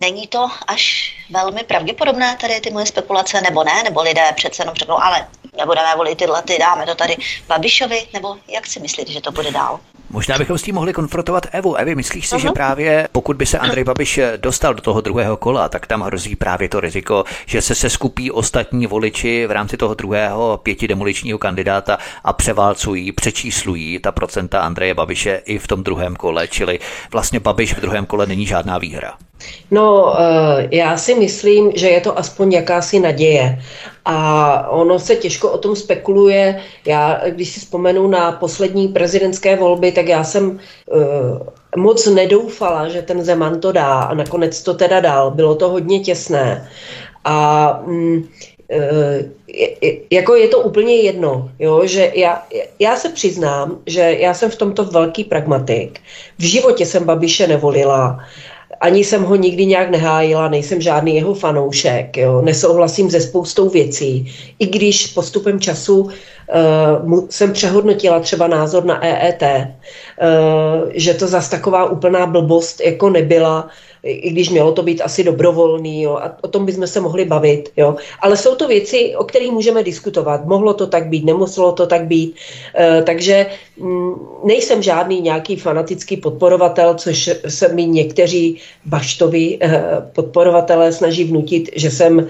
[0.00, 3.82] Není to až velmi pravděpodobné tady ty moje spekulace, nebo ne?
[3.82, 7.16] Nebo lidé přece jenom řeknou, ale nebudeme volit tyhle, ty dáme to tady
[7.48, 9.80] Babišovi, nebo jak si myslíte, že to bude dál?
[10.10, 11.74] Možná bychom s tím mohli konfrontovat Evu.
[11.74, 12.40] Evi, myslíš si, uh-huh.
[12.40, 16.36] že právě pokud by se Andrej Babiš dostal do toho druhého kola, tak tam hrozí
[16.36, 21.98] právě to riziko, že se se skupí ostatní voliči v rámci toho druhého pětidemoličního kandidáta
[22.24, 26.78] a převálcují, přečíslují ta procenta Andreje Babiše i v tom druhém kole, čili
[27.12, 29.12] vlastně Babiš v druhém kole není žádná výhra.
[29.70, 33.62] No, eh, já si myslím, že je to aspoň jakási naděje.
[34.08, 36.62] A ono se těžko o tom spekuluje.
[36.86, 41.38] Já, když si vzpomenu na poslední prezidentské volby, tak já jsem uh,
[41.76, 45.30] moc nedoufala, že ten Zeman to dá a nakonec to teda dal.
[45.30, 46.68] Bylo to hodně těsné.
[47.24, 48.28] A um,
[50.10, 52.46] jako je to úplně jedno, jo, že já,
[52.78, 56.00] já se přiznám, že já jsem v tomto velký pragmatik.
[56.38, 58.18] V životě jsem Babiše nevolila
[58.80, 62.42] ani jsem ho nikdy nějak nehájila, nejsem žádný jeho fanoušek, jo.
[62.42, 64.32] nesouhlasím se spoustou věcí.
[64.58, 66.08] I když postupem času
[67.30, 73.68] jsem přehodnotila třeba názor na EET, uh, že to zas taková úplná blbost jako nebyla,
[74.06, 77.72] i když mělo to být asi dobrovolný, jo, a o tom bychom se mohli bavit,
[77.76, 77.96] jo.
[78.20, 80.46] Ale jsou to věci, o kterých můžeme diskutovat.
[80.46, 82.34] Mohlo to tak být, nemuselo to tak být.
[82.78, 83.46] E, takže
[83.80, 84.14] m, mm,
[84.44, 89.82] nejsem žádný nějaký fanatický podporovatel, což se mi někteří baštoví e,
[90.12, 92.26] podporovatelé snaží vnutit, že jsem e,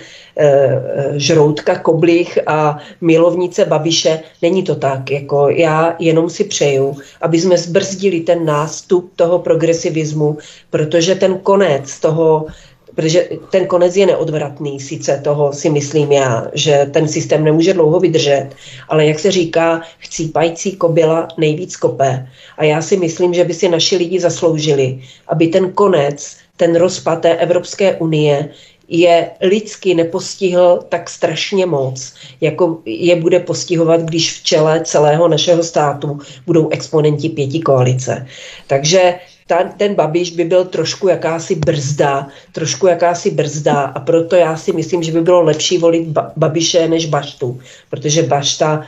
[1.17, 4.06] žroutka koblich a milovnice Babiše.
[4.43, 5.11] Není to tak.
[5.11, 10.39] Jako já jenom si přeju, aby jsme zbrzdili ten nástup toho progresivismu,
[10.71, 12.47] protože ten konec toho,
[12.95, 18.01] protože ten konec je neodvratný, sice toho si myslím já, že ten systém nemůže dlouho
[18.01, 18.49] vydržet,
[18.89, 22.29] ale jak se říká, chcípající kobila nejvíc kope.
[22.59, 27.21] A já si myslím, že by si naši lidi zasloužili, aby ten konec, ten rozpad
[27.21, 28.49] té Evropské unie
[28.89, 35.63] je lidsky nepostihl tak strašně moc, jako je bude postihovat, když v čele celého našeho
[35.63, 38.27] státu budou exponenti pěti koalice.
[38.67, 39.15] Takže
[39.47, 44.73] ten, ten Babiš by byl trošku jakási brzda, trošku jakási brzda a proto já si
[44.73, 47.61] myslím, že by bylo lepší volit Babiše než Baštu,
[47.91, 48.87] protože Bašta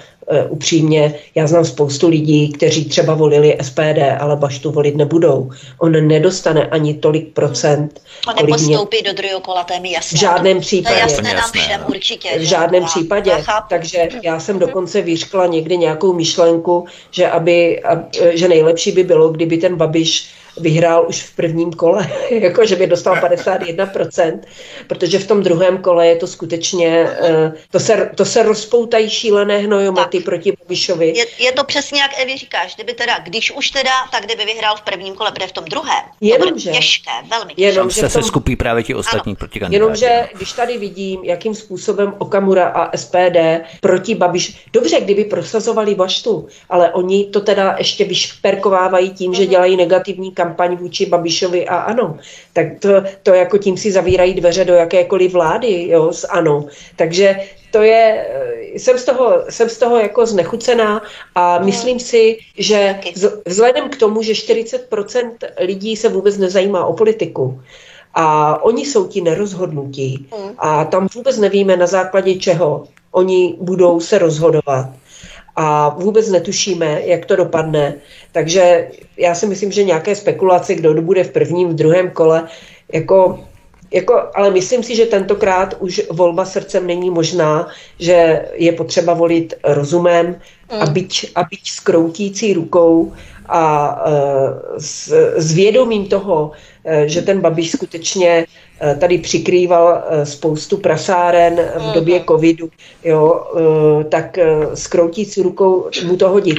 [0.48, 5.50] upřímně, já znám spoustu lidí, kteří třeba volili SPD, ale Baštu volit nebudou.
[5.78, 8.00] On nedostane ani tolik procent.
[8.28, 9.12] On nepostoupí mě...
[9.12, 10.16] do druhého kola, to je mi jasné.
[10.16, 10.94] V žádném případě.
[10.94, 12.28] To je jasné nám všem určitě.
[12.38, 13.30] V žádném já, případě.
[13.30, 17.98] Já Takže já jsem dokonce vyřkla někdy nějakou myšlenku, že, aby, ab,
[18.30, 20.28] že nejlepší by bylo, kdyby ten Babiš
[20.60, 24.40] vyhrál už v prvním kole, jako že by dostal 51%,
[24.86, 29.58] protože v tom druhém kole je to skutečně, eh, to se, to se rozpoutají šílené
[29.58, 31.12] hnojomaty proti Babišovi.
[31.16, 34.76] Je, je to přesně jak Evi říkáš, kdyby teda, když už teda, tak kdyby vyhrál
[34.76, 36.04] v prvním kole, protože v tom druhém.
[36.20, 37.62] Jenomže, těžké, velmi těžké.
[37.62, 42.14] Jenom, se, tom, se skupí právě ti ostatní proti Jenomže, když tady vidím, jakým způsobem
[42.18, 43.36] Okamura a SPD
[43.80, 49.50] proti Babiš, dobře, kdyby prosazovali Baštu, ale oni to teda ještě vyšperkovávají tím, že mhm.
[49.50, 52.18] dělají negativní kampaň vůči Babišovi a ano.
[52.52, 52.88] Tak to,
[53.22, 56.66] to jako tím si zavírají dveře do jakékoliv vlády, jo, s ano.
[56.96, 57.40] Takže
[57.70, 58.26] to je,
[58.74, 61.02] jsem z toho, jsem z toho jako znechucená
[61.34, 63.00] a myslím si, že
[63.46, 65.30] vzhledem k tomu, že 40%
[65.60, 67.60] lidí se vůbec nezajímá o politiku,
[68.14, 70.28] a oni jsou ti nerozhodnutí
[70.58, 74.86] a tam vůbec nevíme na základě čeho oni budou se rozhodovat
[75.56, 77.94] a vůbec netušíme, jak to dopadne.
[78.32, 82.48] Takže já si myslím, že nějaké spekulace, kdo bude v prvním, v druhém kole,
[82.92, 83.44] jako
[83.90, 89.54] Jako, ale myslím si, že tentokrát už volba srdcem není možná, že je potřeba volit
[89.64, 90.82] rozumem mm.
[90.82, 93.12] a byť, a byť s kroutící rukou
[93.48, 94.12] a uh,
[94.78, 96.52] s, s vědomím toho,
[96.84, 101.92] uh, že ten Babiš skutečně uh, tady přikrýval spoustu prasáren v mm.
[101.92, 102.70] době covidu,
[103.04, 103.44] jo,
[104.08, 106.58] tak uh, s kroutící rukou mu to hodit.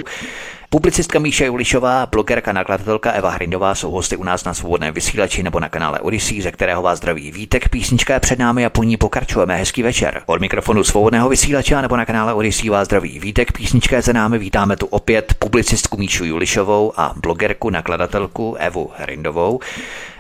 [0.72, 5.60] Publicistka Míša Julišová, blogerka, nakladatelka Eva Hrindová jsou hosty u nás na svobodném vysílači nebo
[5.60, 7.70] na kanále Odisí, ze kterého vás zdraví vítek.
[7.70, 9.58] Písnička je před námi a po ní pokračujeme.
[9.58, 10.22] Hezký večer.
[10.26, 13.52] Od mikrofonu svobodného vysílače nebo na kanále Odisí vás zdraví vítek.
[13.52, 14.38] Písnička je za námi.
[14.38, 19.60] Vítáme tu opět publicistku Míšu Julišovou a blogerku, nakladatelku Evu Hrindovou.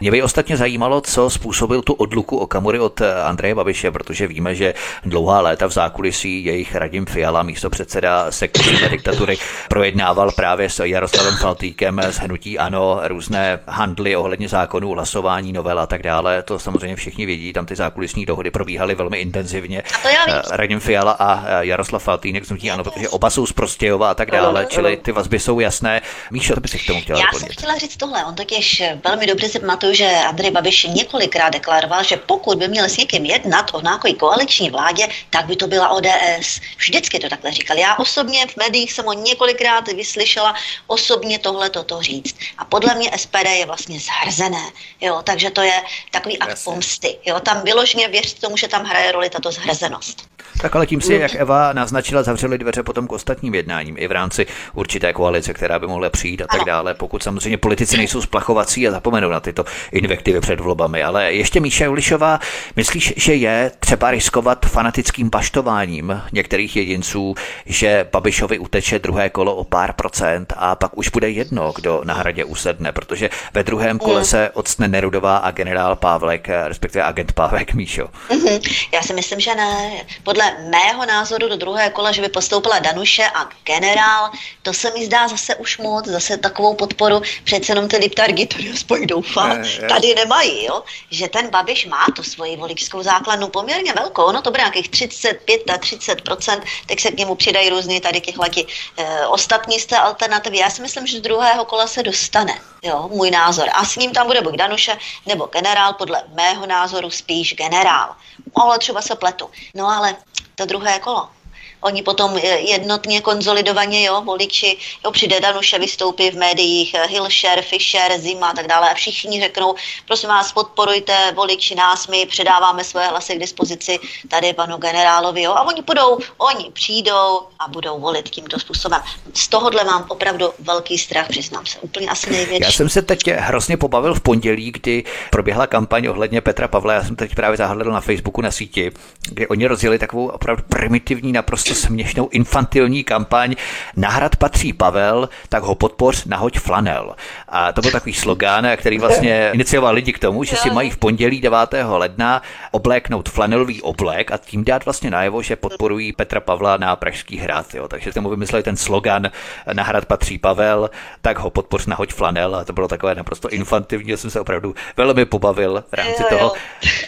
[0.02, 4.74] Mě by ostatně zajímalo, co způsobil tu odluku Okamury od Andreje Babiše, protože víme, že
[5.06, 11.38] dlouhá léta v zákulisí jejich Radim Fiala, místo předseda sekce diktatury, projednával právě s Jaroslavem
[11.38, 16.44] Faltýkem z Hnutí Ano různé handly ohledně zákonů, hlasování, novel a tak dále.
[16.44, 19.84] To samozřejmě všichni vědí, tam ty zákulisní dohody probíhaly velmi intenzivně.
[20.06, 24.11] Eh, Radim Fiala a eh, Jaroslav Faltýnek z Hnutí Ano, protože oba jsou z Prostějova
[24.11, 26.02] a tak dále, čili ty vazby jsou jasné.
[26.32, 27.48] Míšo, to by si k tomu chtěla Já doplnit.
[27.48, 28.26] jsem chtěla říct tohle.
[28.26, 32.86] On totiž velmi dobře si pamatuju, že Andrej Babiš několikrát deklaroval, že pokud by měl
[32.86, 36.61] s někým jednat o nějaké koaliční vládě, tak by to byla ODS.
[36.78, 37.78] Vždycky to takhle říkal.
[37.78, 40.56] Já osobně v médiích jsem ho několikrát vyslyšel slyšela
[40.88, 42.35] osobně tohle toto říct.
[42.57, 44.72] A podle mě SPD je vlastně zhrzené.
[45.01, 47.18] Jo, takže to je takový akt pomsty.
[47.26, 50.30] Jo, tam vyložně věřte tomu, že tam hraje roli tato zhrzenost.
[50.62, 54.12] Tak ale tím si, jak Eva naznačila, zavřeli dveře potom k ostatním jednáním i v
[54.12, 56.94] rámci určité koalice, která by mohla přijít a tak dále.
[56.94, 61.04] Pokud samozřejmě politici nejsou splachovací a zapomenou na tyto invektivy před volbami.
[61.04, 62.40] Ale ještě Míša Julišová,
[62.76, 67.36] myslíš, že je třeba riskovat fanatickým paštováním některých jedinců,
[67.66, 72.14] že Babišovi uteče druhé kolo o pár procent a pak už bude jedno, kdo na
[72.14, 74.26] hradě usedne, protože ve druhém kole mm.
[74.26, 78.10] se odstne Nerudová a generál Pávlek, respektive agent Pávek Míšo.
[78.30, 78.88] Mm-hmm.
[78.94, 79.92] Já si myslím, že ne.
[80.24, 85.06] Podle mého názoru do druhé kola, že by postoupila Danuše a generál, to se mi
[85.06, 90.16] zdá zase už moc, zase takovou podporu, přece jenom ty liptargy, to aspoň doufám, tady
[90.16, 90.84] nemají, jo?
[91.11, 95.70] že ten Babiš má tu svoji voličskou základnu poměrně velkou, ono to bude nějakých 35
[95.70, 98.66] a 30% tak se k němu přidají různě tady těchhleti
[98.98, 100.57] e, ostatní z té alternativy.
[100.57, 103.70] Já si myslím, že z druhého kola se dostane, jo, můj názor.
[103.74, 108.16] A s ním tam bude buď Danuše nebo generál, podle mého názoru spíš generál.
[108.56, 109.49] Ale třeba se pletu.
[109.74, 110.16] No ale
[110.60, 111.39] to druhé kolo.
[111.81, 118.19] Oni potom jednotně konzolidovaně, jo, voliči, jo, přijde Danuše, vystoupí v médiích, eh, Hilšer, Fischer,
[118.19, 119.76] Zima a tak dále a všichni řeknou,
[120.07, 125.51] prosím vás, podporujte voliči nás, my předáváme svoje hlasy k dispozici tady panu generálovi, jo,
[125.51, 129.01] a oni budou, oni přijdou a budou volit tímto způsobem.
[129.34, 132.64] Z tohohle mám opravdu velký strach, přiznám se, úplně asi největší.
[132.64, 137.03] Já jsem se teď hrozně pobavil v pondělí, kdy proběhla kampaň ohledně Petra Pavla, já
[137.03, 138.91] jsem teď právě zahledl na Facebooku na síti,
[139.30, 143.56] kdy oni rozjeli takovou opravdu primitivní, naprosto směšnou infantilní kampaň
[143.96, 147.16] Nahrad patří Pavel, tak ho podpoř, nahoď flanel.
[147.50, 150.98] A to byl takový slogán, který vlastně inicioval lidi k tomu, že si mají v
[150.98, 151.60] pondělí 9.
[151.88, 152.41] ledna
[152.72, 157.74] obléknout flanelový oblek a tím dát vlastně najevo, že podporují Petra Pavla na Pražský hrad.
[157.74, 157.88] Jo.
[157.88, 159.32] Takže tomu vymysleli ten slogan
[159.74, 160.90] Nahrad patří Pavel,
[161.22, 162.56] tak ho podpoř, nahoď flanel.
[162.56, 166.54] A to bylo takové naprosto infantivní, jsem se opravdu velmi pobavil v rámci toho.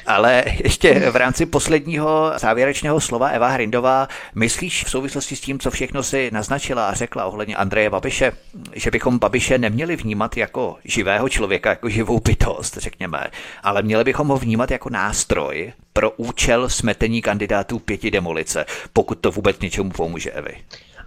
[0.07, 5.59] Ale ještě v rámci posledního závěrečného slova Eva Hrindová, my Myslíš v souvislosti s tím,
[5.59, 8.31] co všechno si naznačila a řekla ohledně Andreje Babiše,
[8.73, 13.27] že bychom Babiše neměli vnímat jako živého člověka, jako živou bytost, řekněme,
[13.63, 19.31] ale měli bychom ho vnímat jako nástroj pro účel smetení kandidátů pěti demolice, pokud to
[19.31, 20.57] vůbec něčemu pomůže, Evy?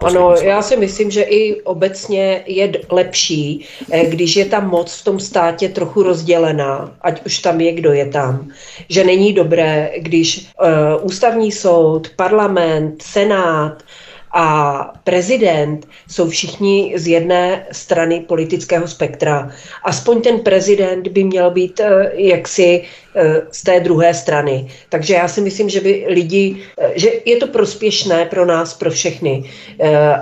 [0.00, 5.04] Ano, já si myslím, že i obecně je lepší, eh, když je ta moc v
[5.04, 8.48] tom státě trochu rozdělená, ať už tam je, kdo je tam.
[8.88, 13.82] Že není dobré, když uh, ústavní soud, parlament, senát,
[14.35, 19.51] a prezident jsou všichni z jedné strany politického spektra.
[19.85, 22.85] Aspoň ten prezident by měl být eh, jaksi
[23.15, 24.69] eh, z té druhé strany.
[24.89, 28.90] Takže já si myslím, že by lidi, eh, že je to prospěšné pro nás, pro
[28.90, 29.51] všechny.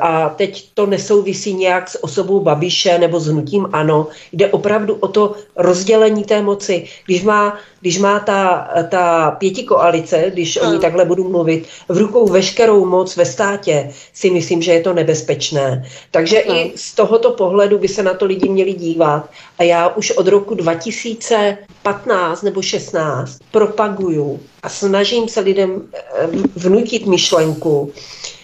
[0.00, 4.08] A teď to nesouvisí nějak s osobou Babiše nebo s hnutím ANO.
[4.32, 6.84] Jde opravdu o to rozdělení té moci.
[7.06, 11.98] Když má když má ta, ta pěti koalice, když o ní takhle budu mluvit, v
[11.98, 15.84] rukou veškerou moc ve státě, si myslím, že je to nebezpečné.
[16.10, 19.30] Takže i z tohoto pohledu by se na to lidi měli dívat.
[19.58, 26.26] A já už od roku 2015 nebo 16 propaguju a snažím se lidem eh,
[26.56, 27.92] vnutit myšlenku,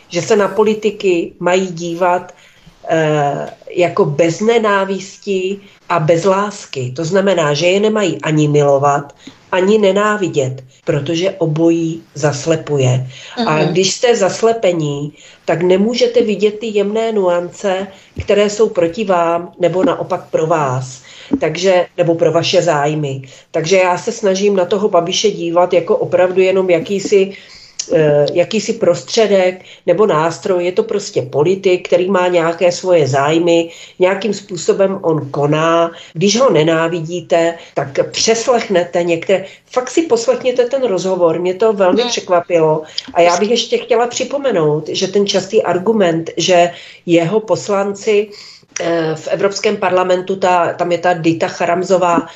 [0.09, 2.33] že se na politiky mají dívat
[3.71, 5.59] jako bez nenávisti
[5.89, 6.93] a bez lásky.
[6.97, 9.15] To znamená, že je nemají ani milovat,
[9.53, 13.07] ani nenávidět, protože obojí zaslepuje.
[13.47, 13.69] A Mhm.
[13.69, 15.13] když jste zaslepení,
[15.45, 17.87] tak nemůžete vidět ty jemné nuance,
[18.23, 21.03] které jsou proti vám nebo naopak pro vás.
[21.41, 23.23] Takže, nebo pro vaše zájmy.
[23.51, 27.58] Takže já se snažím na toho Babiše dívat jako opravdu jenom jakýsi eh,
[28.33, 34.99] jakýsi prostředek nebo nástroj, je to prostě politik, který má nějaké svoje zájmy, nějakým způsobem
[35.03, 35.91] on koná.
[36.13, 39.45] Když ho nenávidíte, tak přeslechnete některé.
[39.67, 42.83] Fakt si poslechněte ten rozhovor, mě to velmi překvapilo.
[43.15, 46.71] A já bych ještě chtěla připomenout, že ten častý argument, že
[47.07, 48.31] jeho poslanci
[48.81, 52.27] eh, v Evropském parlamentu, ta, tam je ta Dita Charamzová,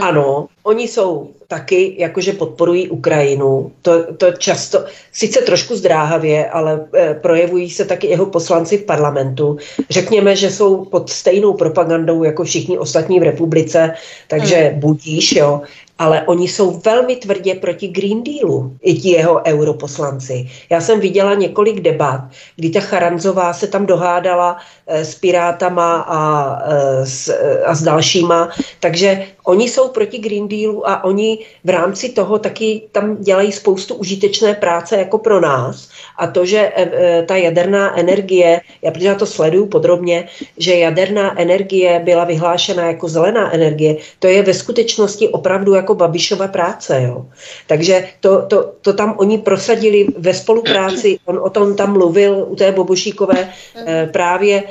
[0.00, 3.72] ano, oni jsou taky, jakože podporují Ukrajinu.
[3.82, 9.56] To, to často, sice trošku zdráhavě, ale eh, projevují se taky jeho poslanci v parlamentu.
[9.90, 13.94] Řekněme, že jsou pod stejnou propagandou jako všichni ostatní v republice,
[14.28, 15.62] takže budíš, jo.
[15.98, 20.50] Ale oni jsou velmi tvrdě proti Green Dealu, i ti jeho europoslanci.
[20.70, 22.20] Já jsem viděla několik debat,
[22.56, 26.20] kdy ta Charanzová se tam dohádala eh, s Pirátama a,
[26.66, 28.50] eh, s, eh, a s dalšíma,
[28.80, 30.53] takže oni jsou proti Green Dealu
[30.84, 35.88] a oni v rámci toho taky tam dělají spoustu užitečné práce jako pro nás.
[36.18, 40.28] A to, že eh, eh, ta jaderná energie, já protože já to sleduju podrobně,
[40.58, 46.48] že jaderná energie byla vyhlášena jako zelená energie, to je ve skutečnosti opravdu jako Babišova
[46.48, 47.02] práce.
[47.02, 47.26] Jo.
[47.66, 52.56] Takže to, to, to tam oni prosadili ve spolupráci, on o tom tam mluvil u
[52.56, 54.62] té Bobošíkové eh, právě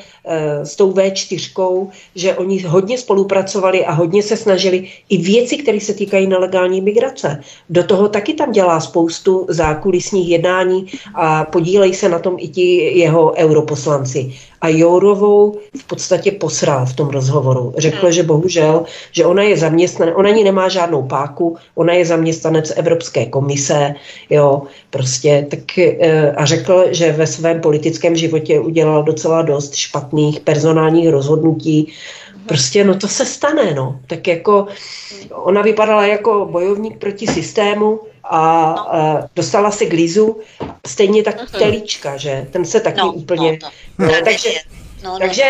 [0.64, 5.94] s tou V4, že oni hodně spolupracovali a hodně se snažili i věci, které se
[5.94, 7.44] týkají nelegální migrace.
[7.70, 10.86] Do toho taky tam dělá spoustu zákulisních jednání
[11.16, 14.34] a podílejí se na tom i ti jeho europoslanci.
[14.64, 17.74] A Jourovou v podstatě posral v tom rozhovoru.
[17.78, 22.74] Řekl, že bohužel, že ona je zaměstnanec, ona ani nemá žádnou páku, ona je zaměstnanec
[22.76, 23.94] Evropské komise,
[24.30, 30.40] jo, prostě, tak eh, a řekl, že ve svém politickém životě udělal docela dost špatných
[30.40, 31.94] personálních rozhodnutí,
[32.48, 34.00] Prostě no to se stane, no.
[34.08, 34.68] Tak jako
[35.32, 38.00] ona vypadala jako bojovník proti systému
[38.34, 40.40] a, a dostala se k Lizu,
[40.88, 42.48] stejně tak Telíčka, že?
[42.52, 43.60] Ten se taky úplně...
[43.64, 43.70] No,
[44.00, 44.50] No, to takže
[45.04, 45.44] no, no, takže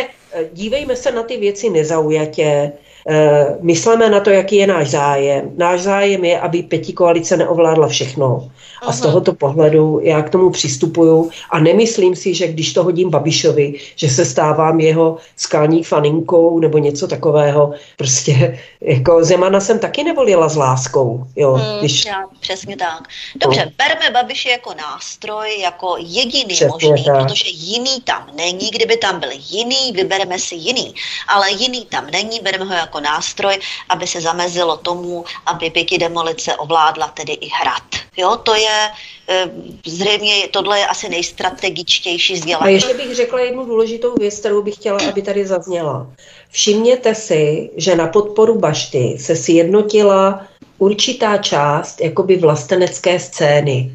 [0.53, 2.71] dívejme se na ty věci nezaujatě,
[3.09, 5.51] eh, myslíme na to, jaký je náš zájem.
[5.57, 8.49] Náš zájem je, aby pěti koalice neovládla všechno.
[8.81, 13.09] A z tohoto pohledu já k tomu přistupuju a nemyslím si, že když to hodím
[13.09, 17.73] Babišovi, že se stávám jeho skalní faninkou nebo něco takového.
[17.97, 21.23] Prostě jako Zemana jsem taky nevolila s láskou.
[21.35, 23.07] Jo, Hmm, když, já, přesně tak.
[23.35, 27.23] Dobře, berme Babiše jako nástroj, jako jediný Přesně možný, tak.
[27.23, 28.69] protože jiný tam není.
[28.71, 30.93] Kdyby tam byl jiný, vybereme si jiný.
[31.27, 33.57] Ale jiný tam není, bereme ho jako nástroj,
[33.89, 37.83] aby se zamezilo tomu, aby pěti demolice ovládla tedy i hrad.
[38.17, 38.89] Jo, to je
[39.29, 39.45] eh,
[39.85, 42.73] zřejmě, tohle je asi nejstrategičtější A vzdělání.
[42.73, 46.07] ještě bych řekla jednu důležitou věc, kterou bych chtěla, aby tady zazněla.
[46.51, 50.41] Všimněte si, že na podporu Bašty se sjednotila
[50.77, 53.91] určitá část jakoby vlastenecké scény.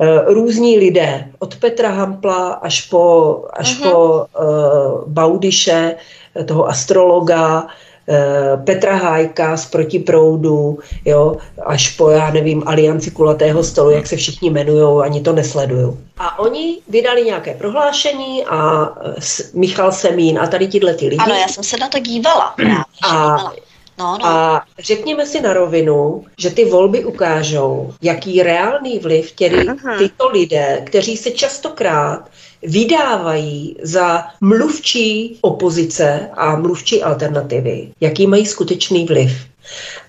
[0.00, 3.90] Eh, Různí lidé, od Petra Hampla až po, až Mhm.
[3.90, 3.98] po
[4.38, 5.96] uh, Baudiše,
[6.48, 7.66] toho astrologa,
[8.64, 14.48] Petra Hájka z Protiproudu, jo, až po, já nevím, Alianci kulatého stolu, jak se všichni
[14.50, 15.98] jmenují, ani to nesleduju.
[16.18, 19.14] A oni vydali nějaké prohlášení a eh,
[19.54, 21.16] Michal Semín a tady tyhle ty lidi.
[21.24, 22.52] Ano, já jsem se na to dívala.
[22.56, 23.54] Právě, A- dívala.
[23.98, 24.26] No, no.
[24.26, 29.66] A řekněme si na rovinu, že ty volby ukážou, jaký reálný vliv tedy
[29.98, 32.28] tyto lidé, kteří se častokrát
[32.62, 39.32] vydávají za mluvčí opozice a mluvčí alternativy, jaký mají skutečný vliv.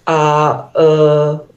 [0.06, 0.84] A e,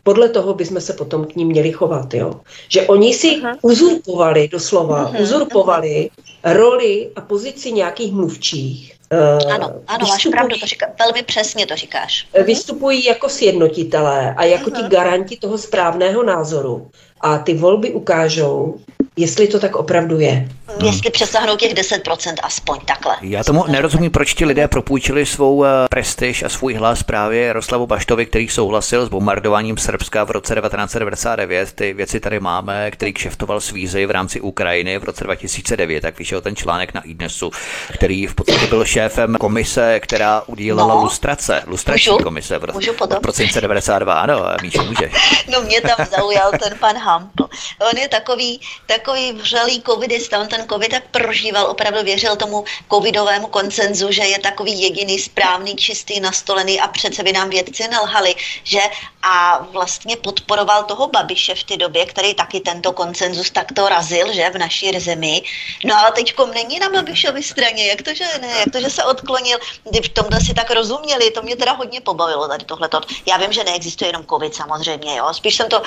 [0.02, 2.40] podle toho bychom se potom k ním měli chovat, jo.
[2.68, 6.10] Že oni si uzurpovali, doslova, uzurpovali
[6.44, 8.94] roli a pozici nějakých mluvčích.
[9.10, 12.26] E, Ano, ano, máš pravdu, to říká, velmi přesně to říkáš.
[12.44, 16.88] vystupují jako sjednotitelé a jako ti garanti toho správného názoru.
[17.20, 18.78] A ty volby ukážou,
[19.16, 20.48] jestli to tak opravdu je.
[20.84, 23.16] Jestli přesáhnou těch 10% aspoň takhle.
[23.20, 27.86] Já tomu nerozumím, proč ti lidé propůjčili svou eh, prestiž a svůj hlas právě Jaroslavu
[27.86, 31.72] Baštovi, který souhlasil s bombardováním Srbska v roce 1999.
[31.72, 36.18] Ty věci tady máme, který kšeftoval s vízy v rámci Ukrajiny v roce 2009, tak
[36.18, 37.50] vyšel ten článek na iDnesu,
[37.92, 41.00] který v podstatě byl šéfem komise, která udílela No.
[41.00, 42.24] lustrace, lustrační Můžu?
[42.24, 43.18] komise v roce, Můžu potom?
[43.18, 44.14] v prosince 92.
[44.20, 45.10] Ano, Míšo, může.
[45.52, 47.44] No mě tam zaujal ten pan Hampl.
[47.92, 48.60] On je takový,
[49.00, 54.38] takový vřelý covidista, on ten covid tak prožíval, opravdu věřil tomu covidovému koncenzu, že je
[54.38, 58.80] takový jediný správný, čistý, nastolený a přece by nám vědci nelhali, že
[59.22, 64.50] a vlastně podporoval toho Babiše v té době, který taky tento koncenzus takto razil, že
[64.50, 65.42] v naší zemi.
[65.84, 69.04] No ale teďkom není na Babišově straně, jak to, že ne, jak to, že se
[69.04, 69.58] odklonil,
[70.04, 73.00] v tomhle si tak rozuměli, to mě teda hodně pobavilo tady tohleto.
[73.26, 75.86] Já vím, že neexistuje jenom covid samozřejmě, jo, spíš jsem to uh,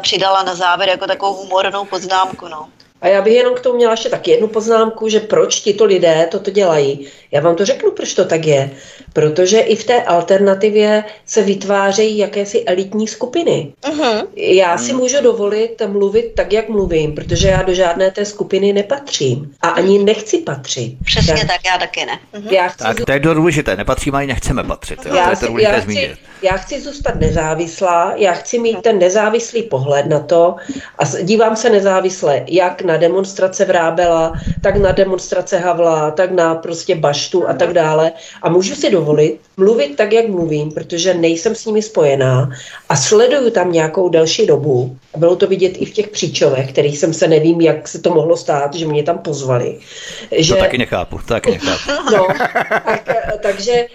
[0.00, 2.68] přidala na závěr jako takovou humornou poznámku, no.
[3.00, 6.28] A já bych jenom k tomu měla ještě tak jednu poznámku, že proč tito lidé
[6.30, 7.08] toto dělají.
[7.30, 8.76] Já vám to řeknu, proč to tak je.
[9.16, 13.72] Protože i v té alternativě se vytvářejí jakési elitní skupiny.
[13.82, 14.26] Uh-huh.
[14.36, 19.54] Já si můžu dovolit mluvit tak, jak mluvím, protože já do žádné té skupiny nepatřím.
[19.60, 20.96] A ani nechci patřit.
[21.04, 22.18] Přesně já, tak, já taky ne.
[22.34, 22.52] Uh-huh.
[22.52, 24.98] Já chci tak to je důležité, nepatříme ani nechceme patřit.
[25.06, 25.14] Jo?
[25.14, 28.98] Já, to je to důležité já, chci, já chci zůstat nezávislá, já chci mít ten
[28.98, 30.56] nezávislý pohled na to
[30.98, 36.94] a dívám se nezávisle jak na demonstrace Vrábela, tak na demonstrace Havla, tak na prostě
[36.94, 38.12] Baštu a tak dále.
[38.42, 39.05] A můžu si dovolit
[39.56, 42.50] mluvit tak, jak mluvím, protože nejsem s nimi spojená
[42.88, 44.96] a sleduju tam nějakou delší dobu.
[45.16, 48.36] Bylo to vidět i v těch příčovech, kterých jsem se nevím, jak se to mohlo
[48.36, 49.78] stát, že mě tam pozvali.
[50.38, 50.54] Že...
[50.54, 51.90] To taky nechápu, taky nechápu.
[52.12, 52.26] No,
[52.86, 53.08] tak,
[53.42, 53.86] takže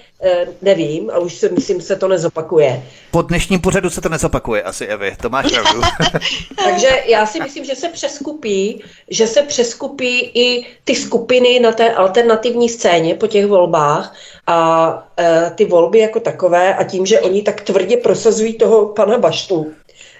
[0.61, 2.83] nevím a už si myslím, se to nezopakuje.
[3.11, 5.81] Po dnešním pořadu se to nezopakuje asi, Evi, to máš pravdu.
[6.63, 11.93] Takže já si myslím, že se přeskupí, že se přeskupí i ty skupiny na té
[11.93, 14.15] alternativní scéně po těch volbách
[14.47, 19.17] a e, ty volby jako takové a tím, že oni tak tvrdě prosazují toho pana
[19.17, 19.71] Baštu,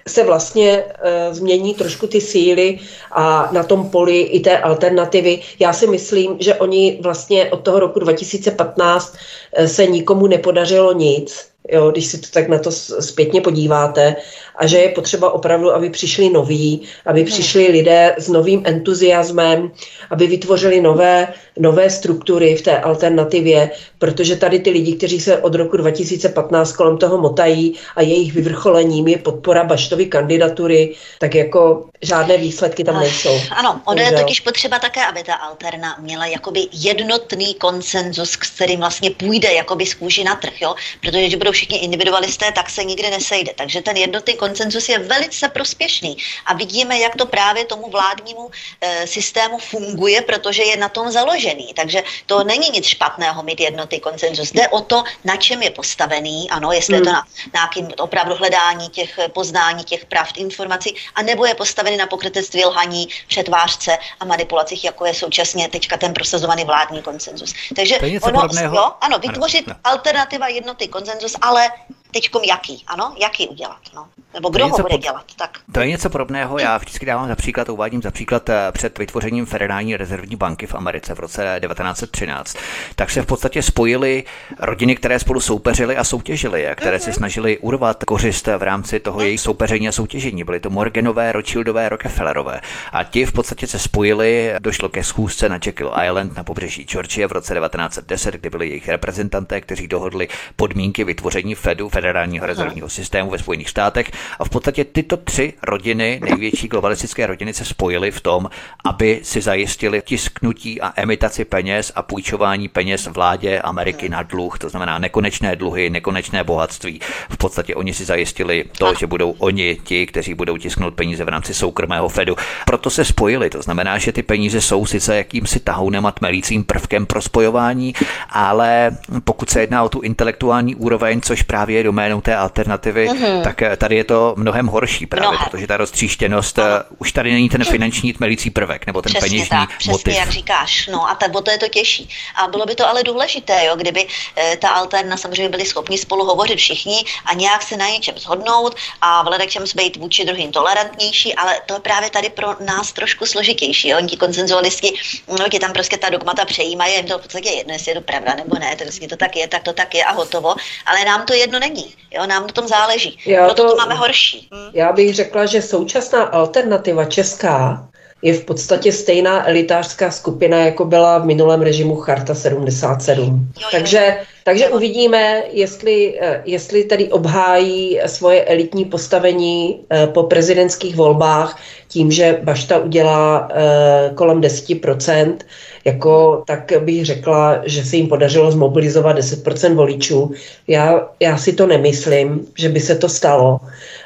[0.07, 2.79] se vlastně e, změní trošku ty síly
[3.11, 5.41] a na tom poli i té alternativy.
[5.59, 9.15] Já si myslím, že oni vlastně od toho roku 2015
[9.53, 14.15] e, se nikomu nepodařilo nic, jo, když si to tak na to zpětně podíváte,
[14.61, 19.71] a že je potřeba opravdu, aby přišli noví, aby přišli lidé s novým entuziasmem,
[20.09, 25.55] aby vytvořili nové, nové struktury v té alternativě, protože tady ty lidi, kteří se od
[25.55, 32.37] roku 2015 kolem toho motají a jejich vyvrcholením je podpora Baštovy kandidatury, tak jako žádné
[32.37, 33.39] výsledky tam nejsou.
[33.51, 39.09] Ano, ono je totiž potřeba také, aby ta alterna měla jakoby jednotný konsenzus, kterým vlastně
[39.09, 40.75] půjde jakoby z kůži na trh, jo?
[41.01, 43.51] protože když budou všichni individualisté, tak se nikdy nesejde.
[43.55, 48.51] Takže ten jednotný koncenzus je velice prospěšný a vidíme, jak to právě tomu vládnímu
[48.81, 51.73] e, systému funguje, protože je na tom založený.
[51.73, 54.51] Takže to není nic špatného mít jednotný koncenzus.
[54.51, 57.01] Jde o to, na čem je postavený, ano, jestli hmm.
[57.01, 57.23] je to hmm.
[57.23, 62.65] na nějakým opravdu hledání těch poznání těch pravd, informací, a nebo je postavený na pokrytectví,
[62.65, 67.53] lhaní, přetvářce a manipulacích, jako je současně teďka ten prosazovaný vládní koncenzus.
[67.75, 71.71] Takže ono, jo, ano, vytvořit ano, alternativa jednotný koncenzus, ale
[72.11, 74.07] teďkom jaký, ano, jaký udělat, no.
[74.33, 75.57] Nebo kdo ho bude dělat, tak.
[75.71, 79.45] To je něco podobného, já vždycky dávám za příklad, uvádím za příklad eh, před vytvořením
[79.45, 82.57] Federální rezervní banky v Americe v roce 1913,
[82.95, 84.23] tak se v podstatě spojily
[84.59, 87.03] rodiny, které spolu soupeřily a soutěžily, a které mm-hmm.
[87.03, 87.15] se mhm.
[87.15, 89.25] snažily urvat kořist v rámci toho mm.
[89.25, 90.43] jejich soupeření a soutěžení.
[90.43, 92.61] Byly to Morganové, Rothschildové, Rockefellerové.
[92.91, 97.27] A ti v podstatě se spojili, došlo ke schůzce na Jekyll Island na pobřeží Georgie
[97.27, 103.29] v roce 1910, kdy byli jejich reprezentanté, kteří dohodli podmínky vytvoření Fedu, federálního rezervního systému
[103.29, 104.11] ve Spojených státech.
[104.39, 108.49] A v podstatě tyto tři rodiny, největší globalistické rodiny, se spojily v tom,
[108.85, 114.69] aby si zajistili tisknutí a emitaci peněz a půjčování peněz vládě Ameriky na dluh, to
[114.69, 116.99] znamená nekonečné dluhy, nekonečné bohatství.
[117.29, 121.29] V podstatě oni si zajistili to, že budou oni ti, kteří budou tisknout peníze v
[121.29, 122.35] rámci soukromého Fedu.
[122.65, 127.05] Proto se spojili, to znamená, že ty peníze jsou sice jakýmsi tahounem a tmelícím prvkem
[127.05, 127.93] pro spojování,
[128.29, 133.43] ale pokud se jedná o tu intelektuální úroveň, což právě je doménou té alternativy, mm-hmm.
[133.43, 135.49] tak eh, tady je to mnohem horší právě, mnohem.
[135.49, 136.67] protože ta roztříštěnost, ano.
[136.67, 140.15] Eh, už tady není ten finanční tmelící prvek, nebo ten přesně peněžní tak, přesně motiv.
[140.15, 142.09] jak říkáš, no a tak, to je to těžší.
[142.35, 144.07] A bylo by to ale důležité, jo, kdyby
[144.37, 148.75] e, ta alterna samozřejmě byli schopni spolu hovořit všichni a nějak se na něčem shodnout
[149.01, 153.25] a v čem být vůči druhým tolerantnější, ale to je právě tady pro nás trošku
[153.25, 153.89] složitější.
[153.89, 153.97] Jo.
[153.97, 154.93] Oni ti konsenzualisti,
[155.39, 158.01] no, ti tam prostě ta dogmata přejímají, jim to v podstatě jedno, jestli je to
[158.01, 160.55] pravda nebo ne, to, to tak je, tak to tak je a hotovo,
[160.85, 161.80] ale nám to jedno není.
[162.11, 163.17] Jo, nám na tom záleží.
[163.25, 164.47] Já Proto to, to máme horší.
[164.53, 164.69] Hm?
[164.73, 167.87] Já bych řekla, že současná alternativa česká
[168.21, 173.51] je v podstatě stejná elitářská skupina, jako byla v minulém režimu Charta 77.
[173.57, 173.67] Jo, jo.
[173.71, 181.59] Takže, takže uvidíme, jestli, eh, jestli tady obhájí svoje elitní postavení eh, po prezidentských volbách
[181.87, 185.37] tím, že Bašta udělá eh, kolem 10%,
[185.85, 190.31] jako, tak bych řekla, že se jim podařilo zmobilizovat 10% voličů.
[190.67, 193.59] Já, já si to nemyslím, že by se to stalo,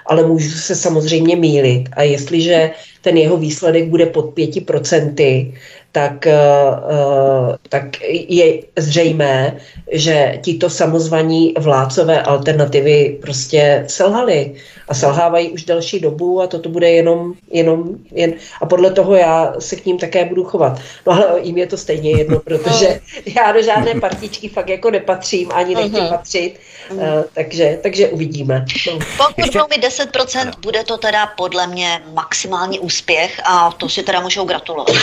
[0.06, 1.90] ale můžu se samozřejmě mílit.
[1.94, 2.72] A jestliže
[3.02, 5.54] ten jeho výsledek bude pod 5%,
[5.96, 9.58] tak, uh, tak je zřejmé,
[9.92, 14.56] že tito samozvaní vládcové alternativy prostě selhali
[14.88, 19.54] a selhávají už delší dobu a toto bude jenom, jenom jen, a podle toho já
[19.60, 20.80] se k ním také budu chovat.
[21.06, 23.00] No ale jim je to stejně jedno, protože
[23.36, 26.10] já do žádné partičky fakt jako nepatřím, ani nechci uh-huh.
[26.10, 26.60] patřit,
[26.92, 27.00] uh,
[27.34, 28.66] takže, takže uvidíme.
[28.88, 29.00] No.
[29.18, 34.20] Pokud budou mít 10%, bude to teda podle mě maximální úspěch a to si teda
[34.20, 34.96] můžou gratulovat.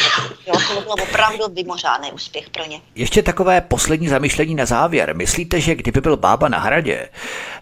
[0.46, 2.80] Jo, to bylo opravdu mimořádný úspěch pro ně.
[2.94, 5.16] Ještě takové poslední zamyšlení na závěr.
[5.16, 7.08] Myslíte, že kdyby byl bába na hradě,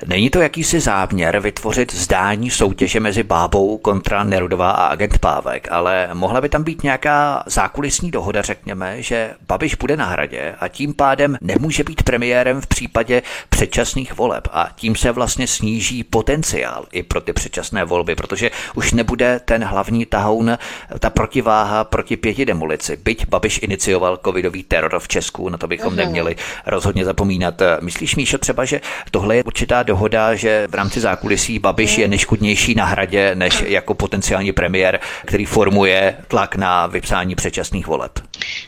[0.06, 6.08] není to jakýsi záměr vytvořit zdání soutěže mezi bábou kontra Nerudová a agent Pávek, ale
[6.12, 10.94] mohla by tam být nějaká zákulisní dohoda, řekněme, že Babiš bude na hradě a tím
[10.94, 17.02] pádem nemůže být premiérem v případě předčasných voleb a tím se vlastně sníží potenciál i
[17.02, 20.58] pro ty předčasné volby, protože už nebude ten hlavní tahoun,
[20.98, 22.96] ta protiváha proti pěti demolici.
[23.10, 27.54] Byť Babiš inicioval covidový teror v Česku, na to bychom neměli rozhodně zapomínat.
[27.80, 28.80] Myslíš, Míšo, třeba, že
[29.10, 33.94] tohle je určitá dohoda, že v rámci zákulisí Babiš je neškodnější na hradě než jako
[33.94, 38.12] potenciální premiér, který formuje tlak na vypsání předčasných voleb?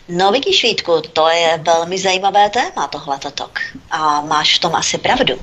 [0.09, 3.59] No vidíš, Vítku, to je velmi zajímavé téma, tohle tok.
[3.90, 5.35] A máš v tom asi pravdu.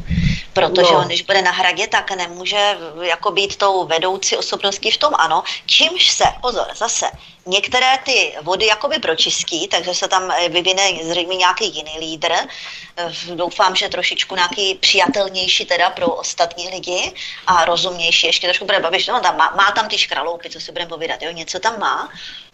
[0.54, 1.00] Protože no.
[1.00, 5.44] on, když bude na hradě, tak nemůže jako být tou vedoucí osobností v tom ano,
[5.66, 7.06] čímž se, pozor, zase,
[7.50, 12.32] některé ty vody jakoby pročistí, takže se tam eh, vyvine zřejmě nějaký jiný lídr.
[12.32, 17.12] Eh, doufám, že trošičku nějaký přijatelnější teda pro ostatní lidi
[17.48, 18.28] a rozumnější.
[18.28, 21.22] Ještě trošku bude babiš, no, tam má, má tam ty škraloupy, co si budeme povídat,
[21.22, 22.10] jo, něco tam má.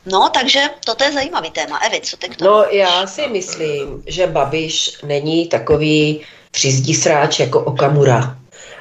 [0.05, 1.77] No, takže toto je zajímavý téma.
[1.77, 2.51] Evi, co ty k tomu?
[2.51, 6.21] No, já si myslím, že Babiš není takový
[6.93, 8.37] sráč jako Okamura.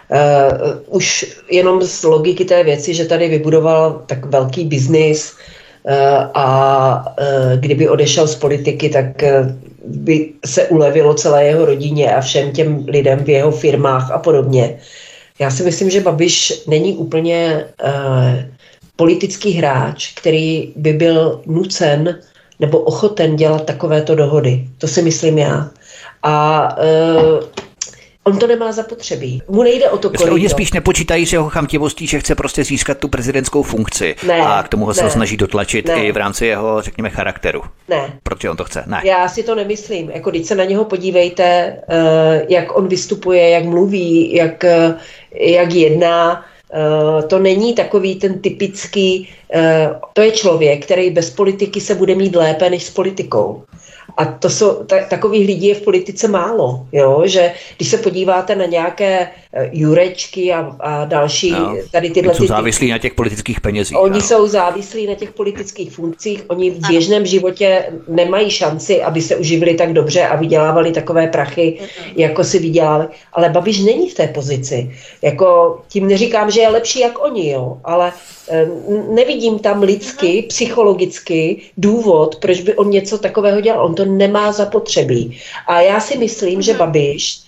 [0.09, 5.37] Uh, už jenom z logiky té věci, že tady vybudoval tak velký biznis
[6.35, 9.53] a uh, kdyby odešel z politiky, tak uh,
[9.85, 14.79] by se ulevilo celé jeho rodině a všem těm lidem v jeho firmách a podobně.
[15.39, 17.65] Já si myslím, že Babiš není úplně
[18.97, 22.19] politický hráč, který by byl nucen
[22.61, 24.65] nebo ochoten dělat takovéto dohody.
[24.79, 25.71] To si myslím já.
[26.23, 26.69] A
[28.27, 29.43] On to nemá zapotřebí.
[29.49, 30.33] Mu nejde o to, kolik.
[30.33, 34.17] Oni spíš nepočítají s jeho chamtivostí, že chce prostě získat tu prezidentskou funkci.
[34.27, 36.05] Ne, a k tomu ho se snaží dotlačit ne.
[36.05, 37.63] i v rámci jeho, řekněme, charakteru.
[37.89, 38.19] Ne.
[38.23, 38.85] Protože on to chce.
[38.87, 39.01] Ne.
[39.05, 40.11] Já si to nemyslím.
[40.11, 41.95] Jako když se na něho podívejte, uh,
[42.49, 44.95] jak on vystupuje, jak mluví, jak, uh,
[45.41, 46.45] jak jedná,
[47.17, 49.29] Uh, to není takový ten typický,
[50.13, 53.63] to je člověk, který bez politiky se bude mít lépe než s politikou.
[54.17, 57.23] A to jsou, ta, takových lidí je v politice málo, jo?
[57.25, 59.29] že když se podíváte na nějaké
[59.73, 62.35] Jurečky a, a další, no, tady tyhle...
[62.35, 63.99] Jsou ty, závislí na těch politických penězích.
[64.01, 64.21] Oni no.
[64.21, 69.75] jsou závislí na těch politických funkcích, oni v běžném životě nemají šanci, aby se uživili
[69.75, 71.79] tak dobře a vydělávali takové prachy,
[72.17, 73.07] jako si vydělali.
[73.33, 74.91] Ale Babiš není v té pozici.
[75.23, 77.79] Jako, tím neříkám, že je lepší jak oni, jo?
[77.85, 78.13] ale
[79.09, 83.85] nevidím tam lidsky, psychologicky důvod, proč by on něco takového dělal.
[83.87, 85.39] On to nemá zapotřebí.
[85.67, 87.44] A já si myslím, že Babiš, eh,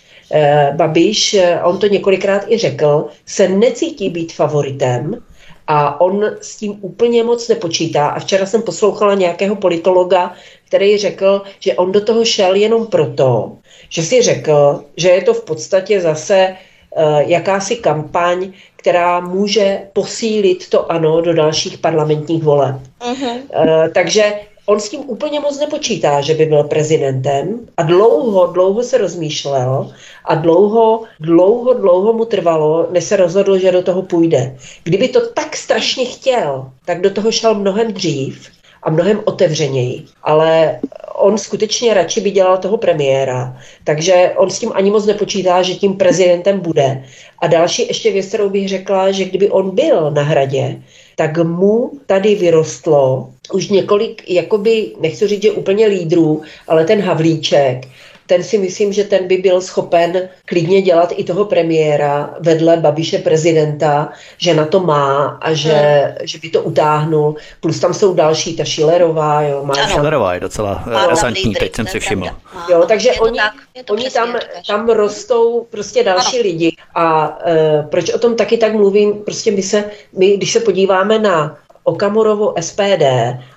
[0.77, 5.23] Babiš, eh, on to několikrát i řekl, se necítí být favoritem,
[5.69, 8.09] a on s tím úplně moc nepočítá.
[8.09, 10.35] A včera jsem poslouchala nějakého politologa,
[10.67, 13.53] který řekl, že on do toho šel jenom proto,
[13.89, 16.57] že si řekl, že je to v podstatě zase
[16.97, 18.53] uh, jakási kampaň
[18.87, 22.77] která může posílit to ano do dalších parlamentních voleb.
[23.01, 23.35] Uh-huh.
[23.35, 24.33] Uh, takže
[24.67, 29.93] on s tím úplně moc nepočítá, že by byl prezidentem a dlouho, dlouho se rozmýšlel
[30.25, 34.57] a dlouho, dlouho, dlouho mu trvalo, než se rozhodl, že do toho půjde.
[34.85, 38.56] Kdyby to tak strašně chtěl, tak do toho šel mnohem dřív
[38.87, 40.03] a mnohem otevřeněji.
[40.23, 40.81] Ale
[41.15, 45.75] on skutečně radši by dělal toho premiéra, takže on s tím ani moc nepočítá, že
[45.75, 47.05] tím prezidentem bude.
[47.39, 50.83] A další ještě věc, kterou bych řekla, že kdyby on byl na hradě,
[51.17, 57.89] tak mu tady vyrostlo už několik, jakoby, nechci říct, že úplně lídrů, ale ten Havlíček,
[58.27, 63.19] ten si myslím, že ten by byl schopen klidně dělat i toho premiéra vedle Babiše
[63.19, 66.15] prezidenta, že na to má a že, hmm.
[66.23, 67.37] že by to utáhnul.
[67.61, 69.43] Plus tam jsou další, ta Šilerová.
[69.43, 69.95] Jo, má ano.
[69.95, 72.27] Šilerová je docela razantní, teď jsem si všiml.
[72.71, 73.53] Jo, takže oni, tak,
[73.91, 74.37] oni tam,
[74.69, 76.43] tam rostou prostě další ano.
[76.43, 76.77] lidi.
[76.95, 79.15] A uh, proč o tom taky tak mluvím?
[79.15, 79.85] Prostě my se,
[80.19, 83.03] my, když se podíváme na Okamurovo SPD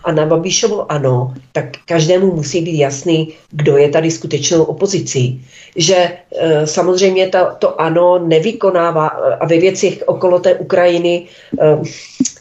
[0.03, 5.45] a na Babišovo ano, tak každému musí být jasný, kdo je tady skutečnou opozicí.
[5.75, 9.07] Že e, samozřejmě ta, to ano nevykonává
[9.41, 11.27] a ve věcech okolo té Ukrajiny
[11.61, 11.77] e,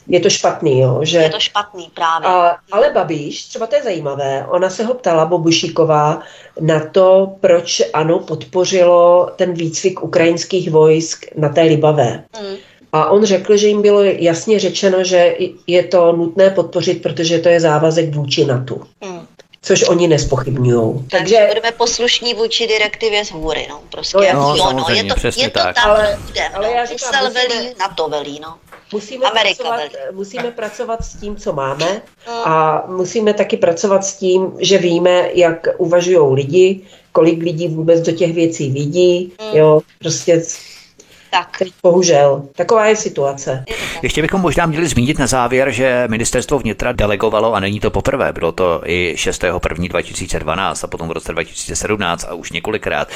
[0.08, 1.00] je to špatný, jo.
[1.02, 1.18] Že...
[1.18, 2.28] Je to špatný právě.
[2.28, 6.22] A, ale Babiš, třeba to je zajímavé, ona se ho ptala, Bobušíková,
[6.60, 12.24] na to, proč ano podpořilo ten výcvik ukrajinských vojsk na té Libavé.
[12.40, 12.56] Mm.
[12.92, 15.36] A on řekl, že jim bylo jasně řečeno, že
[15.66, 18.80] je to nutné podpořit, protože to je závazek vůči NATO.
[19.04, 19.26] Mm
[19.62, 20.94] což oni nespochybňují.
[20.94, 24.32] Takže, Takže budeme poslušní vůči direktivě z hůry, no, prostě.
[24.34, 25.74] No, no, no, je to, je to tak.
[25.74, 26.18] tam, ale,
[26.54, 26.72] ale no.
[26.74, 28.54] já říkám, musíme, velí, na to velí, no.
[28.92, 29.92] Musíme pracovat, velí.
[30.12, 32.34] musíme pracovat s tím, co máme mm.
[32.44, 36.80] a musíme taky pracovat s tím, že víme, jak uvažují lidi,
[37.12, 39.56] kolik lidí vůbec do těch věcí vidí, mm.
[39.58, 40.42] jo, prostě
[41.30, 41.58] tak.
[41.58, 42.42] Teď bohužel.
[42.56, 43.64] Taková je situace.
[44.02, 48.32] Ještě bychom možná měli zmínit na závěr, že ministerstvo vnitra delegovalo, a není to poprvé,
[48.32, 53.08] bylo to i 6.1.2012 a potom v roce 2017 a už několikrát,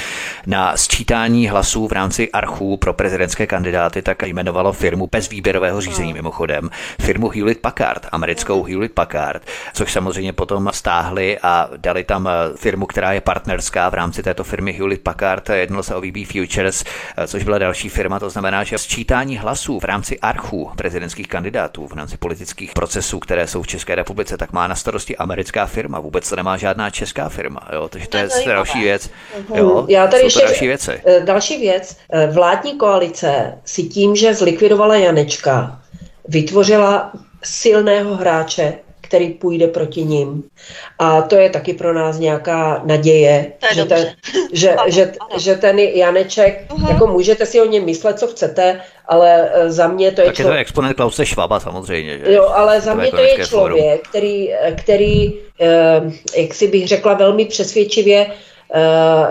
[0.47, 6.12] na sčítání hlasů v rámci archů pro prezidentské kandidáty, tak jmenovalo firmu bez výběrového řízení
[6.12, 6.14] no.
[6.14, 6.70] mimochodem,
[7.01, 9.43] firmu Hewlett Packard, americkou Hewlett Packard,
[9.74, 14.72] což samozřejmě potom stáhli a dali tam firmu, která je partnerská v rámci této firmy
[14.72, 16.84] Hewlett Packard, jednalo se o VB Futures,
[17.26, 21.86] což byla další firma firma, to znamená, že sčítání hlasů v rámci archů prezidentských kandidátů,
[21.86, 26.00] v rámci politických procesů, které jsou v České republice, tak má na starosti americká firma.
[26.00, 27.60] Vůbec to nemá žádná česká firma.
[27.72, 27.88] Jo?
[27.88, 29.10] Takže to je další věc.
[29.38, 29.58] Mhm.
[29.58, 29.86] Jo?
[29.88, 31.00] Já tady ještě, další věci.
[31.04, 31.96] Eh, další věc.
[32.12, 35.80] Eh, vládní koalice si tím, že zlikvidovala Janečka,
[36.28, 37.12] vytvořila
[37.44, 38.78] silného hráče,
[39.12, 40.43] který půjde proti ním.
[40.98, 44.14] A to je taky pro nás nějaká naděje, že ten,
[44.52, 45.39] že, ano, že, ano.
[45.39, 46.89] že ten Janeček, uh-huh.
[46.89, 50.36] jako můžete si o něm myslet, co chcete, ale eh, za mě to je Tak
[50.36, 50.52] člověk...
[50.52, 52.18] je to exponent Klause Švaba samozřejmě.
[52.18, 52.32] Že?
[52.32, 56.01] Jo, ale za mě to je člověk, který, eh, který, eh,
[56.36, 58.26] jak si bych řekla, velmi přesvědčivě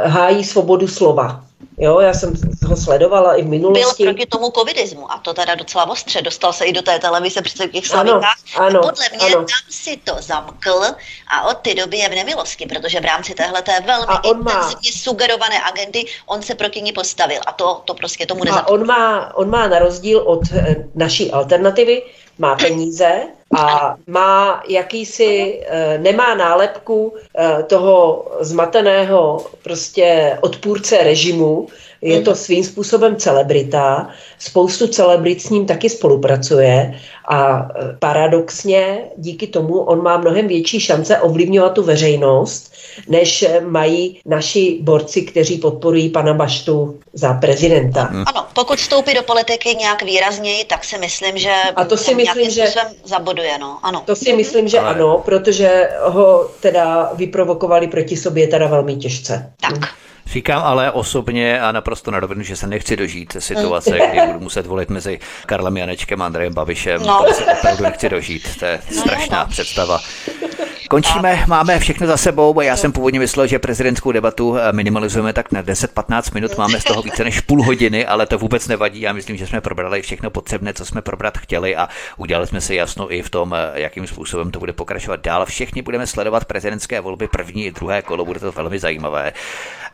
[0.06, 1.44] hájí svobodu slova.
[1.82, 2.34] Jo, já jsem
[2.66, 4.04] ho sledovala i v minulosti.
[4.04, 6.22] Byl proti tomu covidismu a to teda docela ostře.
[6.22, 8.38] Dostal se i do té televize přece v těch slavinkách.
[8.58, 9.36] Ano, ano, podle mě ano.
[9.36, 10.84] tam si to zamkl
[11.28, 15.02] a od té doby je v nemilosti, protože v rámci téhle té velmi intenzivně má...
[15.04, 18.80] sugerované agendy on se proti ní postavil a to, to prostě tomu nezapomněl.
[18.80, 22.04] A on má, on má na rozdíl od eh, naší alternativy,
[22.42, 23.22] má peníze
[23.58, 31.68] a má jakýsi, eh, nemá nálepku eh, toho zmateného prostě odpůrce režimu,
[32.02, 34.10] je to svým způsobem celebrita,
[34.40, 40.80] spoustu celebrit s ním taky spolupracuje a e, paradoxně díky tomu on má mnohem větší
[40.80, 42.74] šance ovlivňovat tu veřejnost,
[43.08, 48.04] než mají naši borci, kteří podporují pana Baštu za prezidenta.
[48.04, 48.24] Hmm.
[48.28, 52.50] Ano, pokud vstoupí do politiky nějak výrazněji, tak si myslím, že a to si myslím,
[52.50, 52.66] že
[53.06, 53.58] zaboduje.
[53.58, 53.80] No.
[53.84, 54.04] Ano.
[54.06, 54.96] To si myslím, že Ale...
[54.96, 59.54] ano, protože ho teda vyprovokovali proti sobě teda velmi těžce.
[59.62, 59.72] Tak.
[59.72, 60.11] Hmm.
[60.26, 64.66] Říkám ale osobně a naprosto na rovinu, že se nechci dožít situace, kdy budu muset
[64.66, 67.02] volit mezi Karlem Janečkem a Andrejem Babišem.
[67.02, 67.24] No.
[67.28, 68.58] To se opravdu nechci dožít.
[68.60, 69.50] To je no, strašná no.
[69.50, 70.00] představa.
[70.92, 72.62] Končíme, máme všechno za sebou.
[72.62, 76.84] Já jsem původně myslel, že prezidentskou debatu eh, minimalizujeme tak na 10-15 minut, máme z
[76.84, 79.02] toho více než půl hodiny, ale to vůbec nevadí.
[79.02, 82.76] Já myslím, že jsme probrali všechno potřebné, co jsme probrat chtěli a udělali jsme si
[82.76, 85.46] jasno i v tom, eh, jakým způsobem to bude pokračovat dál.
[85.46, 89.34] Všichni budeme sledovat prezidentské volby první i druhé kolo, bude to velmi zajímavé.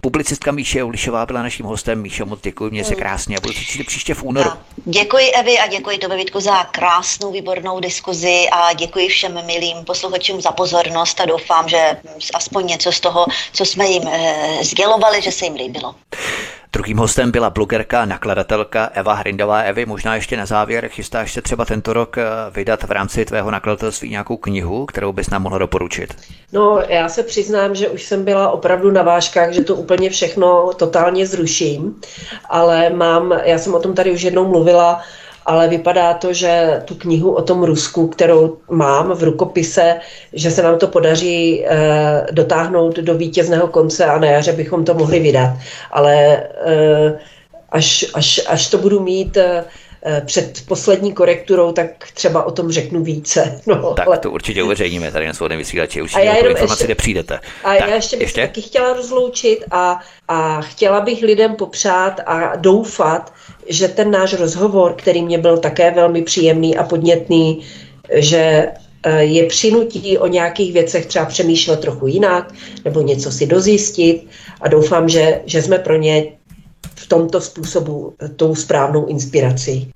[0.01, 2.01] Publicistka Míše Ulišová byla naším hostem.
[2.01, 2.99] Míšo, moc děkuji, mě se hmm.
[2.99, 4.49] krásně a budu se příště v únoru.
[4.85, 10.41] Děkuji Evi a děkuji tobě Vítku za krásnou, výbornou diskuzi a děkuji všem milým posluchačům
[10.41, 11.97] za pozornost a doufám, že
[12.33, 15.95] aspoň něco z toho, co jsme jim e, sdělovali, že se jim líbilo.
[16.73, 19.59] Druhým hostem byla blogerka, nakladatelka Eva Hrindová.
[19.59, 23.51] Evi, možná ještě na závěr, chystáš se třeba tento rok eh, vydat v rámci tvého
[23.51, 26.15] nakladatelství nějakou knihu, kterou bys nám mohla doporučit?
[26.53, 30.73] No, já se přiznám, že už jsem byla opravdu na vážkách, že to úplně všechno
[30.73, 32.01] totálně zruším,
[32.49, 35.01] ale mám, já jsem o tom tady už jednou mluvila,
[35.47, 39.99] ale vypadá to, že tu knihu o tom Rusku, kterou mám v rukopise,
[40.33, 44.93] že se nám to podaří e, dotáhnout do vítězného konce a na jaře bychom to
[44.93, 45.49] mohli vydat.
[45.91, 47.19] Ale e,
[47.69, 49.63] až, až, až to budu mít e,
[50.25, 53.61] před poslední korekturou, tak třeba o tom řeknu více.
[53.67, 54.17] No, tak ale...
[54.17, 57.39] to určitě uveřejníme tady na svobodném vysílači, určitě a já jenom informaci, ještě, přijdete.
[57.63, 58.41] A tak, já ještě bych ještě?
[58.41, 63.33] taky chtěla rozloučit a, a chtěla bych lidem popřát a doufat,
[63.69, 67.61] že ten náš rozhovor, který mě byl také velmi příjemný a podnětný,
[68.13, 68.67] že
[69.03, 72.53] eh, je přinutí o nějakých věcech třeba přemýšlet trochu jinak
[72.85, 74.27] nebo něco si dozjistit
[74.61, 76.25] a doufám, že, že jsme pro ně
[76.95, 79.91] v tomto způsobu tou správnou inspirací.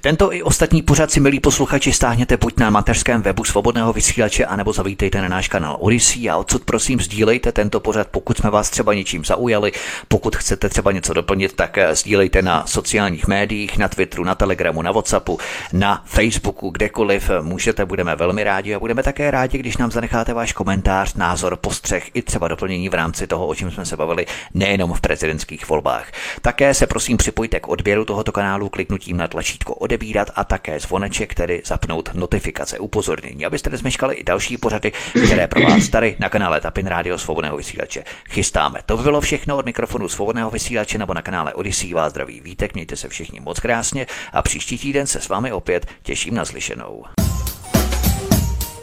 [0.00, 4.72] Tento i ostatní pořad si, milí posluchači, stáhněte buď na mateřském webu svobodného vysílače, anebo
[4.72, 8.94] zavítejte na náš kanál Odyssey a odsud prosím sdílejte tento pořad, pokud jsme vás třeba
[8.94, 9.72] něčím zaujali.
[10.08, 14.82] Pokud chcete třeba něco doplnit, tak eh, sdílejte na sociálních médiích, na Twitteru, na Telegramu,
[14.82, 15.38] na WhatsAppu,
[15.72, 20.52] na Facebooku, kdekoliv můžete, budeme velmi rádi a budeme také rádi, když nám zanecháte váš
[20.52, 24.92] komentář, názor, postřeh i třeba doplnění v rámci toho, o čem jsme se bavili, nejenom
[24.92, 26.12] v prezidentských volbách.
[26.42, 31.34] Také se prosím připojte k odběru tohoto kanálu kliknutím na tlačítko odebírat a také zvoneček,
[31.34, 34.92] tedy zapnout notifikace, upozornění, abyste nezmeškali i další pořady,
[35.26, 38.80] které pro vás tady na kanále Tapin Radio Svobodného vysílače chystáme.
[38.86, 42.74] To by bylo všechno od mikrofonu Svobodného vysílače nebo na kanále Odyssey vás zdraví vítek,
[42.74, 47.04] mějte se všichni moc krásně a příští týden se s vámi opět těším na slyšenou.